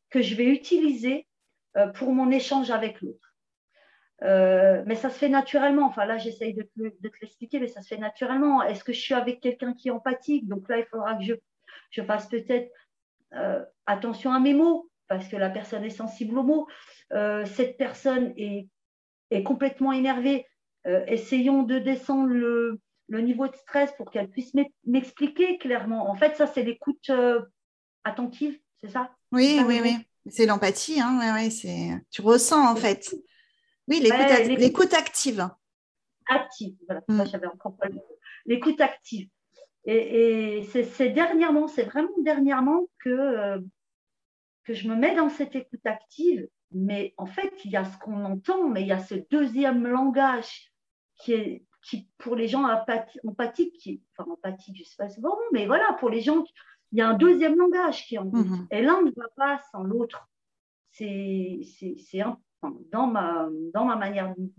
que 0.09 0.21
je 0.21 0.35
vais 0.35 0.45
utiliser 0.45 1.27
pour 1.95 2.13
mon 2.13 2.31
échange 2.31 2.71
avec 2.71 3.01
l'autre. 3.01 3.34
Euh, 4.23 4.83
mais 4.85 4.95
ça 4.95 5.09
se 5.09 5.17
fait 5.17 5.29
naturellement. 5.29 5.85
Enfin, 5.87 6.05
là, 6.05 6.17
j'essaye 6.17 6.53
de, 6.53 6.63
te 6.63 7.17
l'expliquer, 7.21 7.59
mais 7.59 7.67
ça 7.67 7.81
se 7.81 7.87
fait 7.87 7.97
naturellement. 7.97 8.63
Est-ce 8.63 8.83
que 8.83 8.93
je 8.93 8.99
suis 8.99 9.13
avec 9.13 9.41
quelqu'un 9.41 9.73
qui 9.73 9.89
est 9.89 9.91
empathique? 9.91 10.47
Donc 10.47 10.69
là, 10.69 10.79
il 10.79 10.85
faudra 10.85 11.15
que 11.15 11.23
je, 11.23 11.33
je 11.91 12.01
fasse 12.01 12.27
peut-être 12.27 12.71
euh, 13.33 13.63
attention 13.85 14.31
à 14.31 14.39
mes 14.39 14.53
mots, 14.53 14.89
parce 15.07 15.27
que 15.27 15.35
la 15.35 15.49
personne 15.49 15.83
est 15.83 15.89
sensible 15.89 16.37
aux 16.37 16.43
mots. 16.43 16.67
Euh, 17.13 17.45
cette 17.45 17.77
personne 17.77 18.33
est, 18.37 18.67
est 19.31 19.43
complètement 19.43 19.91
énervée. 19.91 20.45
essayons 21.07 21.63
de 21.63 21.79
descendre 21.79 22.29
le, 22.29 22.79
le, 23.09 23.21
niveau 23.21 23.47
de 23.47 23.55
stress 23.55 23.91
pour 23.97 24.11
qu'elle 24.11 24.29
puisse 24.29 24.53
m'expliquer 24.85 25.57
clairement. 25.57 26.09
En 26.09 26.15
fait, 26.15 26.35
ça, 26.37 26.47
c'est 26.47 26.63
l'écoute 26.63 27.11
attentive, 28.03 28.57
c'est 28.81 28.89
ça? 28.89 29.11
Oui, 29.31 29.59
oui, 29.65 29.79
oui. 29.83 29.95
C'est 30.27 30.45
l'empathie. 30.45 31.01
Hein, 31.01 31.19
ouais, 31.19 31.31
ouais, 31.31 32.01
tu 32.09 32.21
ressens, 32.21 32.71
en 32.71 32.75
fait. 32.75 33.13
Oui, 33.87 33.99
l'écoute 33.99 34.93
active. 34.93 35.49
Active, 36.27 36.75
voilà, 36.87 37.01
mm. 37.07 37.25
j'avais 37.27 37.47
encore 37.47 37.75
pas 37.77 37.87
L'écoute 38.45 38.81
active. 38.81 39.29
Et, 39.85 40.67
c'est 40.71 41.09
dernièrement, 41.09 41.67
c'est 41.67 41.83
vraiment 41.83 42.09
dernièrement 42.23 42.87
que, 43.03 43.09
euh, 43.09 43.59
que 44.63 44.73
je 44.73 44.87
me 44.87 44.95
mets 44.95 45.15
dans 45.15 45.29
cette 45.29 45.55
écoute 45.55 45.85
active. 45.85 46.47
Mais 46.71 47.13
en 47.17 47.27
fait, 47.27 47.53
il 47.63 47.71
y 47.71 47.77
a 47.77 47.85
ce 47.85 47.97
qu'on 47.99 48.25
entend, 48.25 48.67
mais 48.67 48.81
il 48.81 48.87
y 48.87 48.91
a 48.91 48.99
ce 48.99 49.15
deuxième 49.29 49.85
langage 49.85 50.71
qui 51.17 51.33
est 51.33 51.65
qui, 51.85 52.09
pour 52.17 52.35
les 52.35 52.47
gens 52.47 52.63
empathiques, 53.23 53.77
qui, 53.77 54.01
enfin 54.17 54.29
empathique, 54.31 54.75
je 54.75 54.81
ne 54.81 54.85
sais 54.85 54.95
pas 54.97 55.07
si 55.07 55.21
bon, 55.21 55.35
mais 55.53 55.67
voilà, 55.67 55.93
pour 55.99 56.09
les 56.09 56.19
gens, 56.19 56.43
il 56.91 56.97
y 56.97 57.01
a 57.01 57.09
un 57.09 57.13
deuxième 57.13 57.55
langage 57.55 58.07
qui 58.07 58.15
est 58.15 58.17
en 58.17 58.25
mm-hmm. 58.25 58.67
Et 58.71 58.81
l'un 58.81 59.03
ne 59.03 59.11
va 59.11 59.27
pas 59.35 59.61
sans 59.71 59.83
l'autre. 59.83 60.27
C'est 60.91 61.61
un 62.21 62.39
dans 62.91 63.07
ma, 63.07 63.47
dans 63.73 63.85
ma 63.85 63.95
manière 63.95 64.33
de, 64.35 64.51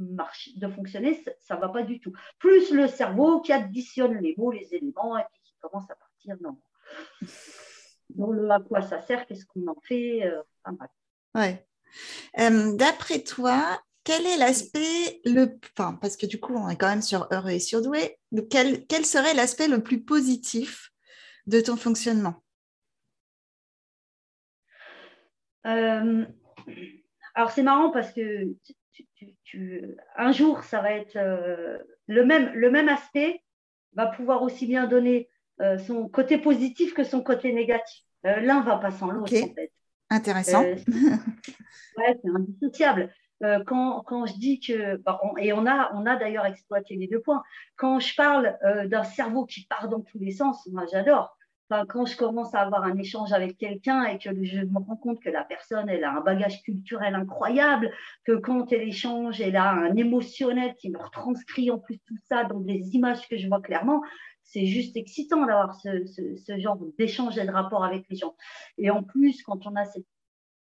de 0.56 0.68
fonctionner, 0.68 1.22
ça 1.40 1.56
ne 1.56 1.60
va 1.60 1.68
pas 1.68 1.82
du 1.82 2.00
tout. 2.00 2.12
Plus 2.38 2.70
le 2.70 2.86
cerveau 2.86 3.40
qui 3.40 3.52
additionne 3.52 4.18
les 4.18 4.34
mots, 4.36 4.52
les 4.52 4.74
éléments, 4.74 5.18
et 5.18 5.24
puis 5.32 5.42
qui 5.44 5.54
commence 5.60 5.90
à 5.90 5.96
partir 5.96 6.36
dans, 6.40 6.58
dans 8.10 8.30
le 8.30 8.50
à 8.50 8.60
quoi 8.60 8.82
ça 8.82 9.00
sert, 9.02 9.26
qu'est-ce 9.26 9.46
qu'on 9.46 9.66
en 9.66 9.80
fait. 9.82 10.24
Euh, 10.24 10.42
ouais. 11.34 11.66
Euh, 12.38 12.76
d'après 12.76 13.22
toi, 13.22 13.80
quel 14.04 14.24
est 14.26 14.36
l'aspect 14.36 15.20
le 15.24 15.58
enfin, 15.76 15.98
parce 16.00 16.16
que 16.16 16.26
du 16.26 16.38
coup 16.38 16.54
on 16.54 16.68
est 16.68 16.76
quand 16.76 16.88
même 16.88 17.02
sur 17.02 17.26
heureux 17.32 17.50
et 17.50 17.58
surdoué 17.58 18.18
quel, 18.50 18.86
quel 18.86 19.04
serait 19.04 19.34
l'aspect 19.34 19.66
le 19.68 19.82
plus 19.82 20.02
positif 20.02 20.92
de 21.46 21.60
ton 21.60 21.76
fonctionnement? 21.76 22.42
Euh, 25.66 26.24
alors 27.36 27.50
c'est 27.50 27.62
marrant 27.62 27.90
parce 27.90 28.12
que 28.12 28.48
un 30.16 30.32
jour, 30.32 30.64
ça 30.64 30.80
va 30.80 30.92
être 30.92 31.16
euh, 31.16 31.78
le, 32.06 32.24
même, 32.24 32.50
le 32.54 32.70
même 32.70 32.88
aspect 32.88 33.42
va 33.92 34.06
pouvoir 34.06 34.42
aussi 34.42 34.66
bien 34.66 34.86
donner 34.86 35.28
euh, 35.60 35.78
son 35.78 36.08
côté 36.08 36.38
positif 36.38 36.94
que 36.94 37.04
son 37.04 37.22
côté 37.22 37.52
négatif. 37.52 38.04
Euh, 38.24 38.40
l'un 38.40 38.62
va 38.62 38.78
pas 38.78 38.90
sans 38.90 39.10
l'autre 39.10 39.32
en 39.34 39.54
fait. 39.54 39.72
Intéressant. 40.08 40.62
ouais, 40.64 42.18
c'est 42.22 42.30
indissociable. 42.34 43.12
Quand, 43.66 44.02
quand, 44.06 44.24
je 44.24 44.32
dis 44.38 44.60
que, 44.60 44.96
bah, 44.96 45.20
et 45.38 45.52
on 45.52 45.66
a, 45.66 45.92
on 45.94 46.06
a 46.06 46.16
d'ailleurs 46.16 46.46
exploité 46.46 46.96
les 46.96 47.06
deux 47.06 47.20
points, 47.20 47.42
quand 47.76 48.00
je 48.00 48.14
parle 48.14 48.56
d'un 48.86 49.04
cerveau 49.04 49.44
qui 49.44 49.66
part 49.66 49.90
dans 49.90 50.00
tous 50.00 50.18
les 50.18 50.30
sens, 50.30 50.66
moi 50.72 50.86
j'adore 50.90 51.35
quand 51.88 52.06
je 52.06 52.16
commence 52.16 52.54
à 52.54 52.60
avoir 52.60 52.84
un 52.84 52.96
échange 52.96 53.32
avec 53.32 53.58
quelqu'un 53.58 54.04
et 54.04 54.18
que 54.18 54.30
je 54.44 54.60
me 54.60 54.78
rends 54.78 54.96
compte 54.96 55.20
que 55.20 55.30
la 55.30 55.44
personne 55.44 55.88
elle 55.88 56.04
a 56.04 56.12
un 56.12 56.20
bagage 56.20 56.62
culturel 56.62 57.14
incroyable, 57.14 57.90
que 58.24 58.32
quand 58.32 58.72
elle 58.72 58.88
échange, 58.88 59.40
elle 59.40 59.56
a 59.56 59.70
un 59.70 59.96
émotionnel 59.96 60.74
qui 60.76 60.90
me 60.90 60.98
retranscrit 60.98 61.70
en 61.70 61.78
plus 61.78 61.98
tout 62.06 62.16
ça 62.28 62.44
dans 62.44 62.60
des 62.60 62.94
images 62.94 63.28
que 63.28 63.36
je 63.36 63.48
vois 63.48 63.60
clairement, 63.60 64.02
c'est 64.44 64.66
juste 64.66 64.96
excitant 64.96 65.44
d'avoir 65.44 65.74
ce, 65.74 66.06
ce, 66.06 66.58
genre 66.58 66.78
d'échange 66.98 67.36
et 67.36 67.44
de 67.44 67.50
rapport 67.50 67.84
avec 67.84 68.04
les 68.08 68.16
gens. 68.16 68.36
Et 68.78 68.90
en 68.90 69.02
plus, 69.02 69.42
quand 69.42 69.66
on 69.66 69.74
a 69.74 69.84
cette. 69.84 70.06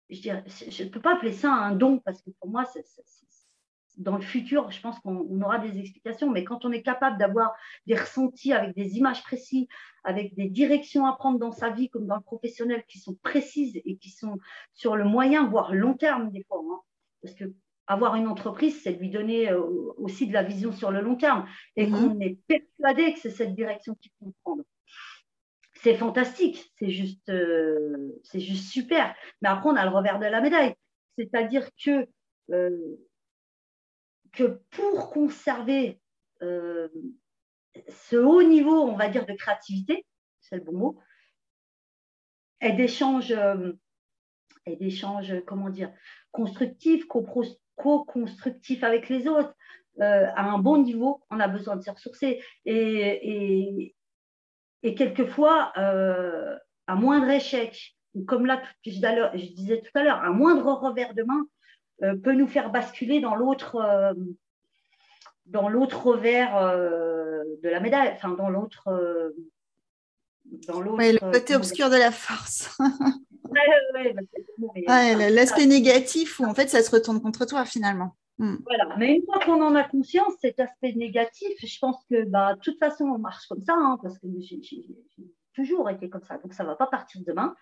Je 0.09 0.83
ne 0.83 0.89
peux 0.89 0.99
pas 0.99 1.15
appeler 1.15 1.31
ça 1.31 1.51
un 1.53 1.73
don 1.73 1.99
parce 1.99 2.21
que 2.21 2.31
pour 2.31 2.49
moi, 2.49 2.65
dans 4.01 4.15
le 4.15 4.21
futur, 4.21 4.71
je 4.71 4.81
pense 4.81 4.99
qu'on 4.99 5.41
aura 5.41 5.59
des 5.59 5.79
explications, 5.79 6.29
mais 6.29 6.43
quand 6.43 6.65
on 6.65 6.71
est 6.71 6.81
capable 6.81 7.17
d'avoir 7.17 7.53
des 7.87 7.95
ressentis 7.95 8.53
avec 8.53 8.75
des 8.75 8.97
images 8.97 9.23
précises, 9.23 9.67
avec 10.03 10.35
des 10.35 10.49
directions 10.49 11.05
à 11.05 11.13
prendre 11.13 11.39
dans 11.39 11.51
sa 11.51 11.69
vie 11.69 11.89
comme 11.89 12.07
dans 12.07 12.15
le 12.15 12.21
professionnel 12.21 12.83
qui 12.87 12.99
sont 12.99 13.15
précises 13.21 13.79
et 13.85 13.97
qui 13.97 14.09
sont 14.09 14.37
sur 14.73 14.95
le 14.95 15.05
moyen, 15.05 15.47
voire 15.47 15.73
long 15.73 15.93
terme 15.93 16.31
des 16.31 16.43
fois, 16.43 16.61
hein. 16.63 16.79
parce 17.21 17.35
que 17.35 17.45
avoir 17.87 18.15
une 18.15 18.27
entreprise, 18.27 18.81
c'est 18.81 18.93
lui 18.93 19.09
donner 19.09 19.51
euh, 19.51 19.61
aussi 19.97 20.27
de 20.27 20.33
la 20.33 20.43
vision 20.43 20.71
sur 20.71 20.91
le 20.91 21.01
long 21.01 21.15
terme 21.15 21.45
et 21.75 21.87
mhm. 21.87 21.91
qu'on 21.91 22.19
est 22.21 22.37
persuadé 22.47 23.13
que 23.13 23.19
c'est 23.19 23.31
cette 23.31 23.53
direction 23.53 23.95
qu'il 23.95 24.11
faut 24.19 24.33
prendre. 24.43 24.63
C'est 25.73 25.95
fantastique, 25.95 26.71
c'est 26.77 26.91
juste, 26.91 27.29
euh, 27.29 28.19
c'est 28.23 28.39
juste 28.39 28.69
super. 28.69 29.15
Mais 29.41 29.49
après, 29.49 29.69
on 29.69 29.75
a 29.75 29.83
le 29.83 29.91
revers 29.91 30.19
de 30.19 30.25
la 30.25 30.39
médaille. 30.39 30.75
C'est-à-dire 31.17 31.67
que 31.83 32.07
euh, 32.51 32.69
que 34.31 34.61
pour 34.71 35.11
conserver 35.11 35.99
euh, 36.41 36.87
ce 37.87 38.15
haut 38.15 38.43
niveau, 38.43 38.81
on 38.83 38.95
va 38.95 39.09
dire, 39.09 39.25
de 39.25 39.33
créativité, 39.33 40.05
c'est 40.39 40.57
le 40.57 40.63
bon 40.63 40.73
mot, 40.73 40.99
et 42.61 42.73
d'échanges, 42.73 43.31
euh, 43.31 43.73
et 44.65 44.77
comment 45.45 45.69
dire, 45.69 45.91
constructifs, 46.31 47.05
co-constructifs 47.07 48.83
avec 48.83 49.09
les 49.09 49.27
autres, 49.27 49.53
euh, 49.99 50.27
à 50.35 50.43
un 50.43 50.59
bon 50.59 50.77
niveau, 50.77 51.21
on 51.29 51.39
a 51.39 51.47
besoin 51.47 51.75
de 51.75 51.81
se 51.81 51.91
ressourcer. 51.91 52.41
Et, 52.65 53.95
et, 54.83 54.95
quelquefois, 54.95 55.71
à 55.75 56.95
moindre 56.95 57.29
échec, 57.29 57.97
comme 58.27 58.45
là, 58.45 58.61
je 58.85 58.91
disais 59.53 59.81
tout 59.81 59.91
à 59.97 60.03
l'heure, 60.03 60.21
un 60.21 60.31
moindre 60.31 60.71
revers 60.73 61.13
de 61.13 61.23
main, 61.23 61.41
euh, 61.41 61.45
peut 62.23 62.33
nous 62.33 62.47
faire 62.47 62.71
basculer 62.71 63.19
dans 63.19 63.35
l'autre 63.35 63.75
euh, 63.75 64.13
dans 65.45 65.69
l'autre 65.69 66.05
revers 66.07 66.55
euh, 66.57 67.43
de 67.63 67.69
la 67.69 67.79
médaille, 67.79 68.11
enfin 68.13 68.29
dans 68.29 68.49
l'autre 68.49 68.89
dans 70.67 70.81
l'autre. 70.81 70.97
le 71.01 71.31
côté 71.31 71.55
obscur 71.55 71.89
de 71.89 71.97
la 71.97 72.11
force. 72.11 72.77
L'aspect 74.87 75.65
négatif 75.65 76.39
où 76.39 76.45
en 76.45 76.53
fait 76.53 76.69
ça 76.69 76.81
se 76.81 76.91
retourne 76.91 77.21
contre 77.21 77.45
toi 77.45 77.65
finalement. 77.65 78.15
Hmm. 78.37 78.55
Voilà, 78.65 78.95
mais 78.97 79.17
une 79.17 79.25
fois 79.25 79.39
qu'on 79.45 79.61
en 79.61 79.75
a 79.75 79.83
conscience, 79.83 80.33
cet 80.41 80.59
aspect 80.59 80.93
négatif, 80.93 81.51
je 81.61 81.77
pense 81.79 82.03
que 82.09 82.23
bah, 82.23 82.55
de 82.55 82.59
toute 82.61 82.79
façon 82.79 83.03
on 83.05 83.19
marche 83.19 83.45
comme 83.47 83.61
ça, 83.61 83.73
hein, 83.75 83.99
parce 84.01 84.17
que 84.17 84.27
j'ai 84.39 84.59
toujours 85.53 85.89
été 85.89 86.09
comme 86.09 86.23
ça, 86.23 86.37
donc 86.37 86.53
ça 86.53 86.63
ne 86.63 86.69
va 86.69 86.75
pas 86.75 86.87
partir 86.87 87.21
demain. 87.27 87.53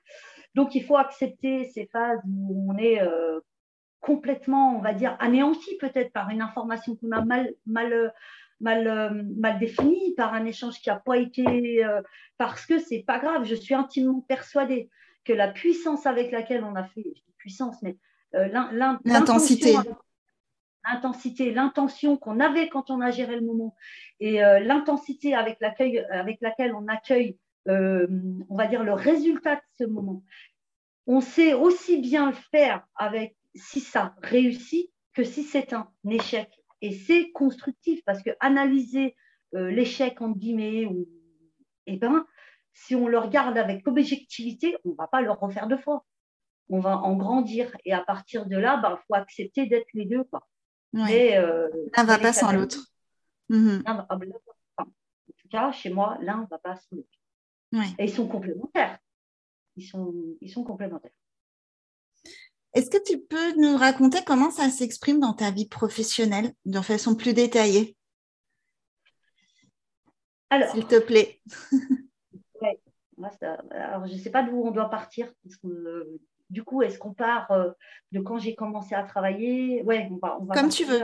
Donc 0.56 0.76
il 0.76 0.84
faut 0.84 0.96
accepter 0.96 1.70
ces 1.74 1.88
phases 1.88 2.22
où 2.26 2.72
on 2.72 2.78
est 2.78 3.02
complètement, 4.02 4.78
on 4.78 4.82
va 4.82 4.94
dire, 4.94 5.16
anéanti 5.20 5.78
peut-être 5.78 6.12
par 6.12 6.30
une 6.30 6.42
information 6.42 6.96
qu'on 6.96 7.12
a 7.12 7.24
mal, 7.24 7.54
mal, 7.66 8.14
mal, 8.60 9.26
mal 9.38 9.60
définie, 9.60 10.14
par 10.16 10.34
un 10.34 10.46
échange 10.46 10.80
qui 10.82 10.90
n'a 10.90 10.98
pas 10.98 11.18
été, 11.18 11.84
euh, 11.84 12.02
parce 12.38 12.66
que 12.66 12.80
c'est 12.80 13.04
pas 13.06 13.20
grave. 13.20 13.44
Je 13.44 13.56
suis 13.56 13.76
intimement 13.76 14.22
persuadée 14.22 14.90
que 15.26 15.34
la 15.34 15.50
puissance 15.50 16.06
avec 16.06 16.32
laquelle 16.32 16.64
on 16.64 16.76
a 16.76 16.84
fait, 16.84 17.06
puissance, 17.38 17.82
mais 17.82 17.98
euh, 18.36 18.48
l'intensité. 19.06 19.76
L'intensité, 20.90 21.52
l'intention 21.52 22.16
qu'on 22.16 22.40
avait 22.40 22.70
quand 22.70 22.90
on 22.90 23.02
a 23.02 23.12
géré 23.12 23.36
le 23.36 23.46
moment 23.46 23.76
et 24.22 24.42
euh, 24.42 24.60
l'intensité 24.60 25.36
avec, 25.36 25.62
avec 25.62 26.38
laquelle 26.40 26.74
on 26.74 26.88
accueille, 26.88 27.38
on 27.68 28.56
va 28.56 28.66
dire, 28.68 28.84
le 28.84 28.94
résultat 28.94 29.56
de 29.56 29.62
ce 29.78 29.84
moment. 29.84 30.24
On 31.06 31.20
sait 31.22 31.54
aussi 31.54 31.98
bien 31.98 32.28
le 32.28 32.36
faire 32.52 32.88
avec 32.96 33.36
si 33.56 33.80
ça 33.80 34.16
réussit 34.22 34.92
que 35.14 35.24
si 35.24 35.44
c'est 35.44 35.74
un 35.74 35.90
échec. 36.10 36.50
Et 36.82 36.94
c'est 36.94 37.32
constructif 37.32 38.02
parce 38.06 38.24
que 38.24 38.32
analyser 38.40 39.16
euh, 39.56 39.70
l'échec, 39.70 40.22
entre 40.22 40.38
guillemets, 40.38 40.86
ou, 40.86 41.08
eh 41.88 41.98
ben, 41.98 42.26
si 42.74 42.96
on 42.96 43.08
le 43.08 43.18
regarde 43.18 43.58
avec 43.58 43.86
objectivité, 43.88 44.78
on 44.86 44.90
ne 44.90 44.96
va 44.96 45.08
pas 45.08 45.22
le 45.22 45.32
refaire 45.32 45.68
deux 45.68 45.78
fois. 45.78 46.06
On 46.70 46.80
va 46.80 46.98
en 46.98 47.16
grandir. 47.16 47.76
Et 47.84 47.94
à 47.94 48.02
partir 48.02 48.46
de 48.46 48.56
là, 48.56 48.76
il 48.78 48.82
ben, 48.82 49.00
faut 49.08 49.16
accepter 49.16 49.66
d'être 49.66 49.88
les 49.94 50.06
deux. 50.06 50.24
Quoi. 50.26 50.48
Euh, 50.96 51.68
l'un 51.96 52.04
ne 52.04 52.08
va 52.08 52.18
pas 52.20 52.34
sans 52.34 52.52
l'autre. 52.52 52.80
En 54.78 54.86
tout 55.38 55.48
cas, 55.50 55.72
chez 55.72 55.90
moi, 55.90 56.18
l'un 56.22 56.44
ne 56.44 56.48
va 56.48 56.60
pas 56.60 56.76
sans 56.76 56.96
l'autre. 56.96 57.10
Et 57.98 58.06
ils 58.06 58.14
sont 58.14 58.28
complémentaires. 58.28 59.00
Ils 59.76 59.86
sont, 59.86 60.14
ils 60.42 60.52
sont 60.52 60.64
complémentaires. 60.64 61.12
Est-ce 62.74 62.90
que 62.90 63.04
tu 63.04 63.20
peux 63.20 63.56
nous 63.60 63.76
raconter 63.76 64.20
comment 64.26 64.52
ça 64.52 64.70
s'exprime 64.70 65.20
dans 65.20 65.34
ta 65.34 65.50
vie 65.50 65.68
professionnelle 65.68 66.54
de 66.66 66.82
façon 66.82 67.16
plus 67.16 67.34
détaillée? 67.34 67.98
Alors, 70.52 70.72
s'il 70.72 70.86
te 70.86 71.00
plaît. 71.00 71.42
alors, 73.72 74.08
je 74.08 74.14
ne 74.14 74.20
sais 74.20 74.32
pas 74.32 74.44
d'où 74.44 74.62
on 74.62 74.72
doit 74.72 74.90
partir. 74.90 75.32
du 76.50 76.64
coup, 76.64 76.82
est-ce 76.84 77.00
qu'on 77.00 77.14
part 77.14 77.52
euh, 77.52 77.72
de 78.12 78.20
quand 78.20 78.38
j'ai 78.38 78.56
commencé 78.56 78.94
à 78.94 79.04
travailler? 79.04 79.82
Ouais, 79.84 80.10
Comme 80.54 80.70
tu 80.70 80.86
veux. 80.86 81.02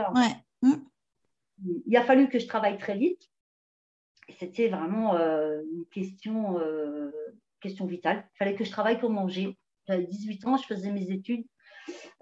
Hmm. 0.62 0.74
Il 1.86 1.96
a 1.96 2.02
fallu 2.02 2.28
que 2.28 2.38
je 2.38 2.46
travaille 2.46 2.78
très 2.78 2.96
vite. 2.96 3.22
C'était 4.38 4.68
vraiment 4.68 5.14
euh, 5.14 5.62
une 5.72 5.86
question, 5.86 6.58
euh, 6.58 7.10
question 7.60 7.86
vitale. 7.86 8.28
Il 8.34 8.38
fallait 8.38 8.54
que 8.54 8.64
je 8.64 8.70
travaille 8.70 8.98
pour 8.98 9.10
manger. 9.10 9.56
J'avais 9.86 10.04
18 10.04 10.46
ans, 10.46 10.56
je 10.56 10.66
faisais 10.66 10.90
mes 10.90 11.10
études 11.10 11.44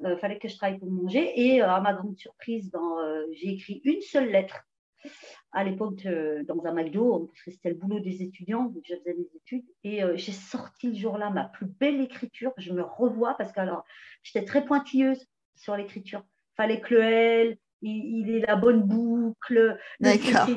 il 0.00 0.06
euh, 0.06 0.16
fallait 0.16 0.38
que 0.38 0.48
je 0.48 0.56
travaille 0.56 0.78
pour 0.78 0.90
manger. 0.90 1.32
Et 1.40 1.62
euh, 1.62 1.70
à 1.70 1.80
ma 1.80 1.92
grande 1.92 2.16
surprise, 2.16 2.70
ben, 2.70 2.98
euh, 3.02 3.26
j'ai 3.32 3.50
écrit 3.50 3.80
une 3.84 4.00
seule 4.00 4.30
lettre 4.30 4.64
à 5.52 5.64
l'époque 5.64 6.02
dans 6.46 6.64
un 6.64 6.72
McDo, 6.72 7.26
parce 7.26 7.42
que 7.42 7.50
c'était 7.50 7.68
le 7.68 7.74
boulot 7.74 8.00
des 8.00 8.22
étudiants, 8.22 8.64
donc 8.64 8.82
je 8.88 8.96
faisais 8.96 9.14
mes 9.14 9.28
études. 9.36 9.66
Et 9.84 10.00
j'ai 10.14 10.32
sorti 10.32 10.88
le 10.88 10.94
jour-là 10.94 11.28
ma 11.28 11.44
plus 11.44 11.66
belle 11.66 12.00
écriture. 12.00 12.54
Je 12.56 12.72
me 12.72 12.82
revois 12.82 13.34
parce 13.34 13.52
que 13.52 13.60
alors 13.60 13.84
j'étais 14.22 14.46
très 14.46 14.64
pointilleuse 14.64 15.26
sur 15.56 15.76
l'écriture. 15.76 16.24
Il 16.24 16.56
fallait 16.56 16.80
que 16.80 16.94
le 16.94 17.02
L, 17.02 17.58
il, 17.82 18.30
ait 18.30 18.40
la 18.46 18.56
bonne 18.56 18.82
boucle. 18.82 19.78
D'accord. 20.00 20.48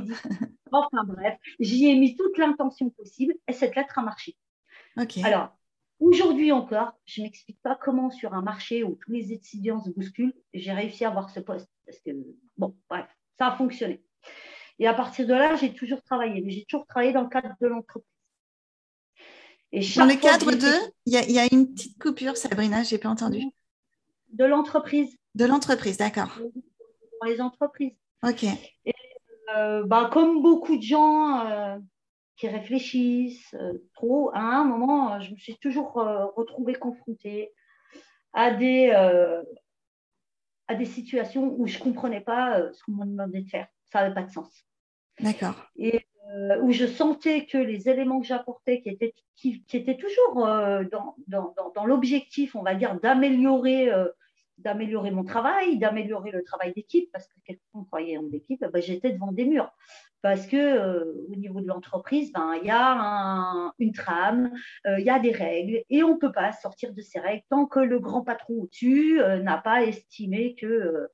Enfin 0.72 1.03
bref, 1.03 1.38
j'y 1.60 1.88
ai 1.88 1.99
mis 1.99 2.16
toute 2.16 2.38
l'intention 2.38 2.89
possible 2.89 3.34
et 3.49 3.53
cette 3.53 3.76
lettre 3.76 3.99
a 3.99 4.01
marché. 4.01 4.38
Alors, 5.24 5.58
Aujourd'hui 6.00 6.52
encore, 6.52 6.93
je 7.06 7.22
ne 7.22 7.26
m'explique 7.26 7.60
pas 7.62 7.76
comment 7.76 8.12
sur 8.12 8.34
un 8.34 8.41
marché 8.41 8.84
où 8.84 8.98
tous 9.04 9.12
les 9.12 9.34
étudiants 9.34 9.84
se 9.84 9.89
bousculent, 9.89 10.34
j'ai 10.54 10.72
réussi 10.72 11.06
à 11.06 11.10
avoir 11.10 11.30
ce 11.30 11.39
poste. 11.39 11.70
Parce 11.86 12.00
que, 12.00 12.12
bon, 12.58 12.76
bref, 12.89 13.08
ça 13.38 13.48
a 13.48 13.58
fonctionné. 13.58 14.04
Et 14.80 14.88
à 14.88 14.93
partir 14.93 15.26
de 15.26 15.34
là, 15.34 15.56
j'ai 15.56 15.74
toujours 15.74 16.02
travaillé, 16.04 16.41
mais 16.41 16.52
j'ai 16.52 16.66
toujours 16.66 16.86
travaillé 16.86 17.14
dans 17.14 17.24
le 17.24 17.30
cadre 17.30 17.56
de 17.60 17.68
l'entreprise. 17.68 18.12
Et 19.72 19.82
dans 19.95 20.06
le 20.06 20.16
cadre 20.16 20.52
de, 20.52 20.91
il 21.06 21.14
y, 21.14 21.39
a 21.39 21.48
une 21.52 21.74
petite 21.74 22.02
coupure, 22.02 22.38
Sabrina, 22.38 22.84
je 22.84 22.95
n'ai 22.95 23.00
pas 23.00 23.10
entendu. 23.10 23.41
De 24.30 24.45
l'entreprise. 24.45 25.18
De 25.36 25.45
l'entreprise, 25.45 25.98
d'accord. 25.98 26.39
Dans 27.22 27.28
les 27.28 27.41
entreprises. 27.41 27.93
Ok. 28.24 28.43
Et, 28.43 28.93
euh, 29.56 29.84
bah, 29.84 30.10
comme 30.12 30.41
beaucoup 30.41 30.78
de 30.78 30.82
gens, 30.82 31.45
euh, 31.45 31.78
qui 32.38 32.48
réfléchissent 32.48 33.56
euh, 33.56 33.74
trop. 33.94 34.32
À 34.34 34.40
un 34.40 34.64
moment, 34.64 35.16
euh, 35.16 35.20
je 35.20 35.32
me 35.32 35.38
suis 35.38 35.58
toujours 35.58 35.98
euh, 35.98 36.26
retrouvée 36.36 36.76
confrontée 36.76 37.52
à 38.34 38.52
des, 38.52 38.92
à 40.68 40.76
des 40.76 40.86
situations 40.86 41.56
où 41.58 41.66
je 41.66 41.80
ne 41.80 41.84
comprenais 41.84 42.22
pas 42.22 42.72
ce 42.72 42.84
qu'on 42.84 42.92
me 42.92 43.06
demandait 43.06 43.42
de 43.42 43.50
faire. 43.50 43.68
Ça 43.92 44.02
n'avait 44.02 44.14
pas 44.14 44.22
de 44.22 44.32
sens. 44.32 44.52
D'accord. 45.20 45.56
Et 45.76 46.06
où 46.62 46.72
je 46.72 46.86
sentais 46.86 47.48
que 47.48 47.58
les 47.58 47.90
éléments 47.90 48.20
que 48.20 48.28
j'apportais, 48.28 48.82
qui 48.82 48.90
étaient, 48.90 49.16
qui, 49.36 49.64
étaient 49.74 49.98
toujours 49.98 50.46
dans, 50.92 51.16
dans, 51.28 51.56
dans, 51.74 51.86
l'objectif, 51.86 52.56
on 52.56 52.62
va 52.62 52.76
dire, 52.76 53.00
d'améliorer 53.00 53.90
d'améliorer 54.58 55.12
mon 55.12 55.24
travail, 55.24 55.78
d'améliorer 55.78 56.32
le 56.32 56.43
travail 56.43 56.74
d'équipe, 56.74 57.10
parce 57.12 57.28
que 57.28 57.39
quelqu'un 57.45 57.84
croyait 57.86 58.18
en 58.18 58.30
équipe, 58.32 58.66
ben, 58.72 58.82
j'étais 58.82 59.12
devant 59.12 59.32
des 59.32 59.45
murs 59.45 59.72
parce 60.22 60.47
que 60.47 60.58
euh, 60.58 61.05
au 61.32 61.36
niveau 61.36 61.62
de 61.62 61.68
l'entreprise, 61.68 62.32
ben, 62.32 62.55
il 62.62 62.68
y 62.68 62.72
a 62.72 63.72
une 63.80 63.93
trame, 63.93 64.51
euh, 64.86 64.99
il 64.99 65.05
y 65.05 65.10
a 65.10 65.20
des 65.20 65.32
règles, 65.32 65.84
et 65.89 66.03
on 66.03 66.16
ne 66.16 66.20
peut 66.20 66.32
pas 66.32 66.51
sortir 66.51 66.93
de 66.93 67.01
ces 67.01 67.20
règles 67.20 67.43
tant 67.49 67.66
que 67.66 67.80
le 67.80 67.99
grand 67.99 68.24
patron 68.24 68.55
au-dessus 68.64 69.22
euh, 69.22 69.39
n'a 69.39 69.58
pas 69.58 69.84
estimé 69.84 70.55
que 70.55 71.08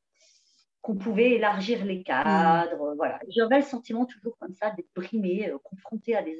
qu'on 0.81 0.95
pouvait 0.95 1.31
élargir 1.31 1.85
les 1.85 2.03
cadres. 2.03 2.95
Voilà. 2.97 3.17
J'avais 3.29 3.57
le 3.57 3.63
sentiment 3.63 4.05
toujours 4.05 4.37
comme 4.37 4.53
ça 4.53 4.71
d'être 4.71 4.89
brimé, 4.93 5.49
confronté 5.63 6.13
à 6.13 6.21
des, 6.21 6.35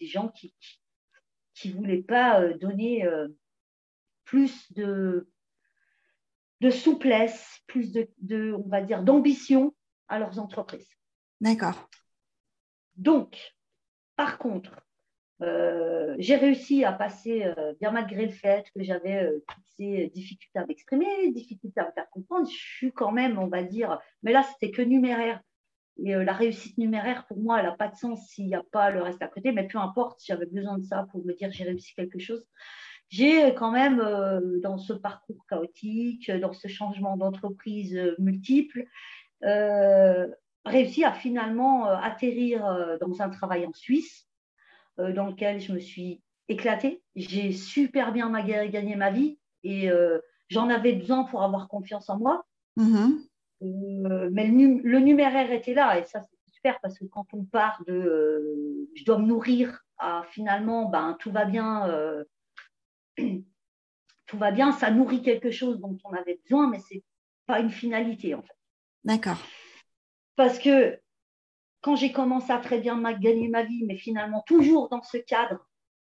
gens 0.00 0.28
qui 0.28 0.54
qui 1.54 1.70
ne 1.70 1.74
voulaient 1.74 2.02
pas 2.02 2.52
donner 2.52 3.08
plus 4.26 4.70
de, 4.74 5.30
de 6.60 6.70
souplesse, 6.70 7.60
plus 7.66 7.92
de, 7.92 8.08
de 8.18 8.52
on 8.52 8.68
va 8.68 8.82
dire, 8.82 9.02
d'ambition 9.02 9.74
à 10.08 10.18
leurs 10.18 10.38
entreprises. 10.38 10.90
D'accord. 11.40 11.88
Donc, 12.96 13.54
par 14.16 14.38
contre, 14.38 14.72
Euh, 15.40 16.16
j'ai 16.18 16.34
réussi 16.34 16.84
à 16.84 16.92
passer, 16.92 17.44
euh, 17.44 17.72
bien 17.80 17.92
malgré 17.92 18.26
le 18.26 18.32
fait 18.32 18.64
que 18.74 18.82
j'avais 18.82 19.22
euh, 19.22 19.38
toutes 19.46 19.70
ces 19.76 20.08
difficultés 20.08 20.58
à 20.58 20.66
m'exprimer, 20.66 21.30
difficultés 21.30 21.80
à 21.80 21.86
me 21.86 21.92
faire 21.92 22.10
comprendre, 22.10 22.48
je 22.50 22.56
suis 22.56 22.92
quand 22.92 23.12
même, 23.12 23.38
on 23.38 23.46
va 23.46 23.62
dire, 23.62 24.00
mais 24.24 24.32
là, 24.32 24.42
c'était 24.42 24.72
que 24.72 24.82
numéraire. 24.82 25.40
Et 26.04 26.12
la 26.12 26.32
réussite 26.32 26.76
numéraire, 26.78 27.24
pour 27.28 27.38
moi, 27.38 27.58
elle 27.58 27.66
n'a 27.66 27.76
pas 27.76 27.86
de 27.88 27.96
sens 27.96 28.26
s'il 28.28 28.46
n'y 28.46 28.54
a 28.56 28.64
pas 28.72 28.90
le 28.90 29.00
reste 29.02 29.22
à 29.22 29.28
côté, 29.28 29.52
mais 29.52 29.66
peu 29.68 29.78
importe, 29.78 30.20
j'avais 30.24 30.46
besoin 30.46 30.78
de 30.78 30.84
ça 30.84 31.06
pour 31.10 31.24
me 31.24 31.32
dire 31.34 31.50
j'ai 31.52 31.64
réussi 31.64 31.94
quelque 31.94 32.18
chose. 32.18 32.44
J'ai 33.08 33.54
quand 33.54 33.70
même, 33.70 34.02
dans 34.60 34.76
ce 34.78 34.92
parcours 34.92 35.46
chaotique, 35.48 36.30
dans 36.30 36.52
ce 36.52 36.68
changement 36.68 37.16
d'entreprise 37.16 37.98
multiple, 38.18 38.84
réussi 40.64 41.04
à 41.04 41.12
finalement 41.12 41.86
atterrir 41.86 42.98
dans 43.00 43.22
un 43.22 43.30
travail 43.30 43.64
en 43.66 43.72
Suisse 43.72 44.28
euh, 44.98 45.12
dans 45.12 45.26
lequel 45.26 45.60
je 45.60 45.72
me 45.72 45.78
suis 45.78 46.20
éclatée. 46.48 47.02
J'ai 47.14 47.52
super 47.52 48.12
bien 48.12 48.30
gagné 48.42 48.96
ma 48.96 49.10
vie 49.10 49.38
et 49.62 49.90
euh, 49.90 50.18
j'en 50.48 50.68
avais 50.70 50.92
besoin 50.92 51.24
pour 51.24 51.42
avoir 51.44 51.68
confiance 51.68 52.10
en 52.10 52.18
moi. 52.18 52.44
Mm-hmm. 52.76 53.18
Euh, 53.62 54.28
mais 54.32 54.48
le, 54.48 54.98
numéraire 54.98 55.52
était 55.52 55.74
là 55.74 55.98
et 55.98 56.04
ça 56.04 56.20
c'est 56.20 56.52
super 56.52 56.80
parce 56.80 56.98
que 56.98 57.04
quand 57.04 57.26
on 57.32 57.44
part 57.44 57.82
de 57.86 58.88
je 58.94 59.04
dois 59.04 59.18
me 59.18 59.26
nourrir 59.26 59.84
à 59.98 60.22
finalement 60.30 60.88
ben, 60.88 61.16
tout 61.18 61.32
va 61.32 61.44
bien 61.44 61.88
tout 64.26 64.38
va 64.38 64.50
bien 64.50 64.72
ça 64.72 64.90
nourrit 64.90 65.22
quelque 65.22 65.50
chose 65.50 65.80
dont 65.80 65.96
on 66.04 66.12
avait 66.12 66.40
besoin 66.44 66.68
mais 66.68 66.80
c'est 66.88 67.02
pas 67.46 67.60
une 67.60 67.70
finalité 67.70 68.34
en 68.34 68.42
fait 68.42 68.56
d'accord 69.04 69.38
parce 70.36 70.58
que 70.58 71.00
quand 71.80 71.96
j'ai 71.96 72.12
commencé 72.12 72.52
à 72.52 72.58
très 72.58 72.80
bien 72.80 73.00
gagner 73.14 73.48
ma 73.48 73.62
vie, 73.62 73.84
mais 73.86 73.96
finalement 73.96 74.42
toujours 74.46 74.88
dans 74.88 75.02
ce 75.02 75.16
cadre 75.16 75.66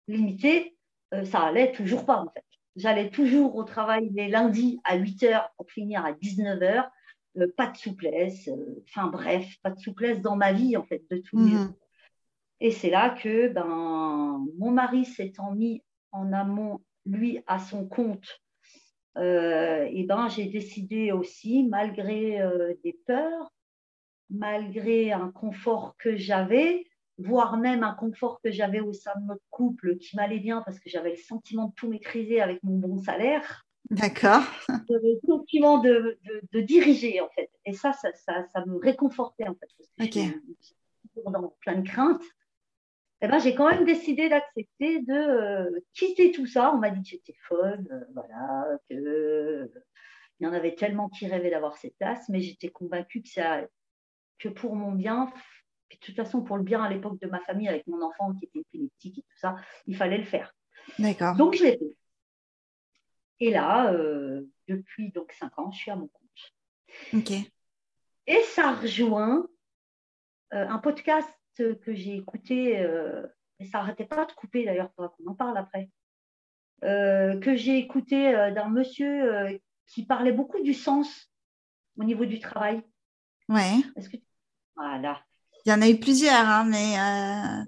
limité, 0.07 0.77
euh, 1.13 1.25
ça 1.25 1.41
allait 1.41 1.71
toujours 1.71 2.05
pas 2.05 2.17
en 2.17 2.29
fait. 2.29 2.43
J'allais 2.75 3.09
toujours 3.09 3.55
au 3.55 3.63
travail 3.63 4.09
les 4.13 4.27
lundis 4.27 4.79
à 4.83 4.95
8 4.95 5.23
h 5.23 5.47
pour 5.57 5.69
finir 5.71 6.05
à 6.05 6.13
19 6.13 6.59
h 6.59 6.89
euh, 7.37 7.47
pas 7.55 7.67
de 7.67 7.77
souplesse, 7.77 8.47
euh, 8.47 8.83
enfin 8.87 9.07
bref, 9.07 9.47
pas 9.61 9.71
de 9.71 9.79
souplesse 9.79 10.21
dans 10.21 10.35
ma 10.35 10.53
vie 10.53 10.75
en 10.77 10.83
fait 10.83 11.03
de 11.09 11.15
les 11.15 11.23
mmh. 11.33 11.73
Et 12.61 12.71
c'est 12.71 12.89
là 12.89 13.11
que 13.11 13.47
ben, 13.47 14.45
mon 14.57 14.71
mari 14.71 15.05
s'étant 15.05 15.53
mis 15.53 15.81
en 16.11 16.33
amont, 16.33 16.81
lui, 17.09 17.41
à 17.47 17.59
son 17.59 17.85
compte, 17.87 18.41
et 19.17 20.05
ben, 20.07 20.29
j'ai 20.29 20.45
décidé 20.45 21.11
aussi, 21.11 21.63
malgré 21.63 22.39
des 22.83 22.97
peurs, 23.05 23.51
malgré 24.29 25.11
un 25.11 25.29
confort 25.31 25.95
que 25.97 26.15
j'avais, 26.15 26.85
voire 27.17 27.57
même 27.57 27.83
un 27.83 27.93
confort 27.93 28.39
que 28.41 28.51
j'avais 28.51 28.79
au 28.79 28.93
sein 28.93 29.11
de 29.19 29.27
notre 29.27 29.43
couple 29.49 29.97
qui 29.97 30.15
m'allait 30.15 30.39
bien 30.39 30.61
parce 30.61 30.79
que 30.79 30.89
j'avais 30.89 31.11
le 31.11 31.17
sentiment 31.17 31.67
de 31.67 31.73
tout 31.73 31.89
maîtriser 31.89 32.41
avec 32.41 32.63
mon 32.63 32.77
bon 32.77 32.97
salaire. 32.97 33.65
D'accord. 33.89 34.43
Le 34.67 35.19
sentiment 35.25 35.79
de, 35.79 36.19
de, 36.53 36.61
diriger, 36.61 37.21
en 37.21 37.29
fait. 37.29 37.49
Et 37.65 37.73
ça, 37.73 37.93
ça, 37.93 38.09
ça, 38.13 38.65
me 38.65 38.77
réconfortait, 38.77 39.47
en 39.47 39.55
fait. 39.55 39.67
Parce 39.97 40.09
que 40.11 40.17
okay. 40.19 40.35
dans 41.25 41.55
plein 41.61 41.79
de 41.79 41.87
craintes. 41.87 42.23
Eh 43.21 43.27
ben, 43.27 43.39
j'ai 43.39 43.53
quand 43.53 43.69
même 43.69 43.85
décidé 43.85 44.29
d'accepter 44.29 45.01
de 45.01 45.13
euh, 45.13 45.79
quitter 45.93 46.31
tout 46.31 46.45
ça. 46.45 46.73
On 46.73 46.77
m'a 46.77 46.89
dit 46.89 47.01
que 47.01 47.09
j'étais 47.09 47.35
folle, 47.47 47.85
euh, 47.91 48.05
voilà, 48.13 48.65
que 48.89 49.69
il 50.39 50.45
y 50.45 50.47
en 50.47 50.53
avait 50.53 50.75
tellement 50.75 51.09
qui 51.09 51.27
rêvaient 51.27 51.49
d'avoir 51.49 51.77
cette 51.77 51.97
place, 51.97 52.29
mais 52.29 52.39
j'étais 52.39 52.69
convaincue 52.69 53.21
que 53.21 53.27
ça, 53.27 53.61
que 54.37 54.47
pour 54.47 54.75
mon 54.75 54.93
bien, 54.93 55.31
de 55.91 55.97
toute 55.97 56.15
façon 56.15 56.41
pour 56.41 56.57
le 56.57 56.63
bien 56.63 56.81
à 56.81 56.89
l'époque 56.89 57.19
de 57.19 57.27
ma 57.27 57.41
famille 57.41 57.67
avec 57.67 57.85
mon 57.87 58.01
enfant 58.01 58.33
qui 58.33 58.45
était 58.45 58.59
épileptique 58.59 59.19
et 59.19 59.21
tout 59.21 59.37
ça, 59.37 59.55
il 59.85 59.95
fallait 59.95 60.17
le 60.17 60.23
faire. 60.23 60.55
D'accord. 60.97 61.35
Donc 61.35 61.55
je 61.55 61.63
l'ai 61.63 61.77
fait. 61.77 61.97
Et 63.41 63.51
là, 63.51 63.91
euh, 63.93 64.49
depuis 64.67 65.11
donc 65.11 65.31
cinq 65.33 65.57
ans, 65.59 65.71
je 65.71 65.77
suis 65.77 65.91
à 65.91 65.95
mon 65.95 66.07
compte. 66.07 66.53
Ok. 67.13 67.31
Et 68.27 68.41
ça 68.43 68.73
rejoint 68.73 69.47
euh, 70.53 70.67
un 70.67 70.77
podcast 70.79 71.29
que 71.63 71.93
j'ai 71.93 72.15
écouté, 72.15 72.79
euh, 72.79 73.25
et 73.59 73.65
ça 73.65 73.79
n'arrêtait 73.79 74.05
pas 74.05 74.25
de 74.25 74.31
couper 74.33 74.65
d'ailleurs, 74.65 74.93
qu'on 74.95 75.09
en 75.27 75.35
parle 75.35 75.57
après, 75.57 75.89
que 76.81 77.55
j'ai 77.55 77.77
écouté 77.77 78.31
d'un 78.55 78.69
monsieur 78.69 79.59
qui 79.87 80.05
parlait 80.05 80.31
beaucoup 80.31 80.61
du 80.61 80.73
sens 80.73 81.29
au 81.97 82.03
niveau 82.03 82.25
du 82.25 82.39
travail. 82.39 82.81
Ouais. 83.49 83.77
Que 83.95 84.17
voilà. 84.75 85.19
Il 85.65 85.69
y 85.69 85.73
en 85.73 85.81
a 85.81 85.89
eu 85.89 85.99
plusieurs, 85.99 86.47
hein, 86.47 86.63
mais. 86.65 86.97
Euh, 86.97 87.63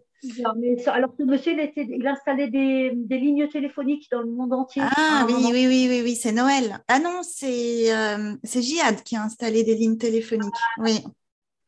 alors 0.87 1.13
ce 1.17 1.23
monsieur, 1.23 1.53
il, 1.53 1.59
était, 1.59 1.87
il 1.89 2.05
installait 2.05 2.49
des, 2.49 2.91
des, 2.93 3.17
lignes 3.17 3.47
téléphoniques 3.47 4.07
dans 4.11 4.21
le 4.21 4.29
monde 4.29 4.53
entier. 4.53 4.83
Ah 4.95 5.25
oui, 5.27 5.33
oui, 5.51 5.67
oui, 5.67 5.87
oui, 5.89 6.01
oui, 6.03 6.15
c'est 6.15 6.31
Noël. 6.31 6.79
Ah 6.87 6.99
non, 6.99 7.21
c'est 7.23 7.93
euh, 7.93 8.35
Jihad 8.43 9.01
qui 9.03 9.15
a 9.15 9.23
installé 9.23 9.63
des 9.63 9.75
lignes 9.75 9.97
téléphoniques. 9.97 10.53
Oui. 10.77 11.03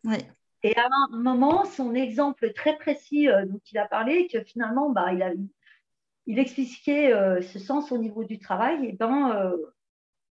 oui. 0.06 0.18
Et 0.64 0.76
à 0.78 0.88
un 0.88 1.18
moment, 1.18 1.66
son 1.66 1.94
exemple 1.94 2.54
très 2.54 2.78
précis 2.78 3.28
euh, 3.28 3.46
dont 3.46 3.62
il 3.72 3.78
a 3.78 3.88
parlé, 3.88 4.28
que 4.28 4.42
finalement, 4.44 4.90
bah, 4.90 5.14
il, 5.14 5.22
a, 5.22 5.32
il 6.26 6.40
expliquait 6.40 7.12
ce 7.42 7.60
sens 7.60 7.92
au 7.92 7.98
niveau 7.98 8.24
du 8.24 8.40
travail. 8.40 8.86
Et 8.86 8.94
ben, 8.94 9.54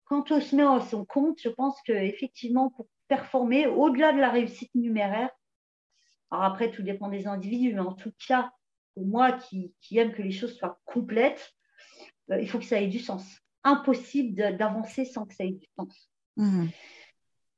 quand 0.05 0.31
on 0.31 0.41
se 0.41 0.55
met 0.55 0.63
à 0.63 0.81
son 0.81 1.05
compte, 1.05 1.41
je 1.41 1.49
pense 1.49 1.81
qu'effectivement, 1.83 2.71
pour 2.71 2.87
performer 3.09 3.67
au-delà 3.67 4.13
de 4.13 4.21
la 4.21 4.31
réussite 4.31 4.75
numéraire. 4.75 5.31
Alors 6.31 6.45
après, 6.45 6.71
tout 6.71 6.83
dépend 6.83 7.09
des 7.09 7.27
individus, 7.27 7.75
mais 7.75 7.81
en 7.81 7.95
tout 7.95 8.13
cas, 8.27 8.53
pour 8.95 9.07
moi 9.07 9.33
qui, 9.33 9.73
aime 9.93 10.13
que 10.13 10.23
les 10.23 10.31
choses 10.31 10.57
soient 10.57 10.79
complètes, 10.85 11.55
euh, 12.31 12.41
il 12.41 12.49
faut 12.49 12.59
que 12.59 12.65
ça 12.65 12.81
ait 12.81 12.87
du 12.87 12.99
sens. 12.99 13.25
Impossible 13.65 14.57
d'avancer 14.57 15.05
sans 15.05 15.27
que 15.27 15.35
ça 15.35 15.45
ait 15.45 15.53
du 15.53 15.67
sens. 15.77 16.11
Mmh. 16.37 16.67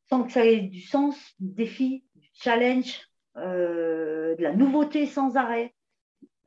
Sans 0.09 0.25
que 0.25 0.33
ça 0.33 0.47
ait 0.47 0.63
du 0.63 0.81
sens, 0.81 1.17
défi, 1.39 2.05
challenge, 2.41 3.01
euh, 3.37 4.35
de 4.37 4.43
la 4.43 4.53
nouveauté 4.53 5.07
sans 5.07 5.37
arrêt. 5.37 5.75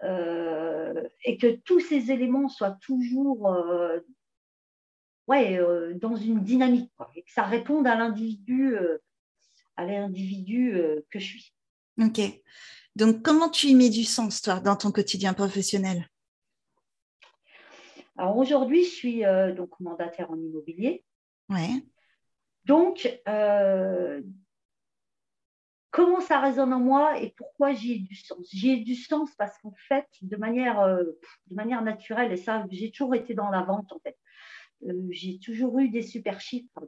Euh, 0.04 1.08
et 1.24 1.38
que 1.38 1.56
tous 1.64 1.80
ces 1.80 2.12
éléments 2.12 2.50
soient 2.50 2.78
toujours 2.82 3.50
ouais, 5.28 5.58
euh, 5.58 5.94
dans 5.94 6.18
une 6.18 6.44
dynamique, 6.44 6.92
et 7.16 7.24
que 7.24 7.32
ça 7.32 7.44
réponde 7.44 7.88
à 7.88 7.96
l'individu, 7.96 8.76
à 9.78 9.86
l'individu 9.86 10.78
que 11.10 11.20
je 11.20 11.26
suis. 11.26 11.54
Ok. 12.02 12.20
Donc, 12.98 13.22
comment 13.22 13.48
tu 13.48 13.68
y 13.68 13.76
mets 13.76 13.90
du 13.90 14.04
sens, 14.04 14.42
toi, 14.42 14.60
dans 14.60 14.76
ton 14.76 14.92
quotidien 14.92 15.34
professionnel? 15.34 16.10
Alors, 18.18 18.36
aujourd'hui, 18.36 18.84
je 18.84 18.90
suis 18.90 19.22
donc 19.56 19.80
mandataire 19.80 20.30
en 20.30 20.38
immobilier. 20.38 21.06
Ouais. 21.50 21.82
Donc, 22.66 23.08
comment 25.94 26.20
ça 26.20 26.42
résonne 26.42 26.74
en 26.74 26.80
moi 26.80 27.20
et 27.22 27.34
pourquoi 27.38 27.72
j'y 27.72 27.94
ai 27.94 28.00
du 28.00 28.16
sens 28.16 28.50
J'y 28.52 28.72
ai 28.72 28.78
du 28.78 28.96
sens 28.96 29.30
parce 29.38 29.58
qu'en 29.60 29.74
fait, 29.88 30.08
de 30.24 30.36
manière, 30.36 30.86
de 30.86 31.56
manière 31.56 31.84
naturelle, 31.84 32.34
et 32.34 32.38
ça, 32.38 32.66
j'ai 32.72 32.92
toujours 32.92 33.16
été 33.16 33.34
dans 33.34 33.50
la 33.50 33.62
vente, 33.62 33.94
en 33.94 34.00
fait. 34.00 34.18
Euh, 34.88 35.08
j'ai 35.12 35.40
toujours 35.40 35.80
eu 35.80 35.90
des 35.90 36.02
super 36.02 36.42
chiffres, 36.42 36.88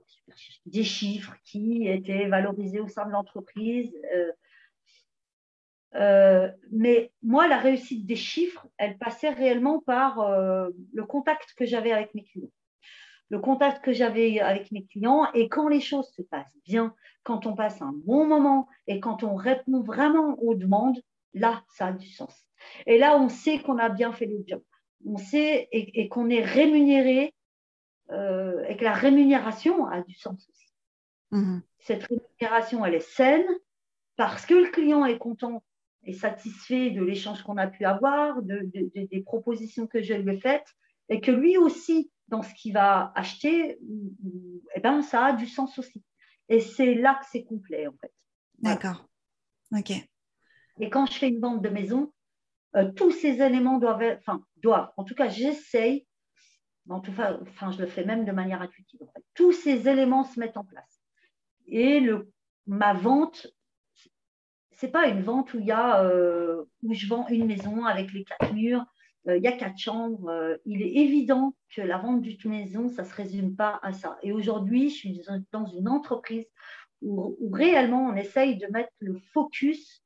des, 0.65 0.83
chiffres 0.83 1.35
qui 1.43 1.87
étaient 1.87 2.27
valorisés 2.27 2.79
au 2.79 2.87
sein 2.87 3.05
de 3.05 3.11
l'entreprise. 3.11 3.93
Euh, 4.15 4.31
euh, 5.95 6.51
mais 6.71 7.11
moi, 7.21 7.47
la 7.47 7.57
réussite 7.57 8.05
des 8.05 8.15
chiffres, 8.15 8.67
elle 8.77 8.97
passait 8.97 9.29
réellement 9.29 9.79
par 9.79 10.17
le 10.19 11.05
contact 11.05 11.53
que 11.55 11.65
j'avais 11.65 11.91
avec 11.91 12.13
mes 12.15 12.23
clients. 12.23 12.51
Le 13.29 13.39
contact 13.39 13.83
que 13.83 13.93
j'avais 13.93 14.39
avec 14.39 14.71
mes 14.71 14.85
clients 14.85 15.27
et 15.33 15.49
quand 15.49 15.67
les 15.67 15.81
choses 15.81 16.09
se 16.11 16.21
passent 16.21 16.57
bien, 16.65 16.93
quand 17.23 17.45
on 17.45 17.55
passe 17.55 17.81
un 17.81 17.93
bon 18.05 18.27
moment 18.27 18.67
et 18.87 18.99
quand 18.99 19.23
on 19.23 19.35
répond 19.35 19.81
vraiment 19.81 20.37
aux 20.39 20.55
demandes, 20.55 21.01
là, 21.33 21.63
ça 21.69 21.87
a 21.87 21.93
du 21.93 22.07
sens. 22.07 22.35
Et 22.85 22.97
là, 22.97 23.17
on 23.17 23.29
sait 23.29 23.59
qu'on 23.59 23.77
a 23.77 23.89
bien 23.89 24.11
fait 24.11 24.27
le 24.27 24.43
job. 24.47 24.61
On 25.05 25.17
sait 25.17 25.67
et 25.71 26.07
qu'on 26.07 26.29
est 26.29 26.43
rémunéré 26.43 27.33
euh, 28.11 28.63
et 28.67 28.77
que 28.77 28.83
la 28.83 28.93
rémunération 28.93 29.87
a 29.87 30.01
du 30.01 30.13
sens 30.13 30.47
aussi. 30.49 30.71
Mhm. 31.31 31.61
Cette 31.79 32.03
rémunération, 32.03 32.85
elle 32.85 32.95
est 32.95 32.99
saine 32.99 33.47
parce 34.15 34.45
que 34.45 34.53
le 34.53 34.69
client 34.69 35.05
est 35.05 35.17
content 35.17 35.63
et 36.03 36.13
satisfait 36.13 36.91
de 36.91 37.03
l'échange 37.03 37.41
qu'on 37.41 37.57
a 37.57 37.65
pu 37.65 37.83
avoir, 37.83 38.41
des 38.43 39.23
propositions 39.25 39.87
que 39.87 40.03
je 40.03 40.13
lui 40.13 40.35
ai 40.35 40.39
faites, 40.39 40.67
et 41.09 41.19
que 41.19 41.31
lui 41.31 41.57
aussi, 41.57 42.11
dans 42.27 42.41
ce 42.41 42.53
qu'il 42.53 42.73
va 42.73 43.11
acheter, 43.15 43.79
eh 44.75 44.79
ben, 44.79 45.01
ça 45.01 45.25
a 45.25 45.33
du 45.33 45.47
sens 45.47 45.77
aussi. 45.77 46.03
Et 46.49 46.59
c'est 46.59 46.95
là 46.95 47.15
que 47.15 47.25
c'est 47.31 47.43
complet, 47.43 47.87
en 47.87 47.93
fait. 48.01 48.13
D'accord. 48.59 49.07
OK. 49.75 49.91
Et 50.79 50.89
quand 50.89 51.05
je 51.05 51.13
fais 51.13 51.29
une 51.29 51.39
vente 51.39 51.61
de 51.61 51.69
maison, 51.69 52.13
euh, 52.75 52.91
tous 52.91 53.11
ces 53.11 53.41
éléments 53.41 53.77
doivent, 53.77 54.17
enfin, 54.19 54.43
doivent, 54.57 54.91
en 54.97 55.03
tout 55.03 55.15
cas, 55.15 55.29
j'essaye 55.29 56.05
en 56.89 56.99
tout 56.99 57.11
cas, 57.13 57.37
enfin, 57.41 57.71
je 57.71 57.79
le 57.79 57.87
fais 57.87 58.05
même 58.05 58.25
de 58.25 58.31
manière 58.31 58.61
intuitive. 58.61 59.01
Tous 59.33 59.51
ces 59.51 59.87
éléments 59.87 60.23
se 60.23 60.39
mettent 60.39 60.57
en 60.57 60.63
place. 60.63 61.01
Et 61.67 61.99
le, 61.99 62.31
ma 62.67 62.93
vente, 62.93 63.47
c'est 64.71 64.91
pas 64.91 65.07
une 65.07 65.21
vente 65.21 65.53
où 65.53 65.59
il 65.59 65.65
y 65.65 65.71
a 65.71 66.03
euh, 66.03 66.63
où 66.83 66.93
je 66.93 67.07
vends 67.07 67.27
une 67.29 67.47
maison 67.47 67.85
avec 67.85 68.13
les 68.13 68.23
quatre 68.23 68.53
murs, 68.53 68.85
il 69.27 69.41
y 69.41 69.47
a 69.47 69.51
quatre 69.51 69.77
chambres. 69.77 70.29
Euh, 70.29 70.57
il 70.65 70.81
est 70.81 70.95
évident 70.95 71.55
que 71.75 71.81
la 71.81 71.97
vente 71.97 72.21
d'une 72.21 72.51
maison, 72.51 72.89
ça 72.89 73.03
se 73.03 73.13
résume 73.13 73.55
pas 73.55 73.79
à 73.81 73.93
ça. 73.93 74.17
Et 74.23 74.31
aujourd'hui, 74.31 74.89
je 74.89 74.95
suis 74.95 75.21
dans 75.51 75.65
une 75.65 75.87
entreprise 75.87 76.45
où, 77.01 77.35
réellement 77.51 78.07
on 78.07 78.15
essaye 78.15 78.57
de 78.57 78.67
mettre 78.67 78.91
le 78.99 79.19
focus 79.33 80.03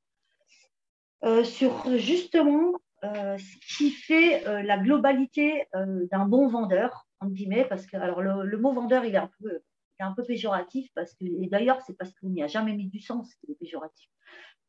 sur 1.43 1.97
justement 1.97 2.73
ce 3.03 3.77
qui 3.77 3.91
fait 3.91 4.43
la 4.63 4.77
globalité 4.77 5.65
d'un 5.73 6.25
bon 6.25 6.47
vendeur, 6.47 7.07
entre 7.19 7.33
guillemets, 7.33 7.65
parce 7.65 7.85
que 7.85 7.97
alors 7.97 8.21
le, 8.21 8.57
mot 8.57 8.73
vendeur, 8.73 9.05
il 9.05 9.13
est 9.13 9.19
un 9.19 9.29
peu, 9.39 9.61
un 9.99 10.13
peu 10.13 10.23
péjoratif, 10.23 10.89
parce 10.95 11.13
que, 11.13 11.25
et 11.25 11.47
d'ailleurs, 11.47 11.81
c'est 11.85 11.97
parce 11.97 12.11
qu'on 12.13 12.29
n'y 12.29 12.43
a 12.43 12.47
jamais 12.47 12.73
mis 12.73 12.87
du 12.87 12.99
sens 12.99 13.33
qu'il 13.35 13.51
est 13.51 13.59
péjoratif. 13.59 14.09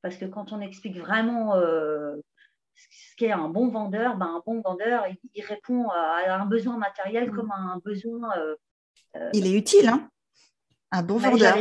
Parce 0.03 0.16
que 0.16 0.24
quand 0.24 0.53
on 0.53 0.61
explique 0.61 0.96
vraiment 0.96 1.55
euh, 1.55 2.16
ce 2.91 3.16
qu'est 3.16 3.33
un 3.33 3.49
bon 3.49 3.68
vendeur, 3.68 4.16
ben, 4.16 4.26
un 4.26 4.43
bon 4.45 4.61
vendeur, 4.61 5.05
il, 5.35 5.45
répond 5.45 5.89
à 5.91 6.35
un 6.35 6.47
besoin 6.47 6.76
matériel 6.76 7.31
mm. 7.31 7.37
comme 7.37 7.51
à 7.51 7.57
un 7.57 7.78
besoin. 7.78 8.37
Euh, 8.39 8.57
euh, 9.16 9.31
il 9.35 9.47
est 9.47 9.57
utile, 9.57 9.89
hein 9.89 10.09
Un 10.91 11.03
bon 11.03 11.18
vendeur. 11.18 11.57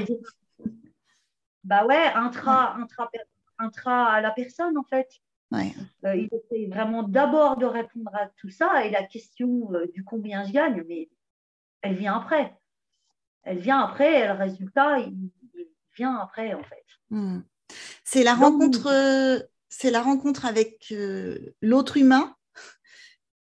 Bah 1.64 1.86
ouais, 1.86 2.12
intra, 2.16 2.76
intra, 2.78 3.10
intra 3.58 4.08
à 4.08 4.22
la 4.22 4.32
personne, 4.32 4.78
en 4.78 4.84
fait. 4.84 5.10
il 5.52 6.30
essaie 6.32 6.68
vraiment 6.68 7.04
d'abord 7.04 7.58
de 7.58 7.66
répondre 7.66 8.12
à 8.14 8.28
tout 8.38 8.50
ça 8.50 8.86
et 8.86 8.90
la 8.90 9.04
question 9.04 9.70
du 9.94 10.04
combien 10.04 10.46
je 10.46 10.52
gagne, 10.52 10.84
mais 10.88 11.10
elle 11.82 11.96
vient 11.96 12.16
après. 12.16 12.56
Elle 13.44 13.60
vient 13.60 13.82
après 13.82 14.22
et 14.22 14.28
le 14.28 14.34
résultat, 14.34 15.00
il, 15.00 15.32
vient 15.96 16.16
après, 16.18 16.54
en 16.54 16.64
fait. 16.64 16.86
Mm. 17.10 17.42
C'est 18.04 18.24
la, 18.24 18.34
rencontre, 18.34 18.88
euh, 18.88 19.40
c'est 19.70 19.92
la 19.92 20.02
rencontre 20.02 20.46
avec 20.46 20.88
euh, 20.92 21.54
l'autre 21.62 21.98
humain, 21.98 22.36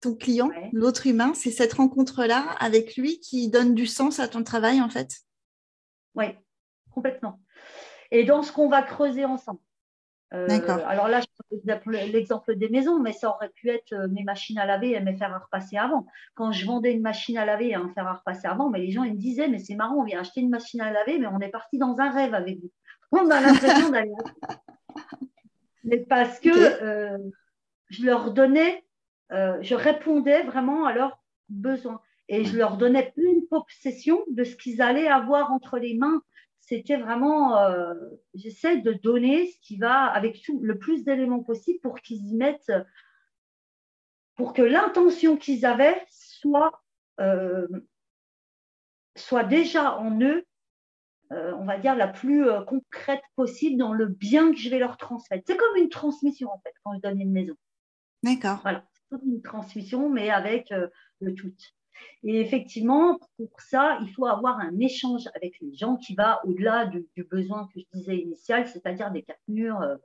ton 0.01 0.15
client, 0.15 0.49
l'autre 0.73 1.07
humain. 1.07 1.33
C'est 1.33 1.51
cette 1.51 1.73
rencontre-là 1.73 2.55
avec 2.59 2.97
lui 2.97 3.19
qui 3.19 3.49
donne 3.49 3.73
du 3.73 3.85
sens 3.85 4.19
à 4.19 4.27
ton 4.27 4.43
travail, 4.43 4.81
en 4.81 4.89
fait. 4.89 5.17
Oui, 6.15 6.25
complètement. 6.91 7.39
Et 8.11 8.23
dans 8.23 8.43
ce 8.43 8.51
qu'on 8.51 8.69
va 8.69 8.81
creuser 8.81 9.25
ensemble. 9.25 9.59
Euh, 10.33 10.45
D'accord. 10.47 10.85
Alors 10.85 11.07
là, 11.07 11.21
je 11.21 11.71
l'exemple 12.11 12.55
des 12.55 12.67
maisons, 12.67 12.99
mais 12.99 13.13
ça 13.13 13.29
aurait 13.29 13.49
pu 13.49 13.69
être 13.69 13.95
mes 14.09 14.23
machines 14.23 14.59
à 14.59 14.65
laver 14.65 14.91
et 14.91 14.99
mes 14.99 15.15
fer 15.15 15.33
à 15.33 15.39
repasser 15.39 15.77
avant. 15.77 16.05
Quand 16.35 16.51
je 16.51 16.65
vendais 16.65 16.91
une 16.91 17.01
machine 17.01 17.37
à 17.37 17.45
laver 17.45 17.69
et 17.69 17.75
un 17.75 17.89
fer 17.93 18.05
à 18.05 18.15
repasser 18.15 18.45
avant, 18.45 18.69
mais 18.69 18.79
les 18.79 18.91
gens 18.91 19.03
ils 19.03 19.13
me 19.13 19.19
disaient, 19.19 19.47
mais 19.47 19.59
c'est 19.59 19.75
marrant, 19.75 19.95
on 19.95 20.03
vient 20.03 20.19
acheter 20.19 20.41
une 20.41 20.49
machine 20.49 20.81
à 20.81 20.91
laver, 20.91 21.17
mais 21.17 21.27
on 21.27 21.39
est 21.39 21.49
parti 21.49 21.77
dans 21.77 21.97
un 21.99 22.11
rêve 22.11 22.33
avec 22.33 22.59
vous 22.59 22.71
on 23.11 23.29
a 23.29 23.39
l'impression 23.41 23.89
d'aller. 23.89 24.11
Mais 25.87 25.99
parce 25.99 26.39
que 26.41 26.49
euh, 26.49 27.17
je 27.89 28.05
leur 28.05 28.33
donnais, 28.33 28.83
euh, 29.31 29.57
je 29.61 29.73
répondais 29.73 30.43
vraiment 30.43 30.85
à 30.85 30.93
leurs 30.93 31.17
besoins. 31.49 32.01
Et 32.27 32.43
je 32.43 32.57
leur 32.57 32.75
donnais 32.75 33.13
pleine 33.13 33.47
possession 33.47 34.21
de 34.29 34.43
ce 34.43 34.57
qu'ils 34.57 34.81
allaient 34.81 35.07
avoir 35.07 35.53
entre 35.53 35.79
les 35.79 35.97
mains. 35.97 36.21
C'était 36.59 36.97
vraiment, 36.97 37.57
euh, 37.57 37.93
j'essaie 38.33 38.81
de 38.81 38.91
donner 38.91 39.47
ce 39.47 39.57
qui 39.61 39.77
va 39.77 40.03
avec 40.07 40.41
tout, 40.41 40.59
le 40.61 40.77
plus 40.77 41.05
d'éléments 41.05 41.41
possible 41.41 41.79
pour 41.79 42.01
qu'ils 42.01 42.27
y 42.27 42.35
mettent, 42.35 42.73
pour 44.35 44.51
que 44.51 44.61
l'intention 44.61 45.37
qu'ils 45.37 45.65
avaient 45.65 46.05
soit, 46.09 46.83
soit 49.15 49.43
déjà 49.45 49.97
en 49.97 50.19
eux 50.21 50.45
euh, 51.31 51.53
on 51.55 51.65
va 51.65 51.77
dire, 51.77 51.95
la 51.95 52.07
plus 52.07 52.47
euh, 52.47 52.61
concrète 52.61 53.21
possible 53.35 53.77
dans 53.77 53.93
le 53.93 54.05
bien 54.05 54.51
que 54.51 54.57
je 54.57 54.69
vais 54.69 54.79
leur 54.79 54.97
transmettre. 54.97 55.43
C'est 55.47 55.57
comme 55.57 55.75
une 55.77 55.89
transmission, 55.89 56.49
en 56.49 56.59
fait, 56.59 56.73
quand 56.83 56.93
je 56.95 57.01
donne 57.01 57.19
une 57.19 57.31
maison. 57.31 57.55
D'accord. 58.23 58.59
Voilà, 58.61 58.83
c'est 58.91 59.01
comme 59.09 59.29
une 59.29 59.41
transmission, 59.41 60.09
mais 60.09 60.29
avec 60.29 60.71
euh, 60.71 60.87
le 61.19 61.33
tout. 61.33 61.53
Et 62.23 62.39
effectivement, 62.39 63.19
pour 63.37 63.61
ça, 63.61 63.97
il 64.01 64.09
faut 64.13 64.25
avoir 64.25 64.59
un 64.59 64.77
échange 64.79 65.27
avec 65.35 65.59
les 65.61 65.73
gens 65.73 65.97
qui 65.97 66.15
va 66.15 66.41
au-delà 66.45 66.85
du, 66.85 67.07
besoin 67.29 67.67
que 67.73 67.79
je 67.79 67.85
disais 67.93 68.17
initial, 68.17 68.67
c'est-à-dire 68.67 69.11
des 69.11 69.23
quatre 69.23 69.41
murs, 69.47 69.81
euh, 69.81 69.95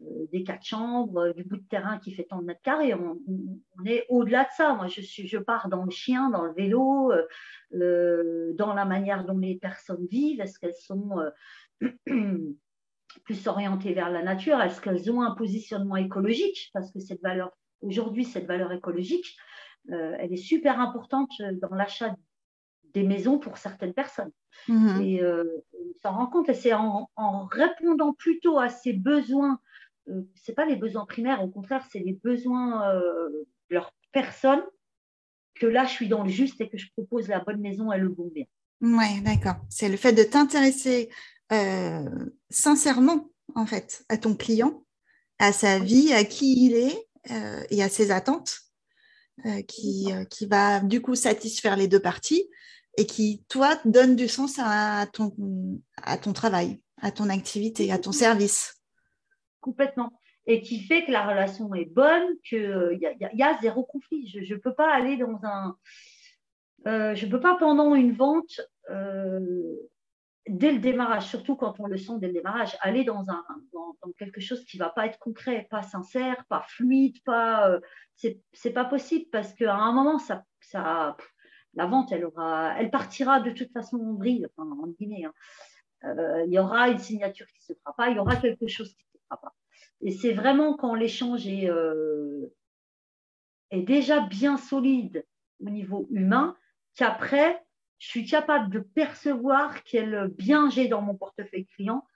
des 0.00 0.42
quatre 0.44 0.64
chambres, 0.64 1.18
euh, 1.18 1.32
du 1.32 1.44
bout 1.44 1.56
de 1.56 1.68
terrain 1.68 1.98
qui 1.98 2.12
fait 2.12 2.24
tant 2.24 2.38
de 2.38 2.44
mètres 2.44 2.62
carrés. 2.62 2.94
On, 2.94 3.18
est 3.84 4.06
au-delà 4.08 4.44
de 4.44 4.48
ça. 4.56 4.74
Moi, 4.74 4.86
je, 4.88 5.00
suis, 5.00 5.26
je 5.26 5.38
pars 5.38 5.68
dans 5.68 5.84
le 5.84 5.90
chien, 5.90 6.30
dans 6.30 6.44
le 6.44 6.52
vélo, 6.52 7.12
euh, 7.74 8.52
dans 8.54 8.74
la 8.74 8.84
manière 8.84 9.24
dont 9.24 9.38
les 9.38 9.56
personnes 9.56 10.06
vivent. 10.06 10.40
Est-ce 10.40 10.58
qu'elles 10.58 10.74
sont 10.74 11.16
plus 13.24 13.46
orientées 13.46 13.94
vers 13.94 14.10
la 14.10 14.22
nature? 14.22 14.60
Est-ce 14.60 14.80
qu'elles 14.80 15.10
ont 15.10 15.22
un 15.22 15.34
positionnement 15.34 15.96
écologique? 15.96 16.70
Parce 16.72 16.90
que 16.92 17.00
cette 17.00 17.22
valeur, 17.22 17.52
aujourd'hui, 17.80 18.24
cette 18.24 18.46
valeur 18.46 18.72
écologique, 18.72 19.36
elle 19.88 20.32
est 20.32 20.36
super 20.36 20.80
importante 20.80 21.30
dans 21.60 21.74
l'achat 21.74 22.16
des 22.94 23.02
maisons 23.02 23.38
pour 23.38 23.58
certaines 23.58 23.92
personnes. 23.92 24.32
Mmh 24.68 25.00
et 25.02 25.22
on 25.24 25.92
s'en 26.00 26.16
rend 26.16 26.26
compte, 26.26 26.48
et 26.48 26.54
c'est 26.54 26.72
en, 26.72 27.10
en, 27.16 27.44
répondant 27.44 28.14
plutôt 28.14 28.58
à 28.58 28.68
ces 28.68 28.92
besoins 28.92 29.58
euh, 29.58 29.63
c'est 30.34 30.54
pas 30.54 30.66
les 30.66 30.76
besoins 30.76 31.06
primaires, 31.06 31.42
au 31.42 31.48
contraire, 31.48 31.84
c'est 31.90 31.98
les 31.98 32.12
besoins 32.12 32.90
euh, 32.90 33.28
de 33.70 33.74
leur 33.74 33.94
personne 34.12 34.62
que 35.54 35.66
là, 35.66 35.84
je 35.84 35.90
suis 35.90 36.08
dans 36.08 36.24
le 36.24 36.30
juste 36.30 36.60
et 36.60 36.68
que 36.68 36.78
je 36.78 36.90
propose 36.96 37.28
la 37.28 37.40
bonne 37.40 37.60
maison 37.60 37.92
et 37.92 37.98
le 37.98 38.08
bon 38.08 38.30
bien. 38.34 38.44
Oui, 38.80 39.20
d'accord. 39.22 39.56
C'est 39.68 39.88
le 39.88 39.96
fait 39.96 40.12
de 40.12 40.24
t'intéresser 40.24 41.08
euh, 41.52 42.04
sincèrement, 42.50 43.30
en 43.54 43.66
fait, 43.66 44.04
à 44.08 44.18
ton 44.18 44.34
client, 44.34 44.84
à 45.38 45.52
sa 45.52 45.78
vie, 45.78 46.12
à 46.12 46.24
qui 46.24 46.66
il 46.66 46.74
est 46.74 47.08
et 47.70 47.82
à 47.82 47.88
ses 47.88 48.10
attentes, 48.10 48.58
qui, 49.66 50.12
qui 50.28 50.44
va 50.44 50.80
du 50.80 51.00
coup 51.00 51.14
satisfaire 51.14 51.74
les 51.74 51.88
deux 51.88 52.00
parties 52.00 52.50
et 52.98 53.06
qui, 53.06 53.42
toi, 53.48 53.80
donne 53.86 54.14
du 54.14 54.28
sens 54.28 54.56
à 54.58 55.06
ton, 55.10 55.34
à 56.02 56.18
ton 56.18 56.34
travail, 56.34 56.80
à 57.00 57.10
ton 57.10 57.30
activité, 57.30 57.90
à 57.90 57.98
ton 57.98 58.12
service 58.12 58.74
complètement. 59.64 60.12
Et 60.46 60.60
qui 60.60 60.80
fait 60.80 61.06
que 61.06 61.10
la 61.10 61.26
relation 61.26 61.74
est 61.74 61.86
bonne, 61.86 62.26
qu'il 62.46 62.58
euh, 62.58 62.94
y, 62.94 63.42
a 63.42 63.58
zéro 63.62 63.82
conflit. 63.82 64.28
Je 64.28 64.54
ne 64.54 64.60
peux 64.60 64.74
pas 64.74 64.92
aller 64.92 65.16
dans 65.16 65.40
un. 65.42 65.76
Euh, 66.86 67.14
je 67.14 67.24
ne 67.24 67.30
peux 67.30 67.40
pas 67.40 67.56
pendant 67.56 67.94
une 67.94 68.12
vente, 68.12 68.60
euh, 68.90 69.74
dès 70.46 70.72
le 70.72 70.80
démarrage, 70.80 71.26
surtout 71.28 71.56
quand 71.56 71.80
on 71.80 71.86
le 71.86 71.96
sent 71.96 72.12
dès 72.18 72.26
le 72.26 72.34
démarrage, 72.34 72.76
aller 72.82 73.04
dans, 73.04 73.24
un, 73.30 73.42
dans, 73.72 74.12
quelque 74.18 74.42
chose 74.42 74.62
qui 74.66 74.76
ne 74.76 74.84
va 74.84 74.90
pas 74.90 75.06
être 75.06 75.18
concret, 75.18 75.66
pas 75.70 75.82
sincère, 75.82 76.44
pas 76.50 76.62
fluide, 76.68 77.16
pas. 77.24 77.78
c'est 78.16 78.70
pas 78.74 78.84
possible 78.84 79.24
parce 79.32 79.54
qu'à 79.54 79.74
un 79.74 79.92
moment, 79.92 80.18
ça, 80.18 80.44
ça, 80.60 81.16
la 81.72 81.86
vente, 81.86 82.12
elle, 82.12 82.26
aura, 82.26 82.78
elle 82.78 82.90
partira 82.90 83.40
de 83.40 83.50
toute 83.50 83.72
façon 83.72 83.96
en 83.96 84.12
brille, 84.12 84.46
en 84.58 84.88
guillemets. 84.88 85.24
Hein. 85.24 86.44
il 86.46 86.52
y 86.52 86.58
aura 86.58 86.90
une 86.90 86.98
signature 86.98 87.46
qui 87.46 87.60
ne 87.60 87.74
se 87.74 87.80
fera 87.80 87.94
pas, 87.96 88.10
il 88.10 88.16
y 88.16 88.20
aura 88.20 88.36
quelque 88.36 88.66
chose 88.66 88.94
qui 88.94 89.04
et 90.00 90.12
c'est 90.12 90.32
vraiment 90.32 90.76
quand 90.76 90.94
l'échange 90.94 91.46
euh, 91.46 92.52
est, 93.70 93.82
déjà 93.82 94.20
bien 94.20 94.56
solide 94.58 95.24
au 95.60 95.70
niveau 95.70 96.06
humain 96.10 96.56
qu'après, 96.94 97.64
je 97.98 98.08
suis 98.08 98.26
capable 98.26 98.70
de 98.70 98.80
percevoir 98.80 99.82
quel 99.84 100.28
bien 100.28 100.68
j'ai 100.68 100.88
dans 100.88 101.00
mon 101.00 101.14
portefeuille 101.14 101.66
client 101.66 102.06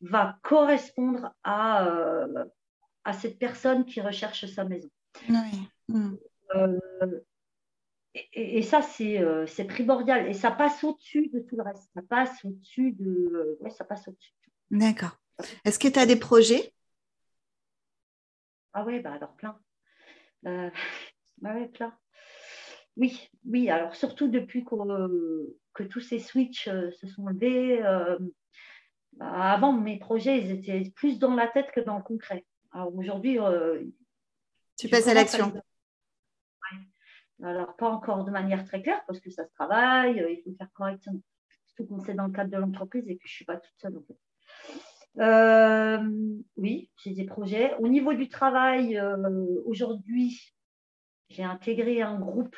va 0.00 0.38
correspondre 0.42 1.34
à, 1.42 1.86
euh, 1.88 2.44
à 3.04 3.12
cette 3.12 3.38
personne 3.38 3.84
qui 3.84 4.00
recherche 4.00 4.46
sa 4.46 4.64
maison. 4.64 4.90
Mm. 5.88 6.14
Euh, 6.54 6.78
et, 8.32 8.62
ça, 8.62 8.82
c'est 8.82 9.64
primordial. 9.68 10.28
Et 10.28 10.34
ça 10.34 10.50
passe 10.50 10.84
au-dessus 10.84 11.28
de 11.32 11.40
tout 11.40 11.56
le 11.56 11.62
reste. 11.62 11.90
Ça 11.94 12.02
passe 12.02 12.44
au-dessus 12.44 12.92
de. 12.92 13.58
ça 13.70 13.84
passe 13.84 14.06
au-dessus. 14.06 14.34
D'accord. 14.70 15.16
Est-ce 15.64 15.78
que 15.78 15.88
tu 15.88 15.98
as 15.98 16.06
des 16.06 16.16
projets? 16.16 16.72
Ah 18.74 18.84
oui, 18.84 19.00
bah 19.00 19.12
alors 19.12 19.34
plein. 19.34 19.58
Euh, 20.46 20.70
plein. 21.74 21.96
Oui, 22.96 23.30
oui, 23.46 23.70
alors 23.70 23.94
surtout 23.94 24.28
depuis 24.28 24.64
que 24.64 25.82
tous 25.84 26.00
ces 26.00 26.18
switches 26.18 26.68
euh, 26.68 26.90
se 26.92 27.06
sont 27.06 27.26
levés. 27.26 27.82
Euh, 27.82 28.18
bah, 29.14 29.52
avant, 29.52 29.72
mes 29.72 29.98
projets, 29.98 30.38
ils 30.38 30.50
étaient 30.50 30.90
plus 30.94 31.18
dans 31.18 31.34
la 31.34 31.48
tête 31.48 31.70
que 31.72 31.80
dans 31.80 31.96
le 31.96 32.02
concret. 32.02 32.44
Alors 32.72 32.94
aujourd'hui. 32.94 33.38
tu 34.78 34.88
passes 34.88 35.08
à 35.08 35.14
l'action. 35.14 35.52
Alors, 37.42 37.74
pas 37.76 37.90
encore 37.90 38.24
de 38.24 38.30
manière 38.30 38.64
très 38.64 38.82
claire 38.82 39.02
parce 39.06 39.18
que 39.18 39.30
ça 39.30 39.44
se 39.44 39.52
travaille, 39.54 40.24
il 40.30 40.42
faut 40.44 40.56
faire 40.56 40.72
correctement. 40.74 41.20
Surtout 41.66 41.86
quand 41.86 42.00
c'est 42.00 42.14
dans 42.14 42.26
le 42.26 42.32
cadre 42.32 42.50
de 42.50 42.56
l'entreprise 42.56 43.08
et 43.08 43.16
que 43.16 43.26
je 43.26 43.32
ne 43.32 43.36
suis 43.36 43.44
pas 43.44 43.56
toute 43.56 43.74
seule. 43.78 43.96
En 43.96 44.02
fait. 44.02 44.16
Euh, 45.18 45.98
oui, 46.56 46.90
j'ai 46.96 47.12
des 47.12 47.24
projets. 47.24 47.74
Au 47.76 47.88
niveau 47.88 48.14
du 48.14 48.28
travail, 48.28 48.98
euh, 48.98 49.16
aujourd'hui, 49.66 50.54
j'ai 51.28 51.44
intégré 51.44 52.02
un 52.02 52.18
groupe 52.18 52.56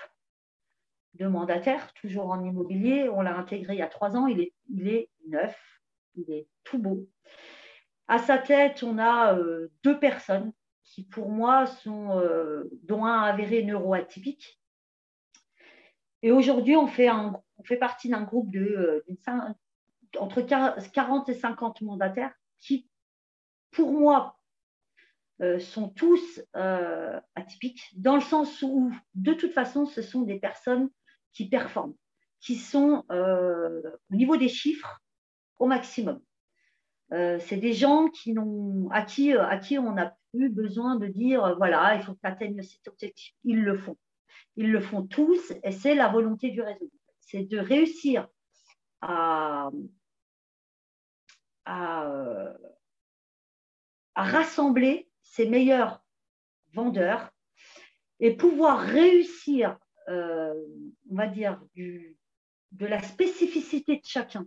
de 1.15 1.27
mandataires, 1.27 1.93
toujours 1.95 2.31
en 2.31 2.45
immobilier. 2.45 3.09
On 3.09 3.23
l'a 3.23 3.37
intégré 3.37 3.75
il 3.75 3.79
y 3.79 3.83
a 3.83 3.89
trois 3.89 4.17
ans. 4.17 4.27
Il 4.27 4.41
est, 4.41 4.53
il 4.69 4.89
est 4.89 5.11
neuf, 5.29 5.57
il 6.15 6.31
est 6.31 6.49
tout 6.63 6.79
beau. 6.79 7.09
À 8.07 8.19
sa 8.19 8.39
tête, 8.39 8.83
on 8.83 8.99
a 8.99 9.37
deux 9.83 9.99
personnes 9.99 10.53
qui, 10.83 11.05
pour 11.05 11.31
moi, 11.31 11.67
sont, 11.67 12.21
dont 12.83 13.05
un 13.05 13.23
avéré 13.23 13.63
neuroatypique. 13.63 14.61
Et 16.23 16.31
aujourd'hui, 16.31 16.77
on, 16.77 16.87
fait 16.87 17.11
on 17.11 17.65
fait 17.65 17.77
partie 17.77 18.09
d'un 18.09 18.23
groupe 18.23 18.51
de, 18.51 19.05
entre 20.19 20.43
40 20.43 21.29
et 21.29 21.35
50 21.35 21.81
mandataires 21.81 22.35
qui, 22.65 22.89
pour 23.71 23.93
moi, 23.93 24.39
euh, 25.43 25.59
sont 25.59 25.89
tous 25.89 26.41
euh, 26.57 27.21
atypiques, 27.35 27.91
dans 27.97 28.15
le 28.15 28.23
sens 28.23 28.63
où, 28.63 28.93
de 29.15 29.35
toute 29.35 29.53
façon, 29.53 29.85
ce 29.85 30.01
sont 30.01 30.23
des 30.23 30.39
personnes 30.39 30.91
qui 31.33 31.49
performent, 31.49 31.95
qui 32.41 32.57
sont 32.57 33.05
euh, 33.11 33.83
au 34.11 34.15
niveau 34.15 34.37
des 34.37 34.49
chiffres 34.49 35.01
au 35.59 35.67
maximum. 35.67 36.21
c'est 37.11 37.59
des 37.59 37.75
gens 37.75 38.09
qui 38.09 38.35
à, 38.91 39.03
qui, 39.03 39.33
à 39.33 39.59
qui 39.59 39.79
on 39.79 39.93
n'a 39.93 40.17
plus 40.33 40.49
besoin 40.49 40.97
de 40.97 41.07
dire, 41.07 41.57
voilà, 41.59 41.95
il 41.95 42.03
faut 42.03 42.15
que 42.15 42.21
tu 42.21 42.27
atteignes 42.27 42.63
cet 42.63 42.89
objectif. 42.89 43.35
Ils 43.45 43.63
le 43.63 43.77
font. 43.77 43.97
Ils 44.57 44.71
le 44.71 44.81
font 44.81 45.07
tous 45.07 45.53
et 45.63 45.71
c'est 45.71 45.95
la 45.95 46.09
volonté 46.09 46.51
du 46.51 46.61
réseau. 46.61 46.91
C'est 47.21 47.45
de 47.45 47.59
réussir 47.59 48.27
à, 49.01 49.71
à, 51.65 52.11
à 54.15 54.23
rassembler 54.23 55.09
ses 55.23 55.49
meilleurs 55.49 56.05
vendeurs 56.73 57.31
et 58.21 58.37
pouvoir 58.37 58.81
réussir, 58.81 59.79
euh, 60.09 60.55
on 61.11 61.17
va 61.17 61.27
dire, 61.27 61.61
de 61.77 62.87
la 62.87 63.03
spécificité 63.03 63.97
de 63.97 64.05
chacun 64.05 64.47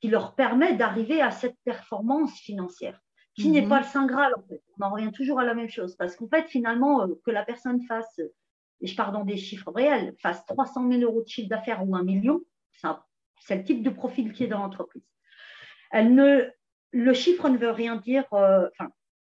qui 0.00 0.08
leur 0.08 0.34
permet 0.34 0.74
d'arriver 0.74 1.20
à 1.20 1.30
cette 1.30 1.56
performance 1.64 2.34
financière, 2.40 3.00
qui 3.34 3.48
n'est 3.48 3.62
mhm. 3.62 3.68
pas 3.68 3.78
le 3.80 3.86
Saint 3.86 4.06
Graal 4.06 4.34
en 4.36 4.42
fait. 4.42 4.62
On 4.78 4.84
en 4.84 4.90
revient 4.90 5.12
toujours 5.12 5.38
à 5.38 5.44
la 5.44 5.54
même 5.54 5.68
chose 5.68 5.94
parce 5.96 6.16
qu'en 6.16 6.28
fait, 6.28 6.48
finalement, 6.48 7.02
euh, 7.02 7.14
que 7.24 7.30
la 7.30 7.44
personne 7.44 7.80
fasse, 7.82 8.20
et 8.80 8.86
je 8.86 8.96
pars 8.96 9.12
dans 9.12 9.24
des 9.24 9.36
chiffres 9.36 9.70
réels, 9.70 10.14
fasse 10.20 10.44
300 10.46 10.90
000 10.90 11.02
euros 11.02 11.22
de 11.22 11.28
chiffre 11.28 11.48
d'affaires 11.48 11.86
ou 11.86 11.94
un 11.94 12.02
million, 12.02 12.40
c'est 13.40 13.56
le 13.56 13.64
type 13.64 13.82
de 13.82 13.90
profil 13.90 14.32
qui 14.32 14.44
est 14.44 14.48
dans 14.48 14.58
l'entreprise. 14.58 15.04
Elle 15.92 16.14
ne, 16.14 16.50
le 16.90 17.12
chiffre 17.12 17.48
ne 17.48 17.58
veut 17.58 17.70
rien 17.70 17.96
dire, 17.96 18.24
euh, 18.32 18.68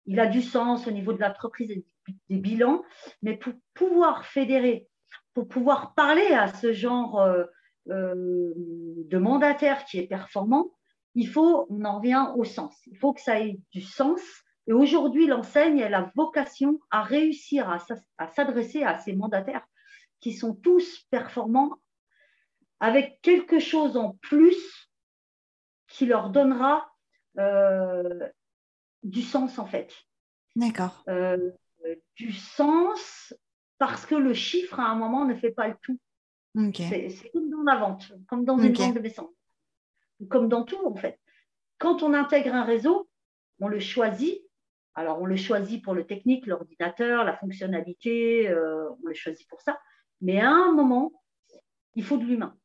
il 0.06 0.20
a 0.20 0.28
du 0.28 0.42
sens 0.42 0.88
au 0.88 0.92
niveau 0.92 1.14
de 1.14 1.20
l'entreprise 1.20 1.72
et 1.72 1.84
des 2.30 2.38
bilans, 2.38 2.84
mais 3.22 3.36
pour 3.36 3.54
pouvoir 3.74 4.26
fédérer, 4.26 4.88
pour 5.34 5.48
pouvoir 5.48 5.94
parler 5.94 6.28
à 6.28 6.48
ce 6.48 6.72
genre 6.72 7.20
euh, 7.20 7.44
euh, 7.90 8.54
de 8.56 9.18
mandataire 9.18 9.86
qui 9.86 10.00
est 10.00 10.08
performant, 10.08 10.72
il 11.16 11.28
faut, 11.28 11.66
on 11.70 11.84
en 11.84 11.98
revient 11.98 12.28
au 12.36 12.44
sens. 12.44 12.76
Il 12.88 12.98
faut 12.98 13.14
que 13.14 13.22
ça 13.22 13.40
ait 13.40 13.60
du 13.72 13.82
sens. 13.82 14.22
Et 14.68 14.74
aujourd'hui, 14.74 15.28
l'enseigne 15.28 15.84
a 15.84 15.90
la 15.90 16.12
vocation 16.16 16.80
à 16.90 17.02
réussir 17.02 17.70
à, 17.70 18.28
s'adresser 18.28 18.84
à 18.84 18.98
ces 19.00 19.14
mandataires 19.14 19.68
qui 20.20 20.34
sont 20.34 20.54
tous 20.54 21.06
performants 21.10 21.78
avec 22.80 23.20
quelque 23.22 23.60
chose 23.60 23.98
en 23.98 24.18
plus 24.22 24.91
qui 25.92 26.06
leur 26.06 26.30
donnera 26.30 26.92
euh, 27.38 28.28
du 29.04 29.22
sens 29.22 29.60
en 29.60 29.66
fait. 29.66 29.94
D'accord. 30.56 31.04
Euh, 31.08 31.52
du 32.16 32.32
sens 32.32 33.34
parce 33.78 34.06
que 34.06 34.16
le 34.16 34.34
chiffre 34.34 34.80
à 34.80 34.88
un 34.90 34.96
moment 34.96 35.26
ne 35.26 35.36
fait 35.36 35.52
pas 35.52 35.68
le 35.68 35.76
tout. 35.82 36.00
C'est 36.74 37.32
comme 37.32 37.50
dans 37.50 37.64
la 37.64 37.78
vente, 37.78 38.12
comme 38.28 38.44
dans 38.44 38.58
une 38.58 38.74
vente 38.74 38.94
de 38.94 39.00
maison, 39.00 39.34
comme 40.30 40.50
dans 40.50 40.64
tout 40.64 40.86
en 40.86 40.96
fait. 40.96 41.18
Quand 41.78 42.04
on 42.04 42.14
intègre 42.14 42.54
un 42.54 42.64
réseau, 42.64 43.10
on 43.60 43.68
le 43.68 43.80
choisit. 43.80 44.42
Alors 44.94 45.22
on 45.22 45.26
le 45.26 45.38
choisit 45.38 45.82
pour 45.82 45.94
le 45.94 46.06
technique, 46.06 46.46
l'ordinateur, 46.46 47.24
la 47.24 47.38
fonctionnalité, 47.38 48.50
euh, 48.50 48.90
on 49.04 49.08
le 49.08 49.14
choisit 49.14 49.48
pour 49.48 49.62
ça. 49.62 49.80
Mais 50.20 50.42
à 50.42 50.50
un 50.50 50.74
moment, 50.74 51.12
il 51.96 52.04
faut 52.04 52.18
de 52.18 52.26
l'humain. 52.26 52.56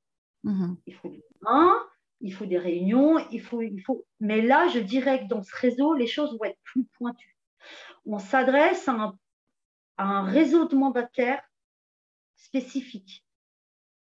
Mhm. 0.43 0.77
Il 0.87 0.95
faut 0.95 1.09
de 1.09 1.15
l'humain, 1.15 1.81
il 2.21 2.33
faut 2.33 2.47
des 2.47 2.59
réunions, 2.59 3.19
il 3.31 3.41
faut, 3.41 3.63
il 3.63 3.81
faut. 3.81 4.05
Mais 4.21 4.43
là, 4.43 4.69
je 4.69 4.79
dirais 4.79 5.21
que 5.21 5.29
dans 5.29 5.43
ce 5.43 5.55
réseau, 5.55 5.95
les 5.95 6.07
choses 6.07 6.37
vont 6.39 6.45
être 6.45 6.61
plus 6.65 6.85
pointues. 6.85 7.37
On 8.07 8.19
s'adresse 8.19 8.89
à 8.89 9.13
un, 9.99 10.23
réseau 10.25 10.67
de 10.67 10.77
mandataires 10.77 11.43
spécifique, 12.37 13.25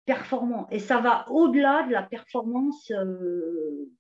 performant. 0.05 0.69
Et 0.71 0.79
ça 0.79 1.01
va 1.01 1.29
au-delà 1.31 1.85
de 1.85 1.93
la 1.93 2.03
performance. 2.03 2.91
Euh, 2.91 3.91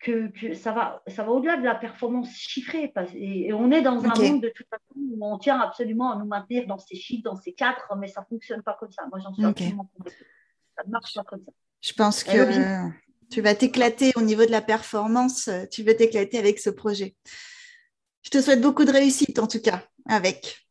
que, 0.00 0.52
ça 0.52 0.72
va, 0.72 1.02
ça 1.06 1.24
va 1.24 1.32
au-delà 1.32 1.56
de 1.56 1.64
la 1.64 1.74
performance 1.74 2.28
chiffrée. 2.36 2.92
Et, 3.14 3.54
on 3.54 3.70
est 3.70 3.80
dans 3.80 4.04
un 4.04 4.14
monde 4.14 4.42
de 4.42 4.50
toute 4.50 4.68
façon 4.68 4.94
où 4.96 5.18
on 5.24 5.38
tient 5.38 5.58
absolument 5.58 6.12
à 6.12 6.16
nous 6.16 6.26
maintenir 6.26 6.66
dans 6.66 6.76
ces 6.76 6.94
chiffres, 6.94 7.22
dans 7.24 7.36
ces 7.36 7.54
quatre, 7.54 7.90
mais 7.96 8.08
ça 8.08 8.20
ne 8.20 8.26
fonctionne 8.26 8.62
pas 8.62 8.76
comme 8.78 8.92
ça. 8.92 9.06
Moi, 9.06 9.18
j'en 9.20 9.32
suis 9.32 9.44
absolument 9.44 9.88
convaincue. 9.96 10.26
Ça 10.76 10.82
ne 10.84 10.90
marche 10.90 11.14
pas 11.14 11.24
comme 11.24 11.42
ça. 11.42 11.52
Je 11.84 11.92
pense 11.92 12.22
eh 12.22 12.32
que 12.32 12.88
tu 13.30 13.42
vas 13.42 13.54
t'éclater 13.54 14.12
au 14.16 14.22
niveau 14.22 14.46
de 14.46 14.50
la 14.50 14.62
performance. 14.62 15.50
Tu 15.70 15.82
vas 15.82 15.92
t'éclater 15.92 16.38
avec 16.38 16.58
ce 16.58 16.70
projet. 16.70 17.14
Je 18.22 18.30
te 18.30 18.40
souhaite 18.40 18.62
beaucoup 18.62 18.86
de 18.86 18.90
réussite, 18.90 19.38
en 19.38 19.46
tout 19.46 19.60
cas, 19.60 19.86
avec. 20.08 20.66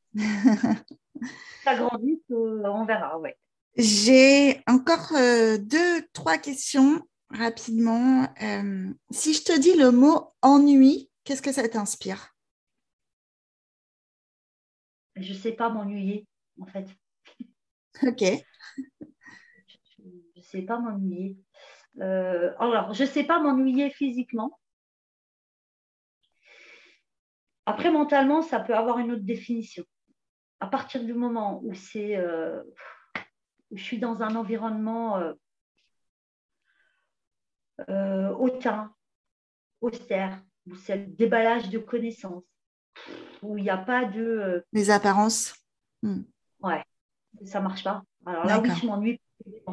Ça 1.64 1.76
grandit, 1.76 2.20
euh, 2.32 2.64
on 2.66 2.84
verra, 2.86 3.20
ouais. 3.20 3.38
J'ai 3.78 4.62
encore 4.68 5.14
euh, 5.16 5.60
deux, 5.60 6.02
trois 6.14 6.40
questions 6.40 7.08
rapidement. 7.30 8.28
Euh, 8.42 8.92
si 9.12 9.36
je 9.36 9.44
te 9.44 9.58
dis 9.58 9.76
le 9.76 9.92
mot 9.92 10.34
ennui, 10.42 11.12
qu'est-ce 11.24 11.44
que 11.44 11.52
ça 11.52 11.68
t'inspire? 11.70 12.36
Je 15.16 15.32
ne 15.32 15.38
sais 15.38 15.52
pas 15.52 15.70
m'ennuyer, 15.70 16.26
en 16.60 16.66
fait. 16.66 16.88
Ok 18.02 18.24
sais 20.44 20.62
pas 20.62 20.80
m'ennuyer. 20.80 21.38
Euh, 22.02 22.54
alors, 22.60 22.94
je 22.94 23.04
ne 23.04 23.08
sais 23.08 23.24
pas 23.24 23.40
m'ennuyer 23.40 23.90
physiquement. 23.90 24.60
Après, 27.66 27.92
mentalement, 27.92 28.42
ça 28.42 28.60
peut 28.60 28.76
avoir 28.76 29.00
une 29.00 29.12
autre 29.12 29.24
définition. 29.24 29.84
À 30.60 30.68
partir 30.68 31.04
du 31.04 31.14
moment 31.14 31.62
où 31.64 31.74
c'est, 31.74 32.18
euh, 32.18 32.62
je 33.72 33.84
suis 33.84 34.00
dans 34.00 34.22
un 34.22 34.36
environnement 34.36 35.34
euh, 37.90 38.34
hautain, 38.36 38.94
austère, 39.82 40.42
où 40.68 40.76
c'est 40.76 40.98
le 40.98 41.06
déballage 41.06 41.70
de 41.70 41.80
connaissances, 41.80 42.44
où 43.42 43.58
il 43.58 43.64
n'y 43.64 43.70
a 43.70 43.78
pas 43.78 44.06
de. 44.06 44.66
Les 44.74 44.90
apparences. 44.90 45.56
Hmm. 46.02 46.24
Ouais, 46.62 46.84
ça 47.46 47.62
marche 47.62 47.84
pas. 47.84 48.04
Alors 48.26 48.46
là, 48.46 48.60
oui, 48.60 48.70
je 48.72 48.86
m'ennuie. 48.86 49.22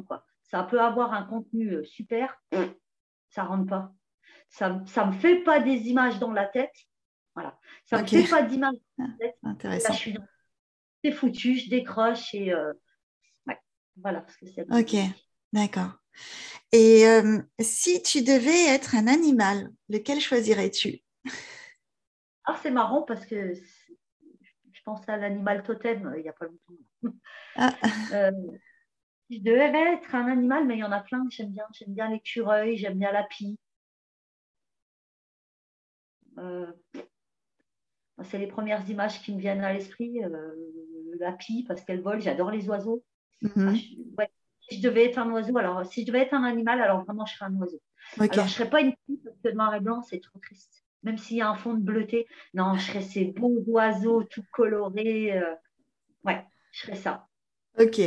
Quoi 0.07 0.25
ça 0.51 0.65
peut 0.65 0.81
avoir 0.81 1.13
un 1.13 1.23
contenu 1.23 1.75
euh, 1.75 1.85
super, 1.85 2.43
ça 3.29 3.45
rentre 3.45 3.69
pas. 3.69 3.93
Ça 4.49 4.71
ne 4.71 5.07
me 5.07 5.13
fait 5.13 5.43
pas 5.43 5.61
des 5.61 5.89
images 5.89 6.19
dans 6.19 6.33
la 6.33 6.47
tête. 6.47 6.75
Voilà. 7.35 7.59
Ça 7.87 7.99
ne 7.99 8.03
me 8.03 8.07
fait 8.07 8.29
pas 8.29 8.43
d'images 8.43 8.75
dans 8.99 9.07
la 9.07 9.13
tête. 9.19 9.37
Intéressant. 9.45 9.95
C'est 11.03 11.13
foutu, 11.13 11.57
je 11.57 11.71
décroche 11.71 12.35
et 12.35 12.53
euh, 12.53 12.73
voilà. 13.97 14.27
ok, 14.71 14.97
d'accord. 15.53 15.93
Et 16.73 17.07
euh, 17.07 17.41
si 17.61 18.03
tu 18.03 18.23
devais 18.23 18.67
être 18.67 18.95
un 18.95 19.07
animal, 19.07 19.71
lequel 19.89 20.21
choisirais-tu? 20.21 21.01
Ah, 22.45 22.59
c'est 22.63 22.71
marrant 22.71 23.03
parce 23.03 23.25
que 23.25 23.55
je 23.55 24.83
pense 24.85 25.09
à 25.09 25.17
l'animal 25.17 25.63
totem 25.63 26.13
il 26.17 26.23
n'y 26.23 26.29
a 26.29 26.33
pas 26.33 26.47
longtemps. 26.47 27.17
Ah 27.57 27.77
je 29.31 29.39
devais 29.39 29.95
être 29.95 30.15
un 30.15 30.27
animal, 30.27 30.67
mais 30.67 30.77
il 30.77 30.81
y 30.81 30.85
en 30.85 30.93
a 30.93 31.01
plein 31.01 31.25
que 31.25 31.33
j'aime 31.33 31.53
bien. 31.53 31.65
J'aime 31.73 31.95
bien 31.95 32.11
l'écureuil, 32.11 32.77
j'aime 32.77 32.99
bien 32.99 33.13
la 33.13 33.23
pie. 33.25 33.59
Euh, 36.39 36.73
c'est 38.25 38.39
les 38.39 38.47
premières 38.47 38.89
images 38.89 39.23
qui 39.23 39.35
me 39.35 39.41
viennent 39.41 39.63
à 39.63 39.73
l'esprit. 39.73 40.23
Euh, 40.25 40.55
la 41.19 41.33
pie, 41.33 41.65
parce 41.67 41.83
qu'elle 41.83 42.01
vole, 42.01 42.21
j'adore 42.21 42.51
les 42.51 42.69
oiseaux. 42.69 43.05
Mm-hmm. 43.43 44.15
Ah, 44.19 44.25
si 44.69 44.77
je 44.79 44.83
devais 44.83 45.07
être 45.07 45.19
un 45.19 45.31
oiseau, 45.31 45.57
alors 45.59 45.85
si 45.87 46.03
je 46.03 46.07
devais 46.07 46.21
être 46.21 46.35
un 46.35 46.45
animal, 46.45 46.81
alors 46.81 47.05
vraiment 47.05 47.27
je 47.27 47.35
serais 47.35 47.47
un 47.47 47.57
oiseau. 47.57 47.81
Alors 48.19 48.33
je 48.33 48.41
ne 48.41 48.47
serais 48.49 48.71
pas 48.71 48.81
une 48.81 48.95
pie 49.07 49.21
parce 49.25 49.37
que 49.43 49.49
noir 49.51 49.75
et 49.75 49.81
blanc, 49.81 50.03
c'est 50.03 50.21
trop 50.21 50.39
triste. 50.39 50.85
Même 51.03 51.19
s'il 51.19 51.39
y 51.39 51.41
a 51.41 51.49
un 51.49 51.55
fond 51.55 51.75
de 51.75 51.83
bleuté, 51.83 52.27
non, 52.55 52.75
je 52.75 52.87
serais 52.87 53.03
ces 53.03 53.25
beaux 53.25 53.63
oiseaux 53.67 54.23
tout 54.25 54.45
colorés. 54.53 55.37
Euh, 55.37 55.55
ouais, 56.25 56.45
je 56.73 56.81
serais 56.83 56.97
ça. 56.97 57.27
Ok. 57.79 58.01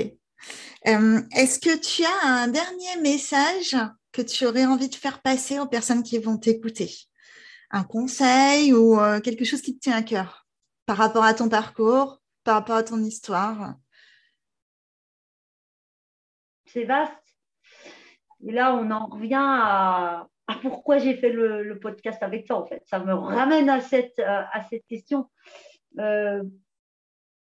Euh, 0.87 1.21
est-ce 1.35 1.59
que 1.59 1.77
tu 1.77 2.03
as 2.03 2.27
un 2.27 2.47
dernier 2.47 3.01
message 3.01 3.75
que 4.11 4.21
tu 4.21 4.45
aurais 4.45 4.65
envie 4.65 4.89
de 4.89 4.95
faire 4.95 5.21
passer 5.21 5.59
aux 5.59 5.67
personnes 5.67 6.03
qui 6.03 6.17
vont 6.19 6.37
t'écouter? 6.37 6.91
Un 7.71 7.83
conseil 7.83 8.73
ou 8.73 8.99
euh, 8.99 9.19
quelque 9.19 9.45
chose 9.45 9.61
qui 9.61 9.75
te 9.75 9.81
tient 9.81 9.97
à 9.97 10.03
cœur 10.03 10.45
par 10.85 10.97
rapport 10.97 11.23
à 11.23 11.33
ton 11.33 11.49
parcours, 11.49 12.21
par 12.43 12.55
rapport 12.55 12.75
à 12.75 12.83
ton 12.83 13.01
histoire? 13.01 13.75
C'est 16.65 16.83
vaste. 16.83 17.13
Et 18.45 18.51
là, 18.51 18.75
on 18.75 18.91
en 18.91 19.07
revient 19.07 19.37
à, 19.39 20.27
pourquoi 20.61 20.97
j'ai 20.97 21.15
fait 21.15 21.29
le, 21.29 21.79
podcast 21.79 22.21
avec 22.21 22.45
toi, 22.45 22.57
en 22.57 22.65
fait. 22.65 22.83
Ça 22.85 22.99
me 22.99 23.13
ramène 23.13 23.69
à 23.69 23.79
cette, 23.79 24.19
à 24.19 24.63
cette 24.69 24.85
question. 24.87 25.29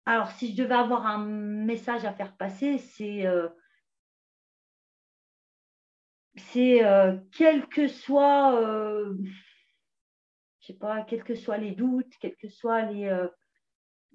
Alors, 0.06 0.30
si 0.32 0.52
je 0.52 0.62
devais 0.62 0.74
avoir 0.74 1.06
un 1.06 1.24
message 1.24 2.04
à 2.04 2.12
faire 2.12 2.36
passer, 2.36 2.78
c'est 2.78 3.24
quel 7.32 7.66
que 7.68 7.88
soit, 7.88 8.60
sais 10.60 10.74
pas, 10.74 11.02
quels 11.02 11.24
que 11.24 11.34
soient 11.34 11.58
les 11.58 11.72
doutes, 11.72 12.12
quels 12.20 12.36
que 12.36 12.48
soient 12.48 12.82
les, 12.82 13.10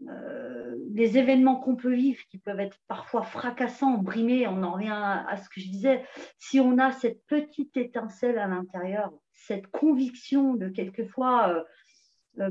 euh, 0.08 0.76
événements 0.96 1.58
qu'on 1.58 1.76
peut 1.76 1.94
vivre 1.94 2.22
qui 2.30 2.38
peuvent 2.38 2.60
être 2.60 2.78
parfois 2.88 3.24
fracassants, 3.24 3.98
brimés, 3.98 4.48
on 4.48 4.64
en 4.64 4.74
revient 4.74 4.90
à, 4.92 5.38
ce 5.38 5.50
que 5.50 5.60
je 5.60 5.68
disais, 5.70 6.06
si 6.38 6.60
on 6.60 6.78
a 6.78 6.92
cette 6.92 7.26
petite 7.26 7.76
étincelle 7.78 8.38
à 8.38 8.48
l'intérieur, 8.48 9.12
cette 9.34 9.68
conviction 9.68 10.56
de 10.56 10.70
quelquefois 10.70 11.50
euh, 11.50 11.56
euh, 11.56 11.64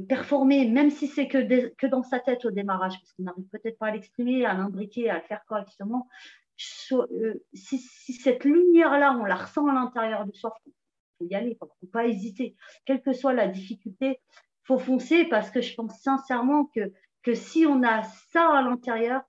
performer, 0.09 0.69
même 0.69 0.91
si 0.91 1.07
c'est 1.07 1.29
que, 1.29 1.69
que 1.75 1.87
dans 1.87 2.03
sa 2.03 2.19
tête 2.21 2.45
au 2.45 2.51
démarrage, 2.51 2.99
parce 2.99 3.13
qu'on 3.13 3.23
n'arrive 3.25 3.49
peut-être 3.49 3.79
pas 3.79 3.87
à 3.87 3.91
l'exprimer, 3.93 4.45
à 4.45 4.55
l'imbriquer, 4.55 5.11
à 5.11 5.17
le 5.17 5.23
faire 5.23 5.45
correctement, 5.47 6.09
si, 6.57 7.79
cette 8.21 8.45
lumière-là, 8.45 9.17
on 9.19 9.25
la 9.25 9.37
ressent 9.37 9.67
à 9.69 9.75
l'intérieur 9.75 10.27
de 10.27 10.33
soi, 10.33 10.55
il 10.67 10.73
faut 11.19 11.31
y 11.31 11.35
aller, 11.35 11.51
il 11.51 11.59
ne 11.61 11.69
faut 11.81 11.87
pas 11.93 12.07
hésiter, 12.07 12.57
quelle 12.85 13.03
que 13.03 13.13
soit 13.13 13.33
la 13.33 13.49
difficulté, 13.49 14.21
faut 14.65 14.79
foncer 14.79 15.25
parce 15.25 15.51
que 15.51 15.61
je 15.61 15.75
pense 15.75 15.99
sincèrement 16.01 16.71
que 16.75 17.35
si 17.35 17.67
on 17.67 17.83
a 17.83 18.03
ça 18.03 18.51
à 18.51 18.63
l'intérieur, 18.63 19.23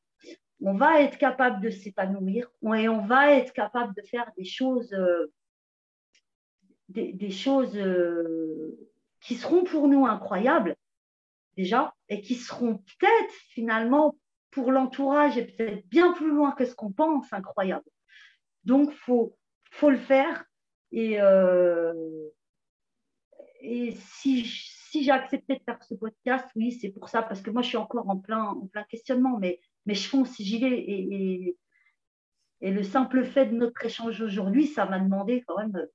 on 0.61 0.73
va 0.73 1.01
être 1.01 1.17
capable 1.17 1.61
de 1.61 1.69
s'épanouir 1.69 2.51
et 2.75 2.89
on 2.89 3.05
va 3.05 3.33
être 3.33 3.53
capable 3.53 3.93
de 3.95 4.01
faire 4.01 4.31
des 4.37 4.43
choses, 4.43 4.93
euh, 4.93 5.31
des, 6.89 7.31
choses 7.31 7.77
euh, 7.77 8.77
qui 9.21 9.35
seront 9.35 9.63
pour 9.63 9.87
nous 9.87 10.05
incroyables 10.05 10.75
déjà 11.57 11.93
et 12.07 12.21
qui 12.21 12.35
seront 12.35 12.77
peut-être 12.77 13.33
finalement 13.49 14.15
pour 14.51 14.71
l'entourage 14.71 15.37
et 15.37 15.45
peut-être 15.45 15.85
bien 15.87 16.13
plus 16.13 16.31
loin 16.31 16.51
que 16.53 16.65
ce 16.65 16.75
qu'on 16.75 16.91
pense 16.91 17.31
incroyables. 17.33 17.89
Donc, 18.63 18.91
faut, 18.91 19.37
faut 19.71 19.89
le 19.89 19.97
faire. 19.97 20.45
Et, 20.91 21.21
euh, 21.21 21.93
et 23.61 23.91
si, 23.95 24.45
si 24.45 25.03
j'ai 25.03 25.11
accepté 25.11 25.55
de 25.55 25.63
faire 25.63 25.83
ce 25.83 25.93
podcast, 25.93 26.47
oui, 26.55 26.71
c'est 26.71 26.89
pour 26.89 27.09
ça, 27.09 27.21
parce 27.21 27.41
que 27.41 27.51
moi, 27.51 27.61
je 27.61 27.67
suis 27.67 27.77
encore 27.77 28.09
en 28.09 28.17
plein, 28.17 28.43
en 28.43 28.67
plein 28.67 28.83
questionnement, 28.83 29.37
mais, 29.37 29.59
mais 29.85 29.93
je 29.95 30.07
fonce, 30.07 30.35
j'y 30.39 30.59
vais. 30.59 30.79
Et, 30.79 31.57
et, 32.61 32.71
le 32.71 32.83
simple 32.83 33.23
fait 33.23 33.45
de 33.45 33.55
notre 33.55 33.85
échange 33.85 34.21
aujourd'hui, 34.21 34.67
ça 34.67 34.85
m'a 34.85 34.99
demandé 34.99 35.43
quand 35.47 35.57
même 35.57 35.87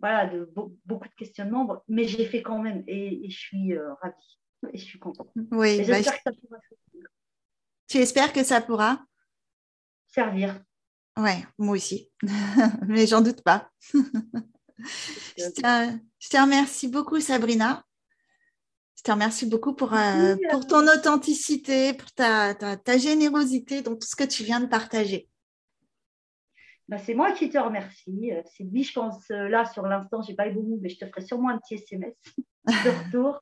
voilà, 0.00 0.26
de, 0.26 0.50
beaucoup 0.84 1.08
de 1.08 1.14
questionnements, 1.14 1.82
mais 1.88 2.08
j'ai 2.08 2.26
fait 2.26 2.42
quand 2.42 2.58
même, 2.58 2.82
et, 2.86 3.28
je 3.28 3.38
suis 3.38 3.74
euh, 3.74 3.92
ravie, 4.02 4.38
et 4.72 4.78
je 4.78 4.84
suis 4.84 4.98
contente. 4.98 5.30
Oui, 5.52 5.78
bah, 5.78 5.84
j'espère 5.84 6.14
que 6.14 6.22
ça 6.24 6.32
pourra 6.32 6.58
Tu 7.88 7.98
espères 7.98 8.32
que 8.32 8.42
ça 8.42 8.60
pourra 8.60 9.04
servir. 10.08 10.62
Ouais, 11.18 11.44
moi 11.58 11.76
aussi, 11.76 12.10
mais 12.88 13.06
j'en 13.06 13.20
doute 13.20 13.42
pas. 13.42 13.70
je, 15.38 15.50
te, 15.50 16.40
remercie 16.40 16.88
beaucoup, 16.88 17.20
Sabrina. 17.20 17.84
Je 18.96 19.02
te 19.02 19.10
remercie 19.10 19.46
beaucoup 19.46 19.74
pour, 19.74 19.94
euh, 19.94 20.36
pour 20.50 20.66
ton 20.66 20.86
authenticité, 20.86 21.94
pour 21.94 22.10
ta, 22.12 22.54
ta, 22.54 22.98
générosité, 22.98 23.80
dans 23.82 23.96
tout 23.96 24.06
ce 24.06 24.16
que 24.16 24.24
tu 24.24 24.44
viens 24.44 24.60
de 24.60 24.66
partager. 24.66 25.29
Bah, 26.90 26.98
c'est 26.98 27.14
moi 27.14 27.30
qui 27.30 27.48
te 27.48 27.56
remercie. 27.56 28.32
Euh, 28.32 28.42
dit, 28.58 28.82
je 28.82 28.92
pense, 28.92 29.30
euh, 29.30 29.48
là, 29.48 29.64
sur 29.64 29.86
l'instant, 29.86 30.22
je 30.22 30.30
n'ai 30.30 30.34
pas 30.34 30.48
eu 30.48 30.54
beaucoup, 30.54 30.76
mais 30.82 30.88
je 30.88 30.98
te 30.98 31.06
ferai 31.06 31.20
sûrement 31.20 31.50
un 31.50 31.58
petit 31.58 31.74
SMS 31.74 32.16
de 32.66 33.04
retour 33.04 33.40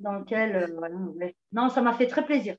dans 0.00 0.14
lequel, 0.14 0.76
Non, 1.52 1.68
ça 1.68 1.82
m'a 1.82 1.92
fait 1.92 2.08
très 2.08 2.26
plaisir. 2.26 2.56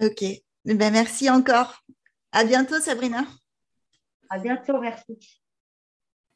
Ok. 0.00 0.24
Ben, 0.64 0.90
merci 0.90 1.28
encore. 1.28 1.84
À 2.32 2.44
bientôt, 2.44 2.80
Sabrina. 2.80 3.26
À 4.30 4.38
bientôt, 4.38 4.80
merci. 4.80 5.42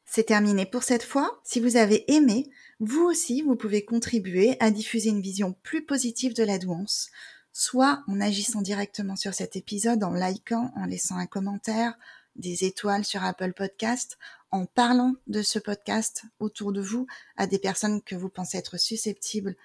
C'est 0.05 0.25
terminé 0.25 0.67
pour 0.67 0.83
cette 0.83 1.03
fois. 1.03 1.41
Si 1.43 1.59
vous 1.59 1.77
avez 1.77 2.13
aimé, 2.13 2.47
vous 2.79 3.05
aussi, 3.05 3.41
vous 3.41 3.55
pouvez 3.55 3.85
contribuer 3.85 4.55
à 4.59 4.69
diffuser 4.69 5.09
une 5.09 5.21
vision 5.21 5.53
plus 5.63 5.83
positive 5.83 6.35
de 6.35 6.43
la 6.43 6.59
douance, 6.59 7.09
soit 7.53 8.03
en 8.07 8.21
agissant 8.21 8.61
directement 8.61 9.15
sur 9.15 9.33
cet 9.33 9.55
épisode, 9.55 10.03
en 10.03 10.13
likant, 10.13 10.71
en 10.75 10.85
laissant 10.85 11.17
un 11.17 11.25
commentaire, 11.25 11.97
des 12.37 12.63
étoiles 12.65 13.05
sur 13.05 13.23
Apple 13.23 13.53
Podcast, 13.53 14.17
en 14.51 14.65
parlant 14.65 15.15
de 15.27 15.41
ce 15.41 15.59
podcast 15.59 16.23
autour 16.39 16.71
de 16.71 16.81
vous 16.81 17.07
à 17.35 17.47
des 17.47 17.59
personnes 17.59 18.01
que 18.01 18.15
vous 18.15 18.29
pensez 18.29 18.57
être 18.57 18.79
susceptibles 18.79 19.55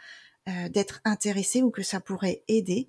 euh, 0.49 0.69
d'être 0.69 1.01
intéressé 1.05 1.63
ou 1.63 1.71
que 1.71 1.85
ça 1.85 2.01
pourrait 2.01 2.43
aider. 2.49 2.89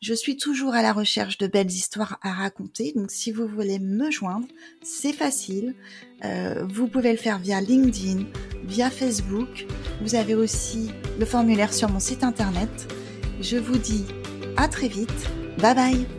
Je 0.00 0.14
suis 0.14 0.36
toujours 0.36 0.74
à 0.74 0.82
la 0.82 0.92
recherche 0.92 1.38
de 1.38 1.46
belles 1.46 1.70
histoires 1.70 2.18
à 2.22 2.32
raconter, 2.32 2.92
donc 2.96 3.12
si 3.12 3.30
vous 3.30 3.46
voulez 3.46 3.78
me 3.78 4.10
joindre, 4.10 4.48
c'est 4.82 5.12
facile. 5.12 5.76
Euh, 6.24 6.66
vous 6.66 6.88
pouvez 6.88 7.12
le 7.12 7.18
faire 7.18 7.38
via 7.38 7.60
LinkedIn, 7.60 8.24
via 8.64 8.90
Facebook. 8.90 9.66
Vous 10.02 10.16
avez 10.16 10.34
aussi 10.34 10.90
le 11.20 11.24
formulaire 11.24 11.72
sur 11.72 11.88
mon 11.88 12.00
site 12.00 12.24
internet. 12.24 12.92
Je 13.40 13.58
vous 13.58 13.78
dis 13.78 14.04
à 14.56 14.66
très 14.66 14.88
vite. 14.88 15.28
Bye 15.58 15.74
bye 15.76 16.17